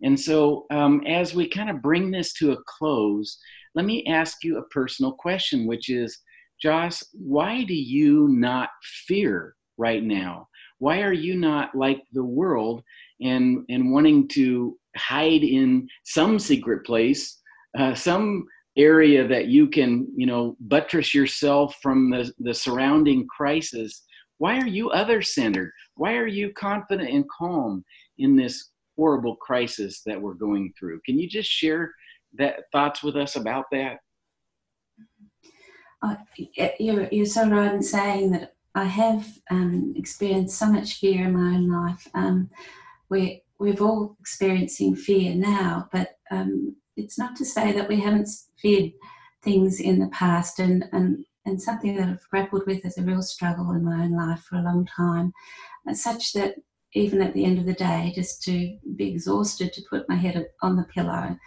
And 0.01 0.19
so, 0.19 0.65
um, 0.71 1.01
as 1.07 1.33
we 1.33 1.47
kind 1.47 1.69
of 1.69 1.81
bring 1.81 2.11
this 2.11 2.33
to 2.33 2.51
a 2.51 2.63
close, 2.65 3.37
let 3.75 3.85
me 3.85 4.05
ask 4.07 4.43
you 4.43 4.57
a 4.57 4.67
personal 4.67 5.13
question, 5.13 5.65
which 5.65 5.89
is 5.89 6.19
Joss, 6.61 7.03
why 7.13 7.63
do 7.63 7.73
you 7.73 8.27
not 8.29 8.69
fear 9.07 9.55
right 9.77 10.03
now? 10.03 10.47
Why 10.77 11.01
are 11.01 11.13
you 11.13 11.35
not 11.35 11.75
like 11.75 12.01
the 12.11 12.23
world 12.23 12.83
and, 13.19 13.65
and 13.69 13.91
wanting 13.91 14.27
to 14.29 14.77
hide 14.95 15.43
in 15.43 15.87
some 16.03 16.39
secret 16.39 16.85
place, 16.85 17.39
uh, 17.77 17.95
some 17.95 18.45
area 18.77 19.27
that 19.27 19.47
you 19.47 19.67
can, 19.67 20.07
you 20.15 20.25
know, 20.25 20.55
buttress 20.61 21.13
yourself 21.13 21.75
from 21.81 22.09
the, 22.09 22.31
the 22.39 22.53
surrounding 22.53 23.27
crisis? 23.27 24.03
Why 24.37 24.57
are 24.59 24.67
you 24.67 24.89
other 24.89 25.21
centered? 25.21 25.71
Why 25.95 26.13
are 26.13 26.27
you 26.27 26.51
confident 26.53 27.09
and 27.09 27.25
calm 27.29 27.83
in 28.17 28.35
this 28.35 28.69
horrible 28.97 29.35
crisis 29.35 30.01
that 30.05 30.21
we're 30.21 30.33
going 30.33 30.73
through? 30.77 30.99
Can 31.05 31.19
you 31.19 31.27
just 31.27 31.49
share 31.49 31.93
that 32.37 32.63
thoughts 32.71 33.03
with 33.03 33.15
us 33.15 33.35
about 33.35 33.65
that? 33.71 33.97
Uh, 36.01 36.15
you're, 36.79 37.07
you're 37.11 37.25
so 37.25 37.47
right 37.47 37.73
in 37.73 37.83
saying 37.83 38.31
that 38.31 38.55
I 38.73 38.85
have 38.85 39.27
um, 39.49 39.93
experienced 39.95 40.57
so 40.57 40.71
much 40.71 40.99
fear 40.99 41.25
in 41.25 41.33
my 41.33 41.55
own 41.55 41.69
life. 41.69 42.07
Um, 42.13 42.49
we, 43.09 43.43
we're 43.59 43.81
all 43.81 44.15
experiencing 44.19 44.95
fear 44.95 45.35
now, 45.35 45.89
but 45.91 46.17
um, 46.31 46.75
it's 46.95 47.19
not 47.19 47.35
to 47.35 47.45
say 47.45 47.71
that 47.73 47.87
we 47.87 47.99
haven't 47.99 48.29
feared 48.57 48.91
things 49.43 49.79
in 49.79 49.99
the 49.99 50.07
past 50.07 50.59
and, 50.59 50.85
and, 50.91 51.25
and 51.45 51.61
something 51.61 51.95
that 51.97 52.07
I've 52.07 52.29
grappled 52.29 52.65
with 52.65 52.85
as 52.85 52.97
a 52.97 53.03
real 53.03 53.21
struggle 53.21 53.71
in 53.71 53.83
my 53.83 54.03
own 54.03 54.15
life 54.15 54.41
for 54.41 54.57
a 54.57 54.63
long 54.63 54.85
time, 54.85 55.33
such 55.93 56.33
that 56.33 56.55
even 56.93 57.21
at 57.21 57.33
the 57.33 57.45
end 57.45 57.57
of 57.57 57.65
the 57.65 57.73
day, 57.73 58.11
just 58.15 58.43
to 58.43 58.77
be 58.95 59.09
exhausted 59.09 59.73
to 59.73 59.81
put 59.89 60.09
my 60.09 60.15
head 60.15 60.45
on 60.61 60.75
the 60.75 60.83
pillow 60.83 61.37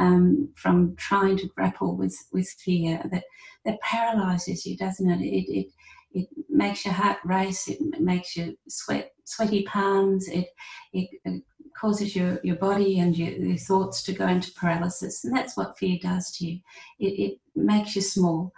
um, 0.00 0.48
from 0.56 0.96
trying 0.96 1.36
to 1.36 1.46
grapple 1.48 1.94
with, 1.94 2.16
with 2.32 2.48
fear 2.48 3.00
that, 3.12 3.24
that 3.66 3.80
paralyzes 3.82 4.64
you, 4.64 4.76
doesn't 4.76 5.10
it? 5.10 5.20
It, 5.20 5.52
it? 5.52 5.66
it 6.12 6.28
makes 6.48 6.84
your 6.84 6.94
heart 6.94 7.18
race, 7.24 7.68
it 7.68 7.78
makes 8.00 8.36
you 8.36 8.56
sweat, 8.66 9.12
sweaty 9.24 9.62
palms, 9.64 10.26
it, 10.28 10.48
it, 10.94 11.08
it 11.24 11.42
causes 11.78 12.16
your, 12.16 12.40
your 12.42 12.56
body 12.56 12.98
and 12.98 13.16
your, 13.16 13.30
your, 13.30 13.56
thoughts 13.58 14.02
to 14.02 14.12
go 14.12 14.26
into 14.26 14.52
paralysis. 14.54 15.24
And 15.24 15.36
that's 15.36 15.56
what 15.56 15.78
fear 15.78 15.98
does 16.02 16.32
to 16.38 16.46
you. 16.46 16.60
It, 16.98 17.20
it 17.20 17.38
makes 17.54 17.94
you 17.94 18.02
small. 18.02 18.52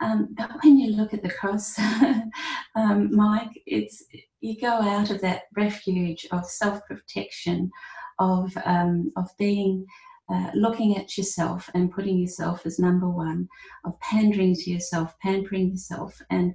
Um, 0.00 0.34
but 0.36 0.50
when 0.62 0.78
you 0.78 0.96
look 0.96 1.14
at 1.14 1.22
the 1.22 1.30
cross, 1.30 1.78
um, 2.76 3.14
Mike, 3.14 3.62
it's 3.66 4.04
you 4.40 4.60
go 4.60 4.68
out 4.68 5.10
of 5.10 5.20
that 5.22 5.42
refuge 5.56 6.26
of 6.30 6.44
self-protection, 6.46 7.70
of 8.20 8.56
of 8.56 9.28
being 9.38 9.86
uh, 10.30 10.50
looking 10.54 10.96
at 10.96 11.16
yourself 11.16 11.70
and 11.74 11.92
putting 11.92 12.18
yourself 12.18 12.66
as 12.66 12.78
number 12.78 13.08
one, 13.08 13.48
of 13.84 13.98
pandering 14.00 14.54
to 14.54 14.70
yourself, 14.70 15.18
pampering 15.20 15.70
yourself, 15.70 16.20
and 16.30 16.54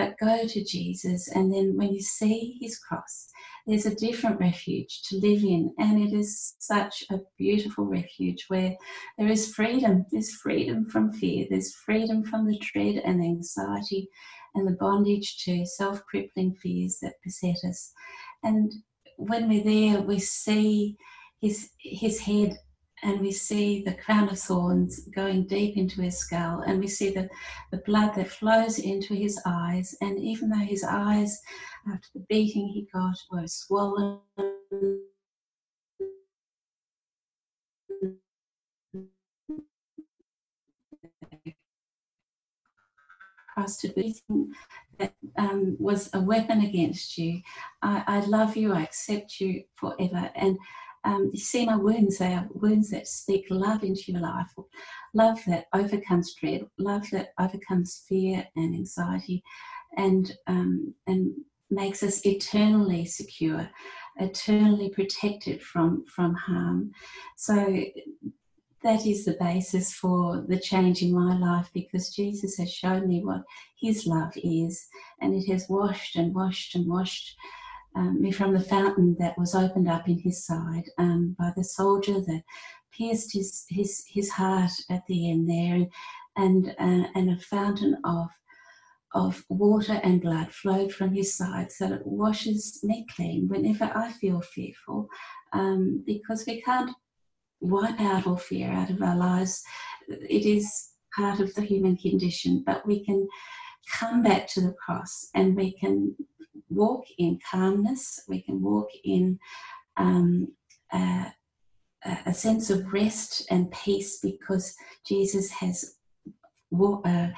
but 0.00 0.18
go 0.18 0.46
to 0.46 0.64
Jesus. 0.64 1.28
And 1.28 1.52
then 1.52 1.76
when 1.76 1.92
you 1.92 2.00
see 2.00 2.56
his 2.58 2.78
cross, 2.78 3.28
there's 3.66 3.84
a 3.84 3.94
different 3.94 4.40
refuge 4.40 5.02
to 5.02 5.16
live 5.16 5.42
in. 5.42 5.74
And 5.78 6.02
it 6.02 6.16
is 6.16 6.54
such 6.58 7.04
a 7.10 7.20
beautiful 7.36 7.84
refuge 7.84 8.46
where 8.48 8.74
there 9.18 9.28
is 9.28 9.54
freedom. 9.54 10.06
There's 10.10 10.34
freedom 10.34 10.86
from 10.86 11.12
fear, 11.12 11.46
there's 11.50 11.74
freedom 11.74 12.24
from 12.24 12.46
the 12.46 12.58
dread 12.58 13.02
and 13.04 13.22
anxiety 13.22 14.08
and 14.54 14.66
the 14.66 14.76
bondage 14.80 15.44
to 15.44 15.66
self 15.66 16.04
crippling 16.06 16.54
fears 16.54 16.98
that 17.02 17.22
beset 17.22 17.58
us. 17.68 17.92
And 18.42 18.72
when 19.16 19.48
we're 19.48 19.64
there, 19.64 20.00
we 20.00 20.18
see 20.18 20.96
his, 21.42 21.70
his 21.78 22.20
head 22.20 22.56
and 23.02 23.20
we 23.20 23.32
see 23.32 23.82
the 23.82 23.94
crown 23.94 24.28
of 24.28 24.38
thorns 24.38 25.00
going 25.14 25.46
deep 25.46 25.76
into 25.76 26.02
his 26.02 26.18
skull, 26.18 26.62
and 26.66 26.78
we 26.78 26.86
see 26.86 27.10
the, 27.10 27.28
the 27.70 27.78
blood 27.78 28.14
that 28.14 28.28
flows 28.28 28.78
into 28.78 29.14
his 29.14 29.40
eyes. 29.46 29.96
And 30.00 30.18
even 30.18 30.50
though 30.50 30.56
his 30.56 30.84
eyes, 30.84 31.40
after 31.88 32.08
the 32.14 32.24
beating 32.28 32.68
he 32.68 32.88
got, 32.92 33.16
were 33.30 33.46
swollen, 33.46 34.18
crusted 43.54 43.94
beating 43.94 44.52
that 44.98 45.12
um, 45.36 45.76
was 45.78 46.10
a 46.14 46.20
weapon 46.20 46.60
against 46.62 47.18
you. 47.18 47.40
I, 47.82 48.02
I 48.06 48.20
love 48.20 48.56
you, 48.56 48.72
I 48.72 48.82
accept 48.82 49.40
you 49.40 49.64
forever. 49.76 50.30
And 50.34 50.58
um, 51.04 51.30
you 51.32 51.40
see 51.40 51.64
my 51.64 51.76
wounds, 51.76 52.18
they 52.18 52.34
are 52.34 52.48
wounds 52.52 52.90
that 52.90 53.08
speak 53.08 53.46
love 53.50 53.82
into 53.82 54.12
your 54.12 54.20
life, 54.20 54.52
love 55.14 55.40
that 55.46 55.66
overcomes 55.72 56.34
dread, 56.34 56.66
love 56.78 57.08
that 57.12 57.32
overcomes 57.38 58.04
fear 58.08 58.46
and 58.56 58.74
anxiety, 58.74 59.42
and 59.96 60.36
um, 60.46 60.94
and 61.06 61.32
makes 61.70 62.02
us 62.02 62.24
eternally 62.26 63.06
secure, 63.06 63.68
eternally 64.16 64.90
protected 64.90 65.62
from 65.62 66.04
from 66.06 66.34
harm. 66.34 66.92
So 67.36 67.84
that 68.82 69.06
is 69.06 69.24
the 69.24 69.36
basis 69.40 69.92
for 69.94 70.44
the 70.48 70.58
change 70.58 71.02
in 71.02 71.14
my 71.14 71.36
life 71.38 71.70
because 71.72 72.14
Jesus 72.14 72.56
has 72.58 72.72
shown 72.72 73.08
me 73.08 73.24
what 73.24 73.42
His 73.80 74.06
love 74.06 74.32
is, 74.36 74.86
and 75.22 75.34
it 75.34 75.50
has 75.50 75.66
washed 75.68 76.16
and 76.16 76.34
washed 76.34 76.74
and 76.74 76.86
washed 76.86 77.36
um, 77.96 78.20
me 78.20 78.30
from 78.30 78.52
the 78.52 78.60
fountain 78.60 79.16
that 79.18 79.36
was 79.38 79.54
opened 79.54 79.88
up 79.88 80.08
in 80.08 80.18
his 80.18 80.44
side 80.44 80.84
um, 80.98 81.34
by 81.38 81.50
the 81.56 81.64
soldier 81.64 82.20
that 82.20 82.42
pierced 82.92 83.32
his, 83.32 83.64
his, 83.68 84.04
his 84.08 84.30
heart 84.30 84.70
at 84.90 85.02
the 85.06 85.30
end 85.30 85.48
there, 85.48 85.86
and, 86.36 86.74
and, 86.78 87.04
uh, 87.04 87.08
and 87.14 87.30
a 87.30 87.36
fountain 87.36 87.96
of, 88.04 88.28
of 89.14 89.44
water 89.48 90.00
and 90.04 90.20
blood 90.20 90.52
flowed 90.52 90.92
from 90.92 91.12
his 91.12 91.34
side 91.34 91.70
so 91.72 91.88
that 91.88 92.00
it 92.00 92.06
washes 92.06 92.80
me 92.82 93.06
clean 93.14 93.48
whenever 93.48 93.84
I 93.94 94.12
feel 94.12 94.40
fearful, 94.40 95.08
um, 95.52 96.02
because 96.06 96.44
we 96.46 96.62
can't 96.62 96.90
wipe 97.60 98.00
out 98.00 98.26
all 98.26 98.36
fear 98.36 98.70
out 98.70 98.90
of 98.90 99.02
our 99.02 99.16
lives. 99.16 99.62
It 100.08 100.46
is 100.46 100.90
part 101.14 101.40
of 101.40 101.54
the 101.54 101.62
human 101.62 101.96
condition, 101.96 102.62
but 102.64 102.86
we 102.86 103.04
can 103.04 103.26
come 103.90 104.22
back 104.22 104.46
to 104.48 104.60
the 104.60 104.72
cross 104.72 105.28
and 105.34 105.56
we 105.56 105.72
can 105.72 106.14
walk 106.68 107.04
in 107.18 107.38
calmness, 107.50 108.20
we 108.28 108.42
can 108.42 108.62
walk 108.62 108.88
in 109.04 109.38
um, 109.96 110.48
a, 110.92 111.32
a, 112.26 112.32
sense 112.32 112.70
of 112.70 112.92
rest 112.92 113.46
and 113.50 113.70
peace 113.72 114.20
because 114.20 114.74
Jesus 115.04 115.50
has 115.50 115.96
uh, 116.72 117.28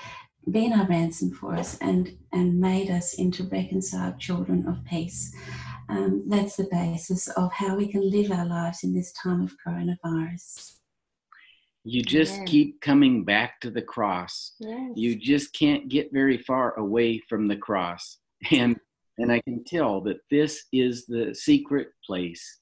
been 0.50 0.72
our 0.72 0.86
ransom 0.86 1.30
for 1.32 1.54
us 1.54 1.78
and, 1.78 2.16
and 2.32 2.60
made 2.60 2.90
us 2.90 3.14
into 3.14 3.44
reconciled 3.44 4.18
children 4.18 4.66
of 4.66 4.84
peace. 4.84 5.34
Um, 5.88 6.24
that's 6.28 6.56
the 6.56 6.68
basis 6.70 7.28
of 7.28 7.52
how 7.52 7.76
we 7.76 7.88
can 7.88 8.08
live 8.08 8.30
our 8.30 8.46
lives 8.46 8.84
in 8.84 8.94
this 8.94 9.12
time 9.12 9.42
of 9.42 9.54
coronavirus. 9.66 10.81
You 11.84 12.02
just 12.02 12.44
keep 12.46 12.80
coming 12.80 13.24
back 13.24 13.60
to 13.62 13.70
the 13.70 13.82
cross. 13.82 14.54
Yes. 14.60 14.92
You 14.94 15.16
just 15.16 15.52
can't 15.52 15.88
get 15.88 16.12
very 16.12 16.38
far 16.38 16.78
away 16.78 17.20
from 17.28 17.48
the 17.48 17.56
cross. 17.56 18.18
And 18.50 18.78
and 19.18 19.30
I 19.30 19.40
can 19.40 19.62
tell 19.64 20.00
that 20.02 20.20
this 20.30 20.64
is 20.72 21.06
the 21.06 21.34
secret 21.34 21.88
place 22.04 22.60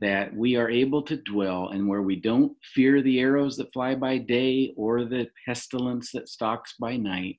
that 0.00 0.34
we 0.34 0.56
are 0.56 0.68
able 0.68 1.02
to 1.02 1.16
dwell 1.18 1.68
and 1.68 1.86
where 1.86 2.02
we 2.02 2.16
don't 2.16 2.52
fear 2.74 3.00
the 3.00 3.20
arrows 3.20 3.56
that 3.56 3.72
fly 3.72 3.94
by 3.94 4.18
day 4.18 4.74
or 4.76 5.04
the 5.04 5.28
pestilence 5.46 6.10
that 6.12 6.28
stalks 6.28 6.74
by 6.80 6.96
night, 6.96 7.38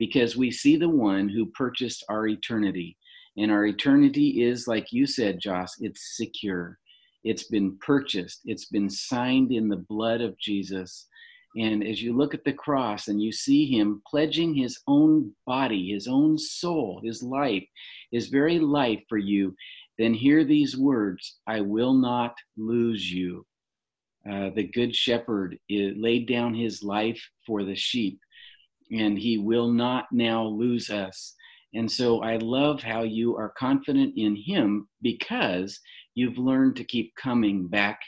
because 0.00 0.36
we 0.36 0.50
see 0.50 0.76
the 0.76 0.88
one 0.88 1.28
who 1.28 1.46
purchased 1.46 2.04
our 2.08 2.26
eternity. 2.26 2.96
And 3.38 3.52
our 3.52 3.66
eternity 3.66 4.42
is, 4.42 4.66
like 4.66 4.92
you 4.92 5.06
said, 5.06 5.38
Joss, 5.40 5.76
it's 5.78 6.16
secure. 6.16 6.78
It's 7.24 7.44
been 7.44 7.78
purchased, 7.78 8.40
it's 8.44 8.66
been 8.66 8.90
signed 8.90 9.52
in 9.52 9.68
the 9.68 9.84
blood 9.88 10.20
of 10.20 10.38
Jesus. 10.38 11.06
And 11.56 11.86
as 11.86 12.02
you 12.02 12.16
look 12.16 12.32
at 12.32 12.44
the 12.44 12.52
cross 12.52 13.08
and 13.08 13.22
you 13.22 13.30
see 13.30 13.66
him 13.66 14.02
pledging 14.06 14.54
his 14.54 14.80
own 14.88 15.32
body, 15.46 15.90
his 15.90 16.08
own 16.08 16.38
soul, 16.38 17.00
his 17.04 17.22
life, 17.22 17.64
his 18.10 18.28
very 18.28 18.58
life 18.58 19.00
for 19.08 19.18
you, 19.18 19.54
then 19.98 20.14
hear 20.14 20.44
these 20.44 20.76
words 20.76 21.40
I 21.46 21.60
will 21.60 21.92
not 21.92 22.34
lose 22.56 23.12
you. 23.12 23.46
Uh, 24.28 24.50
the 24.54 24.62
good 24.62 24.94
shepherd 24.94 25.58
laid 25.68 26.26
down 26.26 26.54
his 26.54 26.82
life 26.82 27.20
for 27.46 27.64
the 27.64 27.74
sheep, 27.74 28.18
and 28.90 29.18
he 29.18 29.36
will 29.36 29.70
not 29.70 30.06
now 30.12 30.44
lose 30.44 30.90
us. 30.90 31.34
And 31.74 31.90
so 31.90 32.22
I 32.22 32.36
love 32.36 32.82
how 32.82 33.02
you 33.02 33.36
are 33.36 33.54
confident 33.58 34.14
in 34.16 34.36
him 34.36 34.88
because 35.00 35.80
you've 36.14 36.38
learned 36.38 36.76
to 36.76 36.84
keep 36.84 37.14
coming 37.16 37.66
back 37.68 38.00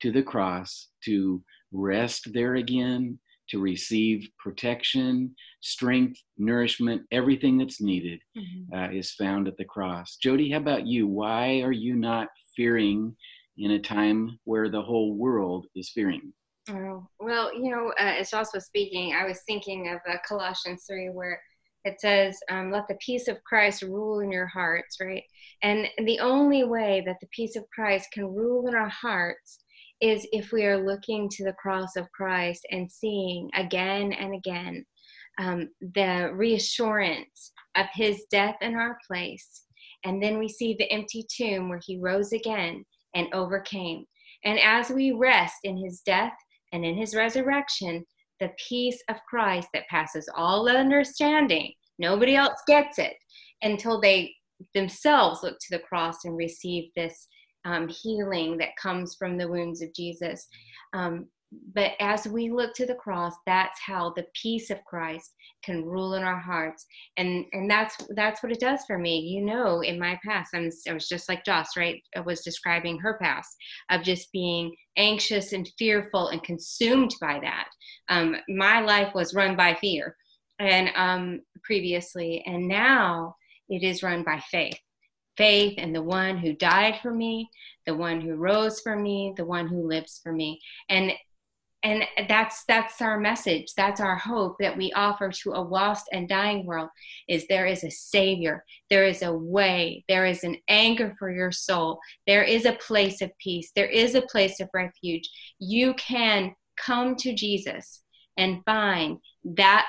to 0.00 0.12
the 0.12 0.22
cross 0.22 0.88
to 1.04 1.42
rest 1.72 2.32
there 2.32 2.56
again, 2.56 3.18
to 3.50 3.58
receive 3.58 4.28
protection, 4.38 5.34
strength, 5.60 6.20
nourishment, 6.36 7.02
everything 7.10 7.58
that's 7.58 7.80
needed 7.80 8.20
mm-hmm. 8.36 8.74
uh, 8.74 8.90
is 8.90 9.12
found 9.12 9.48
at 9.48 9.56
the 9.56 9.64
cross. 9.64 10.18
Jody, 10.22 10.50
how 10.50 10.58
about 10.58 10.86
you? 10.86 11.06
Why 11.06 11.60
are 11.62 11.72
you 11.72 11.94
not 11.94 12.28
fearing 12.54 13.16
in 13.56 13.72
a 13.72 13.78
time 13.78 14.38
where 14.44 14.68
the 14.68 14.82
whole 14.82 15.14
world 15.14 15.66
is 15.74 15.90
fearing? 15.90 16.32
Oh, 16.70 17.06
well, 17.18 17.54
you 17.54 17.70
know, 17.70 17.92
uh, 17.98 18.14
as 18.18 18.30
Joss 18.30 18.52
was 18.52 18.66
speaking, 18.66 19.14
I 19.14 19.26
was 19.26 19.40
thinking 19.46 19.88
of 19.88 20.00
uh, 20.08 20.18
Colossians 20.26 20.84
3, 20.86 21.08
where 21.08 21.40
it 21.88 22.00
says, 22.00 22.38
um, 22.50 22.70
Let 22.70 22.86
the 22.88 22.98
peace 23.04 23.28
of 23.28 23.42
Christ 23.44 23.82
rule 23.82 24.20
in 24.20 24.30
your 24.30 24.46
hearts, 24.46 24.98
right? 25.00 25.22
And 25.62 25.88
the 26.04 26.20
only 26.20 26.64
way 26.64 27.02
that 27.06 27.16
the 27.20 27.28
peace 27.32 27.56
of 27.56 27.68
Christ 27.74 28.08
can 28.12 28.24
rule 28.24 28.68
in 28.68 28.74
our 28.74 28.88
hearts 28.88 29.58
is 30.00 30.26
if 30.30 30.52
we 30.52 30.64
are 30.64 30.84
looking 30.84 31.28
to 31.28 31.44
the 31.44 31.54
cross 31.54 31.96
of 31.96 32.10
Christ 32.12 32.64
and 32.70 32.90
seeing 32.90 33.50
again 33.54 34.12
and 34.12 34.34
again 34.34 34.84
um, 35.38 35.68
the 35.80 36.30
reassurance 36.32 37.52
of 37.76 37.86
his 37.92 38.24
death 38.30 38.56
in 38.60 38.74
our 38.74 38.96
place. 39.06 39.64
And 40.04 40.22
then 40.22 40.38
we 40.38 40.48
see 40.48 40.74
the 40.74 40.90
empty 40.92 41.26
tomb 41.28 41.68
where 41.68 41.80
he 41.84 41.98
rose 41.98 42.32
again 42.32 42.84
and 43.14 43.32
overcame. 43.32 44.04
And 44.44 44.58
as 44.60 44.90
we 44.90 45.12
rest 45.12 45.56
in 45.64 45.76
his 45.76 46.00
death 46.00 46.34
and 46.72 46.84
in 46.84 46.96
his 46.96 47.14
resurrection, 47.14 48.04
the 48.40 48.50
peace 48.68 49.02
of 49.08 49.16
Christ 49.28 49.68
that 49.74 49.88
passes 49.88 50.28
all 50.36 50.68
understanding, 50.68 51.72
nobody 51.98 52.36
else 52.36 52.60
gets 52.66 52.98
it 52.98 53.14
until 53.62 54.00
they 54.00 54.34
themselves 54.74 55.42
look 55.42 55.58
to 55.58 55.76
the 55.76 55.82
cross 55.82 56.24
and 56.24 56.36
receive 56.36 56.90
this 56.96 57.28
um, 57.64 57.88
healing 57.88 58.56
that 58.58 58.76
comes 58.80 59.14
from 59.16 59.36
the 59.36 59.48
wounds 59.48 59.82
of 59.82 59.94
Jesus. 59.94 60.46
Um, 60.94 61.26
but 61.74 61.92
as 62.00 62.26
we 62.26 62.50
look 62.50 62.74
to 62.74 62.84
the 62.84 62.94
cross 62.94 63.34
that's 63.46 63.80
how 63.80 64.12
the 64.14 64.26
peace 64.34 64.68
of 64.68 64.84
christ 64.84 65.32
can 65.64 65.84
rule 65.84 66.14
in 66.14 66.22
our 66.22 66.38
hearts. 66.38 66.86
And 67.16 67.44
and 67.52 67.70
that's 67.70 67.96
that's 68.14 68.42
what 68.42 68.52
it 68.52 68.60
does 68.60 68.80
for 68.86 68.98
me. 68.98 69.20
You 69.20 69.44
know 69.44 69.80
in 69.80 69.98
my 69.98 70.18
past 70.24 70.50
I'm, 70.54 70.70
i 70.88 70.92
was 70.92 71.08
just 71.08 71.28
like 71.28 71.44
joss 71.44 71.76
right? 71.76 72.00
I 72.16 72.20
was 72.20 72.42
describing 72.42 72.98
her 72.98 73.18
past 73.20 73.48
of 73.90 74.02
just 74.02 74.30
being 74.32 74.74
anxious 74.96 75.52
and 75.52 75.68
fearful 75.78 76.28
and 76.28 76.42
consumed 76.42 77.14
by 77.20 77.40
that. 77.40 77.68
Um, 78.08 78.36
my 78.48 78.80
life 78.80 79.14
was 79.14 79.34
run 79.34 79.56
by 79.56 79.74
fear 79.74 80.16
and 80.58 80.90
um, 80.96 81.40
previously. 81.62 82.42
And 82.46 82.68
now 82.68 83.36
it 83.68 83.82
is 83.82 84.02
run 84.02 84.22
by 84.24 84.42
faith. 84.50 84.78
Faith 85.36 85.78
in 85.78 85.92
the 85.92 86.02
one 86.02 86.38
who 86.38 86.52
died 86.52 86.98
for 87.00 87.14
me 87.14 87.48
the 87.88 87.94
one 87.94 88.20
who 88.20 88.34
rose 88.34 88.80
for 88.80 88.96
me 88.96 89.32
the 89.36 89.46
one 89.46 89.66
who 89.66 89.88
lives 89.88 90.20
for 90.22 90.30
me. 90.30 90.60
And 90.90 91.12
and 91.84 92.02
that's 92.28 92.64
that's 92.66 93.00
our 93.00 93.18
message. 93.18 93.72
That's 93.76 94.00
our 94.00 94.16
hope 94.16 94.56
that 94.58 94.76
we 94.76 94.92
offer 94.92 95.30
to 95.30 95.52
a 95.52 95.62
lost 95.62 96.06
and 96.12 96.28
dying 96.28 96.66
world 96.66 96.90
is 97.28 97.46
there 97.46 97.66
is 97.66 97.84
a 97.84 97.90
savior. 97.90 98.64
There 98.90 99.04
is 99.04 99.22
a 99.22 99.32
way. 99.32 100.04
There 100.08 100.26
is 100.26 100.42
an 100.42 100.56
anger 100.68 101.14
for 101.18 101.30
your 101.30 101.52
soul. 101.52 102.00
There 102.26 102.42
is 102.42 102.66
a 102.66 102.72
place 102.72 103.22
of 103.22 103.30
peace. 103.38 103.70
There 103.74 103.86
is 103.86 104.16
a 104.16 104.22
place 104.22 104.60
of 104.60 104.68
refuge. 104.74 105.30
You 105.60 105.94
can 105.94 106.54
come 106.76 107.16
to 107.16 107.34
jesus 107.34 108.02
and 108.36 108.64
find 108.64 109.18
that 109.44 109.86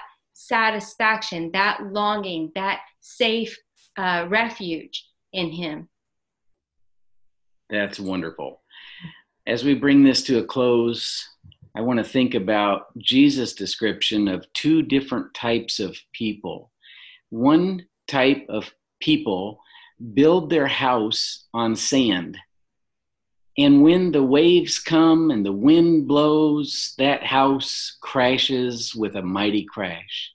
satisfaction 0.48 1.52
that 1.52 1.80
longing 1.92 2.52
that 2.56 2.80
safe 3.02 3.58
uh, 3.98 4.26
refuge 4.30 5.06
in 5.34 5.50
him 5.52 5.88
that's 7.70 8.00
wonderful 8.00 8.62
as 9.48 9.64
we 9.64 9.74
bring 9.74 10.04
this 10.04 10.24
to 10.24 10.40
a 10.40 10.44
close 10.44 11.28
I 11.76 11.82
want 11.82 11.98
to 12.00 12.04
think 12.04 12.34
about 12.34 12.98
Jesus' 12.98 13.54
description 13.54 14.28
of 14.28 14.52
two 14.54 14.82
different 14.82 15.34
types 15.34 15.80
of 15.80 15.98
people. 16.14 16.72
One 17.30 17.86
type 18.08 18.46
of 18.50 18.74
people 19.00 19.62
build 20.14 20.50
their 20.50 20.68
house 20.68 21.46
on 21.54 21.76
sand. 21.76 22.38
And 23.60 23.82
when 23.84 24.14
the 24.14 24.24
waves 24.24 24.80
come 24.80 25.32
and 25.32 25.45
the 25.45 25.51
wind 25.51 26.07
blows, 26.07 26.93
that 26.97 27.26
house 27.26 27.97
crashes 27.99 28.95
with 28.95 29.18
a 29.18 29.22
mighty 29.22 29.66
crash. 29.66 30.32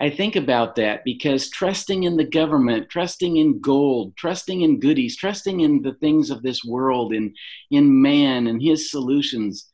I 0.00 0.10
think 0.10 0.36
about 0.36 0.76
that 0.76 1.02
because 1.04 1.50
trusting 1.50 2.04
in 2.04 2.16
the 2.16 2.24
government, 2.24 2.88
trusting 2.88 3.36
in 3.36 3.60
gold, 3.60 4.16
trusting 4.16 4.60
in 4.60 4.78
goodies, 4.78 5.16
trusting 5.16 5.58
in 5.58 5.82
the 5.82 5.94
things 5.94 6.30
of 6.30 6.42
this 6.42 6.64
world, 6.64 7.12
in, 7.12 7.34
in 7.72 8.00
man 8.00 8.46
and 8.46 8.62
his 8.62 8.92
solutions 8.92 9.66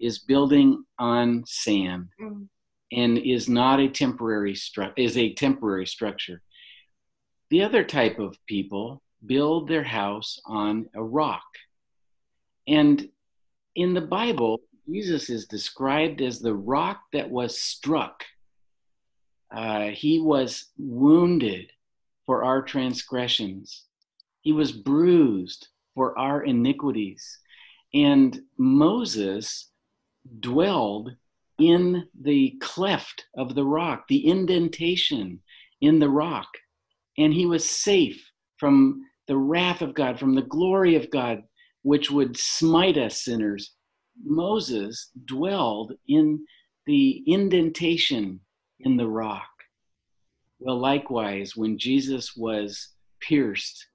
is 0.00 0.18
building 0.18 0.82
on 0.98 1.44
sand 1.46 2.08
mm. 2.18 2.48
and 2.90 3.18
is 3.18 3.50
not 3.50 3.80
a 3.80 3.88
temporary 3.88 4.54
stru- 4.54 4.94
is 4.96 5.18
a 5.18 5.34
temporary 5.34 5.86
structure. 5.86 6.40
The 7.50 7.64
other 7.64 7.84
type 7.84 8.18
of 8.18 8.38
people 8.46 9.02
build 9.26 9.68
their 9.68 9.84
house 9.84 10.40
on 10.46 10.88
a 10.94 11.02
rock. 11.02 11.44
And 12.68 13.08
in 13.74 13.94
the 13.94 14.02
Bible, 14.02 14.60
Jesus 14.88 15.30
is 15.30 15.46
described 15.46 16.20
as 16.20 16.38
the 16.38 16.54
rock 16.54 17.00
that 17.12 17.30
was 17.30 17.60
struck. 17.60 18.24
Uh, 19.50 19.86
he 19.86 20.20
was 20.20 20.66
wounded 20.76 21.72
for 22.26 22.44
our 22.44 22.60
transgressions. 22.62 23.84
He 24.42 24.52
was 24.52 24.70
bruised 24.72 25.68
for 25.94 26.16
our 26.18 26.42
iniquities. 26.42 27.38
And 27.94 28.38
Moses 28.58 29.70
dwelled 30.40 31.16
in 31.58 32.06
the 32.20 32.56
cleft 32.60 33.24
of 33.34 33.54
the 33.54 33.64
rock, 33.64 34.06
the 34.08 34.26
indentation 34.26 35.40
in 35.80 35.98
the 35.98 36.10
rock. 36.10 36.48
And 37.16 37.32
he 37.32 37.46
was 37.46 37.68
safe 37.68 38.30
from 38.58 39.02
the 39.26 39.36
wrath 39.36 39.80
of 39.80 39.94
God, 39.94 40.18
from 40.18 40.34
the 40.34 40.42
glory 40.42 40.94
of 40.94 41.10
God, 41.10 41.42
which 41.82 42.10
would 42.10 42.36
smite 42.36 42.96
us 42.96 43.22
sinners. 43.22 43.74
Moses 44.24 45.10
dwelled 45.24 45.92
in 46.06 46.44
the 46.86 47.22
indentation 47.26 48.40
in 48.80 48.96
the 48.96 49.06
rock. 49.06 49.48
Well, 50.58 50.78
likewise, 50.78 51.54
when 51.54 51.78
Jesus 51.78 52.34
was 52.36 52.88
pierced 53.20 53.86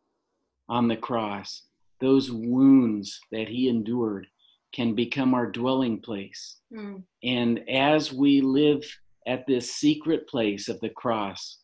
on 0.70 0.88
the 0.88 0.96
cross, 0.96 1.64
those 2.00 2.32
wounds 2.32 3.20
that 3.32 3.48
he 3.48 3.68
endured 3.68 4.28
can 4.74 4.96
become 4.96 5.34
our 5.34 5.50
dwelling 5.50 6.02
place. 6.02 6.58
Mm. 6.74 7.04
And 7.24 7.70
as 7.70 8.12
we 8.12 8.42
live 8.42 8.84
at 9.28 9.46
this 9.48 9.76
secret 9.76 10.28
place 10.28 10.68
of 10.68 10.80
the 10.82 10.90
cross, 10.90 11.60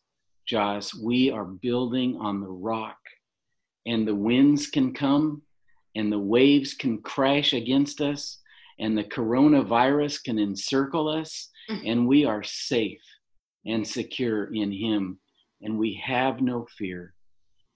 Joss, 0.45 0.93
we 0.95 1.29
are 1.29 1.45
building 1.45 2.17
on 2.19 2.39
the 2.41 2.47
rock. 2.47 2.97
And 3.85 4.07
the 4.07 4.15
winds 4.15 4.67
can 4.67 4.93
come, 4.93 5.41
and 5.95 6.11
the 6.11 6.19
waves 6.19 6.73
can 6.73 7.01
crash 7.01 7.53
against 7.53 8.01
us, 8.01 8.39
and 8.79 8.97
the 8.97 9.03
coronavirus 9.03 10.23
can 10.23 10.39
encircle 10.39 11.07
us, 11.07 11.49
mm. 11.69 11.81
and 11.85 12.07
we 12.07 12.25
are 12.25 12.43
safe 12.43 13.01
and 13.65 13.87
secure 13.87 14.53
in 14.53 14.71
Him. 14.71 15.19
And 15.61 15.77
we 15.77 16.01
have 16.03 16.39
no 16.39 16.67
fear, 16.77 17.13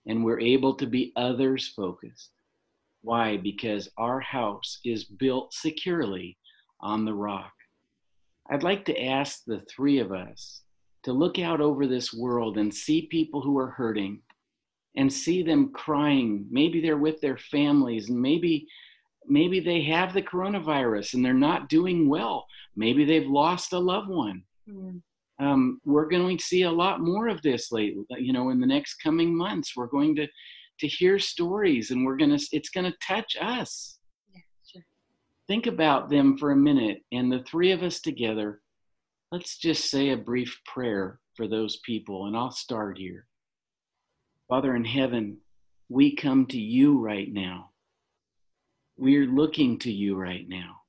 and 0.08 0.24
we're 0.24 0.40
able 0.40 0.76
to 0.76 0.86
be 0.86 1.12
others 1.18 1.68
focused 1.68 2.30
why? 3.04 3.36
Because 3.36 3.90
our 3.98 4.22
house 4.22 4.80
is 4.86 5.04
built 5.04 5.54
securely 5.54 6.38
on 6.80 7.04
the 7.04 7.14
rock. 7.14 7.52
I'd 8.50 8.64
like 8.64 8.86
to 8.86 9.04
ask 9.04 9.44
the 9.46 9.62
three 9.70 10.00
of 10.00 10.14
us 10.14 10.62
to 11.04 11.12
look 11.12 11.38
out 11.38 11.60
over 11.60 11.86
this 11.86 12.14
world 12.14 12.58
and 12.58 12.74
see 12.74 13.08
people 13.08 13.42
who 13.42 13.58
are 13.58 13.72
hurting 13.72 14.22
and 14.96 15.12
see 15.12 15.44
them 15.44 15.72
crying. 15.74 16.46
Maybe 16.50 16.82
they're 16.82 16.98
with 16.98 17.20
their 17.22 17.38
families 17.38 18.10
and 18.10 18.22
maybe 18.22 18.68
maybe 19.26 19.60
they 19.62 19.82
have 19.84 20.14
the 20.14 20.22
coronavirus 20.22 21.14
and 21.14 21.24
they're 21.24 21.34
not 21.34 21.70
doing 21.70 22.10
well. 22.10 22.46
Maybe 22.76 23.06
they've 23.06 23.28
lost 23.28 23.72
a 23.72 23.80
loved 23.80 24.10
one. 24.10 24.44
Mm. 24.70 25.02
Um, 25.40 25.82
we're 25.86 26.10
going 26.10 26.38
to 26.38 26.44
see 26.44 26.64
a 26.64 26.72
lot 26.72 27.00
more 27.00 27.30
of 27.30 27.42
this 27.42 27.72
late, 27.72 27.96
you 28.18 28.34
know, 28.34 28.50
in 28.50 28.60
the 28.60 28.68
next 28.68 28.96
coming 28.96 29.36
months. 29.36 29.76
We're 29.76 29.88
going 29.88 30.16
to 30.18 30.28
to 30.80 30.88
hear 30.88 31.20
stories 31.20 31.92
and 31.92 32.06
we're 32.06 32.18
gonna 32.18 32.40
it's 32.52 32.70
gonna 32.70 32.94
touch 33.06 33.38
us 33.40 34.00
yeah, 34.34 34.42
sure. 34.70 34.86
think 35.48 35.68
about 35.68 36.10
them 36.10 36.38
for 36.38 36.52
a 36.52 36.56
minute 36.56 37.00
and 37.12 37.32
the 37.32 37.44
three 37.44 37.72
of 37.72 37.84
us 37.84 38.02
together 38.02 38.62
let's 39.32 39.58
just 39.58 39.90
say 39.90 40.10
a 40.10 40.18
brief 40.18 40.60
prayer 40.66 41.20
for 41.36 41.48
those 41.48 41.78
people 41.86 42.26
and 42.28 42.36
i'll 42.36 42.52
start 42.52 42.98
here 42.98 43.26
Father 44.54 44.76
in 44.76 44.86
heaven, 44.86 45.38
we 45.90 46.16
come 46.16 46.46
to 46.46 46.60
you 46.60 47.00
right 47.00 47.34
now. 47.34 47.72
We're 48.98 49.26
looking 49.26 49.80
to 49.80 49.92
you 49.92 50.16
right 50.16 50.48
now. 50.48 50.82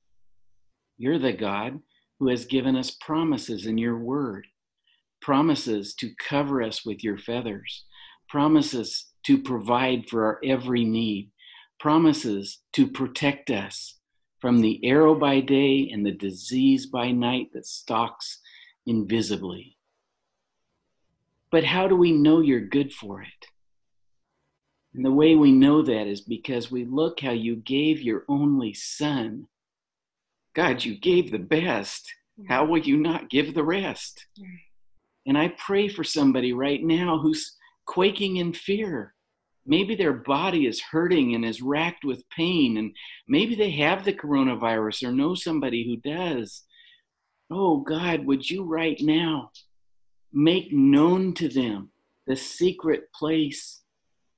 You're 0.99 1.17
the 1.17 1.33
God 1.33 1.79
who 2.19 2.27
has 2.29 2.45
given 2.45 2.75
us 2.75 2.91
promises 2.91 3.65
in 3.65 3.79
your 3.79 3.97
word, 3.97 4.45
promises 5.19 5.95
to 5.95 6.11
cover 6.13 6.61
us 6.61 6.85
with 6.85 7.03
your 7.03 7.17
feathers, 7.17 7.85
promises 8.29 9.07
to 9.25 9.41
provide 9.41 10.07
for 10.11 10.25
our 10.25 10.39
every 10.45 10.85
need, 10.85 11.31
promises 11.79 12.59
to 12.73 12.85
protect 12.85 13.49
us 13.49 13.97
from 14.41 14.61
the 14.61 14.79
arrow 14.85 15.15
by 15.15 15.39
day 15.39 15.89
and 15.91 16.05
the 16.05 16.11
disease 16.11 16.85
by 16.85 17.09
night 17.09 17.47
that 17.53 17.65
stalks 17.65 18.41
invisibly. 18.85 19.75
But 21.49 21.63
how 21.63 21.87
do 21.87 21.95
we 21.95 22.11
know 22.11 22.41
you're 22.41 22.59
good 22.59 22.93
for 22.93 23.23
it? 23.23 23.47
And 24.95 25.03
the 25.03 25.11
way 25.11 25.35
we 25.35 25.51
know 25.51 25.81
that 25.81 26.07
is 26.07 26.21
because 26.21 26.71
we 26.71 26.85
look 26.85 27.19
how 27.19 27.31
you 27.31 27.57
gave 27.57 28.01
your 28.01 28.23
only 28.29 28.73
son. 28.73 29.47
God, 30.55 30.85
you 30.85 30.97
gave 30.97 31.31
the 31.31 31.37
best. 31.37 32.09
How 32.47 32.61
mm-hmm. 32.61 32.71
will 32.71 32.79
you 32.79 32.97
not 32.97 33.29
give 33.29 33.53
the 33.53 33.63
rest? 33.63 34.25
And 35.25 35.37
I 35.37 35.53
pray 35.57 35.89
for 35.89 36.03
somebody 36.05 36.53
right 36.53 36.81
now 36.81 37.19
who's 37.19 37.57
quaking 37.85 38.37
in 38.37 38.53
fear. 38.53 39.13
Maybe 39.65 39.95
their 39.95 40.13
body 40.13 40.65
is 40.65 40.81
hurting 40.81 41.35
and 41.35 41.43
is 41.43 41.61
racked 41.61 42.05
with 42.05 42.29
pain, 42.29 42.77
and 42.77 42.95
maybe 43.27 43.55
they 43.55 43.71
have 43.71 44.05
the 44.05 44.13
coronavirus 44.13 45.07
or 45.07 45.11
know 45.11 45.33
somebody 45.35 45.83
who 45.83 46.09
does. 46.09 46.63
Oh 47.51 47.77
God, 47.77 48.25
would 48.25 48.49
you 48.49 48.63
right 48.63 48.97
now 49.01 49.51
make 50.31 50.71
known 50.71 51.33
to 51.35 51.49
them 51.49 51.89
the 52.27 52.35
secret 52.35 53.11
place 53.13 53.81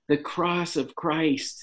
the 0.08 0.18
cross 0.18 0.76
of 0.76 0.96
Christ, 0.96 1.60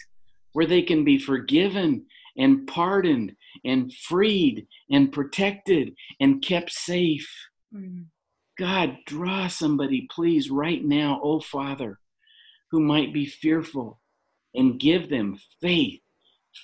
where 0.53 0.67
they 0.67 0.83
can 0.83 1.05
be 1.05 1.19
forgiven 1.19 2.07
and 2.37 2.67
pardoned 2.67 3.37
and 3.65 3.93
freed 3.93 4.67
and 4.91 5.13
protected 5.13 5.95
and 6.21 6.43
kept 6.43 6.73
safe. 6.73 7.31
Mm. 7.75 8.07
God, 8.59 8.99
draw 9.07 9.49
somebody, 9.49 10.09
please, 10.11 10.51
right 10.51 10.85
now, 10.85 11.21
oh 11.23 11.41
Father, 11.41 11.99
who 12.71 12.81
might 12.81 13.13
be 13.13 13.27
fearful 13.27 14.01
and 14.55 14.79
give 14.79 15.09
them 15.09 15.39
faith 15.61 16.01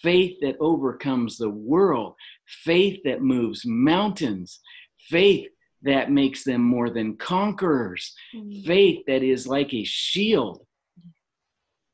faith 0.03 0.39
that 0.41 0.57
overcomes 0.61 1.37
the 1.37 1.51
world, 1.51 2.15
faith 2.47 3.01
that 3.05 3.23
moves 3.23 3.65
mountains, 3.67 4.61
faith 5.09 5.49
that 5.83 6.11
makes 6.11 6.45
them 6.45 6.61
more 6.61 6.91
than 6.91 7.17
conquerors, 7.17 8.15
mm. 8.35 8.65
faith 8.65 9.03
that 9.07 9.23
is 9.23 9.47
like 9.47 9.73
a 9.73 9.85
shield 9.85 10.65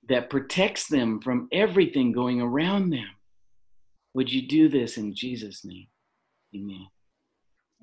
that 0.09 0.30
protects 0.30 0.88
them 0.88 1.20
from 1.20 1.48
everything 1.52 2.12
going 2.12 2.40
around 2.40 2.90
them. 2.90 3.09
Would 4.14 4.32
you 4.32 4.46
do 4.46 4.68
this 4.68 4.96
in 4.96 5.14
Jesus' 5.14 5.64
name? 5.64 5.86
Amen. 6.54 6.86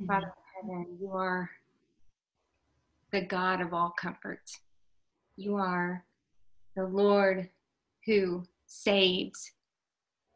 Father 0.07 0.33
in 0.63 0.69
heaven, 0.69 0.97
you 0.99 1.11
are 1.11 1.49
the 3.11 3.21
God 3.21 3.61
of 3.61 3.73
all 3.73 3.93
comforts. 3.99 4.59
You 5.35 5.55
are 5.55 6.03
the 6.75 6.85
Lord 6.85 7.49
who 8.05 8.43
saves. 8.65 9.51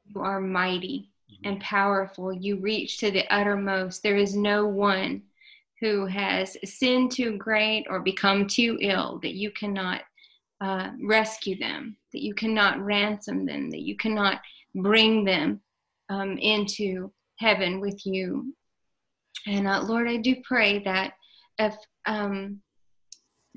You 0.05 0.21
are 0.21 0.39
mighty 0.39 1.09
and 1.43 1.59
powerful. 1.59 2.31
You 2.31 2.57
reach 2.57 2.99
to 2.99 3.11
the 3.11 3.25
uttermost. 3.33 4.03
There 4.03 4.17
is 4.17 4.35
no 4.35 4.65
one 4.65 5.23
who 5.79 6.05
has 6.05 6.57
sinned 6.63 7.11
too 7.11 7.37
great 7.37 7.85
or 7.89 7.99
become 7.99 8.47
too 8.47 8.77
ill 8.81 9.19
that 9.21 9.33
you 9.33 9.51
cannot 9.51 10.01
uh, 10.61 10.91
rescue 11.03 11.57
them, 11.57 11.97
that 12.13 12.23
you 12.23 12.33
cannot 12.33 12.83
ransom 12.83 13.45
them, 13.45 13.69
that 13.69 13.81
you 13.81 13.95
cannot 13.95 14.41
bring 14.75 15.23
them 15.23 15.61
um, 16.09 16.37
into 16.37 17.11
heaven 17.39 17.79
with 17.79 18.05
you. 18.05 18.53
And 19.45 19.67
uh, 19.67 19.83
Lord, 19.83 20.07
I 20.07 20.17
do 20.17 20.35
pray 20.43 20.79
that 20.79 21.13
if 21.59 21.75
um, 22.05 22.61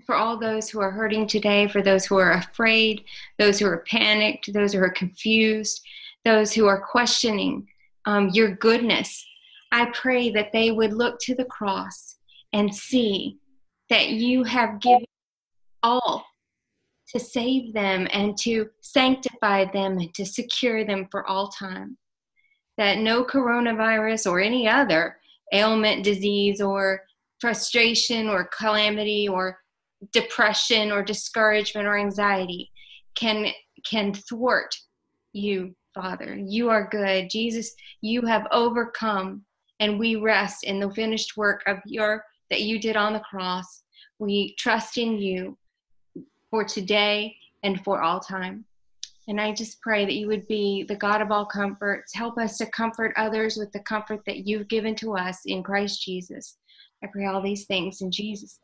for 0.06 0.14
all 0.14 0.38
those 0.38 0.68
who 0.68 0.80
are 0.80 0.90
hurting 0.90 1.26
today, 1.26 1.68
for 1.68 1.82
those 1.82 2.06
who 2.06 2.16
are 2.16 2.32
afraid, 2.32 3.04
those 3.38 3.58
who 3.58 3.66
are 3.66 3.84
panicked, 3.88 4.52
those 4.52 4.72
who 4.72 4.80
are 4.80 4.90
confused, 4.90 5.80
those 6.24 6.52
who 6.52 6.66
are 6.66 6.86
questioning 6.90 7.66
um, 8.06 8.30
your 8.30 8.54
goodness, 8.56 9.26
I 9.72 9.86
pray 9.92 10.30
that 10.30 10.52
they 10.52 10.70
would 10.70 10.92
look 10.92 11.18
to 11.20 11.34
the 11.34 11.44
cross 11.44 12.16
and 12.52 12.74
see 12.74 13.38
that 13.88 14.08
you 14.08 14.42
have 14.44 14.80
given 14.80 15.04
all 15.82 16.24
to 17.10 17.20
save 17.20 17.72
them 17.72 18.06
and 18.12 18.36
to 18.38 18.68
sanctify 18.82 19.64
them 19.72 19.98
and 19.98 20.14
to 20.14 20.24
secure 20.24 20.84
them 20.84 21.08
for 21.10 21.26
all 21.26 21.48
time. 21.48 21.96
That 22.78 22.98
no 22.98 23.24
coronavirus 23.24 24.30
or 24.30 24.40
any 24.40 24.68
other 24.68 25.18
ailment, 25.52 26.04
disease, 26.04 26.60
or 26.60 27.02
frustration 27.40 28.28
or 28.28 28.50
calamity 28.56 29.28
or 29.28 29.58
depression 30.12 30.92
or 30.92 31.02
discouragement 31.02 31.86
or 31.86 31.98
anxiety 31.98 32.70
can 33.14 33.48
can 33.84 34.12
thwart 34.12 34.74
you 35.32 35.74
father. 35.94 36.38
You 36.38 36.70
are 36.70 36.88
good. 36.90 37.28
Jesus 37.30 37.72
you 38.00 38.22
have 38.22 38.46
overcome 38.52 39.44
and 39.80 39.98
we 39.98 40.16
rest 40.16 40.64
in 40.64 40.78
the 40.78 40.90
finished 40.90 41.36
work 41.36 41.62
of 41.66 41.78
your 41.86 42.24
that 42.50 42.62
you 42.62 42.78
did 42.78 42.96
on 42.96 43.12
the 43.12 43.20
cross. 43.20 43.82
We 44.18 44.54
trust 44.58 44.98
in 44.98 45.18
you 45.18 45.56
for 46.50 46.64
today 46.64 47.36
and 47.62 47.82
for 47.84 48.02
all 48.02 48.20
time. 48.20 48.64
And 49.28 49.40
I 49.40 49.52
just 49.52 49.80
pray 49.80 50.04
that 50.04 50.14
you 50.14 50.26
would 50.26 50.46
be 50.48 50.82
the 50.82 50.96
God 50.96 51.22
of 51.22 51.30
all 51.30 51.46
comforts. 51.46 52.14
Help 52.14 52.36
us 52.38 52.58
to 52.58 52.66
comfort 52.66 53.12
others 53.16 53.56
with 53.56 53.70
the 53.72 53.80
comfort 53.80 54.22
that 54.26 54.46
you've 54.46 54.68
given 54.68 54.94
to 54.96 55.16
us 55.16 55.42
in 55.46 55.62
Christ 55.62 56.02
Jesus. 56.02 56.56
I 57.02 57.06
pray 57.06 57.26
all 57.26 57.40
these 57.40 57.66
things 57.66 58.00
in 58.00 58.10
Jesus. 58.10 58.58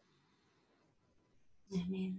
Amen. 1.72 2.18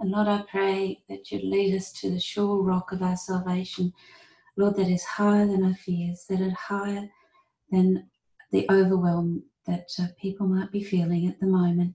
And 0.00 0.10
Lord, 0.10 0.28
I 0.28 0.42
pray 0.50 1.02
that 1.08 1.30
you'd 1.30 1.44
lead 1.44 1.76
us 1.76 1.92
to 2.00 2.10
the 2.10 2.20
sure 2.20 2.62
rock 2.62 2.90
of 2.92 3.02
our 3.02 3.16
salvation. 3.16 3.92
Lord, 4.56 4.76
that 4.76 4.88
is 4.88 5.04
higher 5.04 5.46
than 5.46 5.64
our 5.64 5.74
fears, 5.74 6.26
that 6.28 6.40
is 6.40 6.52
higher 6.54 7.08
than 7.70 8.08
the 8.50 8.66
overwhelm 8.70 9.44
that 9.66 9.88
uh, 9.98 10.06
people 10.20 10.46
might 10.46 10.70
be 10.70 10.82
feeling 10.82 11.26
at 11.26 11.40
the 11.40 11.46
moment 11.46 11.94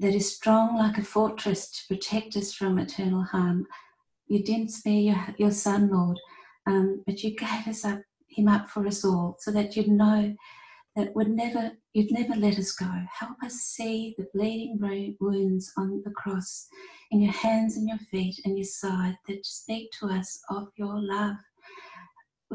that 0.00 0.14
is 0.14 0.34
strong 0.34 0.78
like 0.78 0.96
a 0.96 1.02
fortress 1.04 1.70
to 1.70 1.94
protect 1.94 2.34
us 2.34 2.54
from 2.54 2.78
eternal 2.78 3.22
harm. 3.22 3.66
You 4.28 4.42
didn't 4.42 4.70
spare 4.70 4.92
your, 4.94 5.26
your 5.36 5.50
son, 5.50 5.90
Lord, 5.90 6.18
um, 6.66 7.02
but 7.06 7.22
you 7.22 7.36
gave 7.36 7.68
us 7.68 7.84
up, 7.84 8.00
him 8.28 8.48
up 8.48 8.70
for 8.70 8.86
us 8.86 9.04
all, 9.04 9.36
so 9.38 9.50
that 9.50 9.76
you'd 9.76 9.88
know 9.88 10.34
that 10.96 11.14
would 11.14 11.28
never, 11.28 11.72
you'd 11.92 12.12
never 12.12 12.34
let 12.34 12.58
us 12.58 12.72
go. 12.72 12.90
Help 13.18 13.36
us 13.44 13.54
see 13.54 14.14
the 14.16 14.26
bleeding 14.34 14.78
wounds 15.20 15.70
on 15.76 16.02
the 16.04 16.10
cross 16.12 16.66
in 17.10 17.20
your 17.20 17.32
hands 17.32 17.76
and 17.76 17.86
your 17.86 17.98
feet 18.10 18.40
and 18.44 18.56
your 18.56 18.64
side 18.64 19.16
that 19.28 19.44
speak 19.44 19.90
to 20.00 20.06
us 20.06 20.40
of 20.48 20.68
your 20.76 20.94
love. 20.98 21.36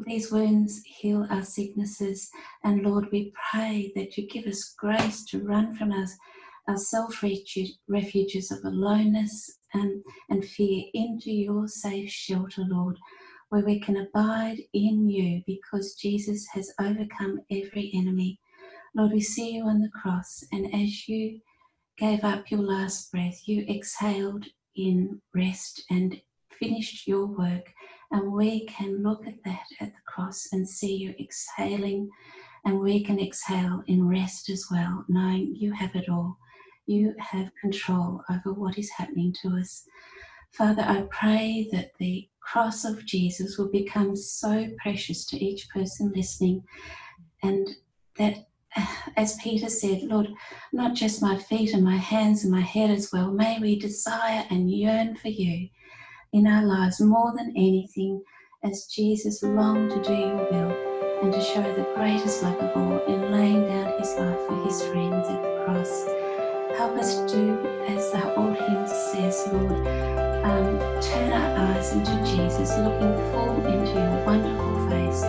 These 0.05 0.31
wounds 0.31 0.81
heal 0.83 1.25
our 1.29 1.43
sicknesses, 1.43 2.29
and 2.63 2.83
Lord, 2.83 3.07
we 3.11 3.31
pray 3.51 3.93
that 3.95 4.17
you 4.17 4.27
give 4.27 4.45
us 4.45 4.73
grace 4.77 5.23
to 5.25 5.39
run 5.39 5.73
from 5.73 5.91
us 5.93 6.13
our 6.67 6.77
self 6.77 7.23
refuges 7.87 8.51
of 8.51 8.63
aloneness 8.63 9.59
and, 9.73 10.03
and 10.29 10.43
fear 10.43 10.85
into 10.93 11.31
your 11.31 11.67
safe 11.67 12.09
shelter, 12.09 12.63
Lord, 12.67 12.97
where 13.49 13.63
we 13.63 13.79
can 13.79 13.97
abide 13.97 14.57
in 14.73 15.07
you 15.09 15.43
because 15.45 15.95
Jesus 15.95 16.47
has 16.53 16.73
overcome 16.79 17.41
every 17.51 17.91
enemy. 17.93 18.39
Lord, 18.95 19.11
we 19.11 19.21
see 19.21 19.51
you 19.51 19.65
on 19.65 19.81
the 19.81 19.89
cross, 19.89 20.43
and 20.51 20.73
as 20.73 21.07
you 21.07 21.39
gave 21.97 22.23
up 22.23 22.49
your 22.49 22.61
last 22.61 23.11
breath, 23.11 23.47
you 23.47 23.65
exhaled 23.67 24.45
in 24.75 25.21
rest 25.33 25.83
and 25.89 26.19
finished 26.59 27.07
your 27.07 27.25
work. 27.25 27.71
And 28.11 28.31
we 28.31 28.65
can 28.65 29.03
look 29.03 29.27
at 29.27 29.43
that 29.43 29.65
at 29.81 29.93
the 29.93 30.01
cross 30.07 30.47
and 30.51 30.67
see 30.67 30.95
you 30.95 31.13
exhaling, 31.19 32.09
and 32.65 32.79
we 32.79 33.03
can 33.03 33.19
exhale 33.19 33.83
in 33.87 34.07
rest 34.07 34.49
as 34.49 34.65
well, 34.71 35.05
knowing 35.07 35.55
you 35.55 35.71
have 35.73 35.95
it 35.95 36.09
all 36.09 36.37
you 36.85 37.13
have 37.19 37.51
control 37.59 38.21
over 38.29 38.53
what 38.53 38.77
is 38.77 38.89
happening 38.91 39.33
to 39.41 39.49
us. 39.49 39.85
Father, 40.51 40.83
I 40.83 41.05
pray 41.11 41.67
that 41.71 41.91
the 41.99 42.27
cross 42.39 42.85
of 42.85 43.05
Jesus 43.05 43.57
will 43.57 43.69
become 43.69 44.15
so 44.15 44.67
precious 44.81 45.25
to 45.25 45.43
each 45.43 45.69
person 45.69 46.11
listening, 46.15 46.63
and 47.43 47.67
that, 48.17 48.47
as 49.17 49.35
Peter 49.37 49.69
said, 49.69 50.03
Lord, 50.03 50.29
not 50.71 50.93
just 50.95 51.21
my 51.21 51.37
feet 51.37 51.73
and 51.73 51.83
my 51.83 51.97
hands 51.97 52.43
and 52.43 52.51
my 52.51 52.61
head 52.61 52.89
as 52.89 53.11
well, 53.11 53.31
may 53.31 53.59
we 53.59 53.77
desire 53.77 54.45
and 54.49 54.71
yearn 54.71 55.15
for 55.15 55.29
you 55.29 55.69
in 56.33 56.47
our 56.47 56.63
lives 56.65 57.01
more 57.01 57.33
than 57.35 57.53
anything, 57.55 58.21
as 58.63 58.85
Jesus 58.85 59.43
longed 59.43 59.91
to 59.91 60.01
do 60.01 60.13
your 60.13 60.51
will 60.51 60.95
and 61.21 61.31
to 61.31 61.41
show 61.41 61.61
the 61.61 61.87
greatest 61.95 62.43
love 62.43 62.57
of 62.57 62.75
all 62.75 63.05
in 63.05 63.31
laying 63.31 63.65
down 63.65 63.99
his 63.99 64.13
life 64.15 64.39
for 64.45 64.63
his 64.63 64.81
friends 64.83 65.27
at 65.27 65.41
the 65.41 65.63
cross. 65.65 66.14
Help 66.77 66.97
us 66.97 67.15
do 67.31 67.57
as 67.87 68.11
the 68.11 68.35
old 68.35 68.57
hymn 68.57 68.85
says, 68.87 69.47
Lord, 69.51 69.87
um, 70.43 70.77
turn 71.01 71.31
our 71.31 71.57
eyes 71.69 71.93
into 71.93 72.11
Jesus, 72.25 72.69
looking 72.77 73.15
full 73.31 73.65
into 73.65 73.93
your 73.93 74.25
wonderful 74.25 74.89
face, 74.89 75.21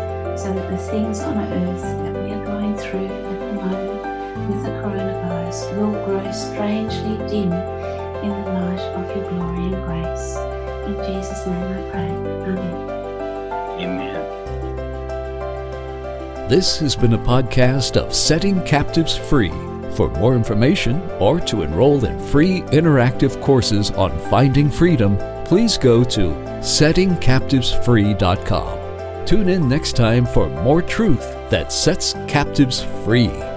so 0.43 0.53
that 0.53 0.69
the 0.71 0.77
things 0.77 1.21
on 1.21 1.39
earth 1.39 1.83
that 1.83 2.15
we 2.25 2.33
are 2.33 2.45
going 2.45 2.77
through 2.77 3.07
at 3.07 3.39
the 3.39 3.53
moment 3.53 4.03
with 4.49 4.65
the 4.65 4.71
coronavirus 4.83 5.77
will 5.77 5.93
grow 6.05 6.33
strangely 6.33 7.17
dim 7.29 7.53
in 8.25 8.31
the 8.31 8.51
light 8.51 8.81
of 8.97 9.17
your 9.17 9.29
glory 9.31 9.67
and 9.73 9.85
grace. 9.85 10.37
In 10.87 10.97
Jesus' 11.05 11.47
name 11.47 11.63
I 11.63 11.81
pray. 11.93 12.11
Amen. 12.51 12.75
Amen. 13.81 14.17
This 16.49 16.79
has 16.81 16.97
been 16.97 17.13
a 17.13 17.19
podcast 17.19 17.97
of 17.97 18.15
Setting 18.15 18.63
Captives 18.65 19.17
Free. 19.17 19.66
For 19.97 20.11
more 20.11 20.35
information 20.35 21.01
or 21.19 21.41
to 21.41 21.63
enroll 21.63 22.05
in 22.05 22.21
free 22.21 22.61
interactive 22.61 23.41
courses 23.41 23.91
on 23.93 24.19
finding 24.29 24.71
freedom, 24.71 25.17
please 25.47 25.79
go 25.79 26.05
to 26.05 26.33
settingcaptivesfree.com. 26.61 29.27
Tune 29.27 29.49
in 29.49 29.67
next 29.67 29.97
time 29.97 30.27
for 30.27 30.51
more 30.51 30.83
truth 30.83 31.33
that 31.49 31.73
sets 31.73 32.13
captives 32.29 32.83
free. 33.05 33.56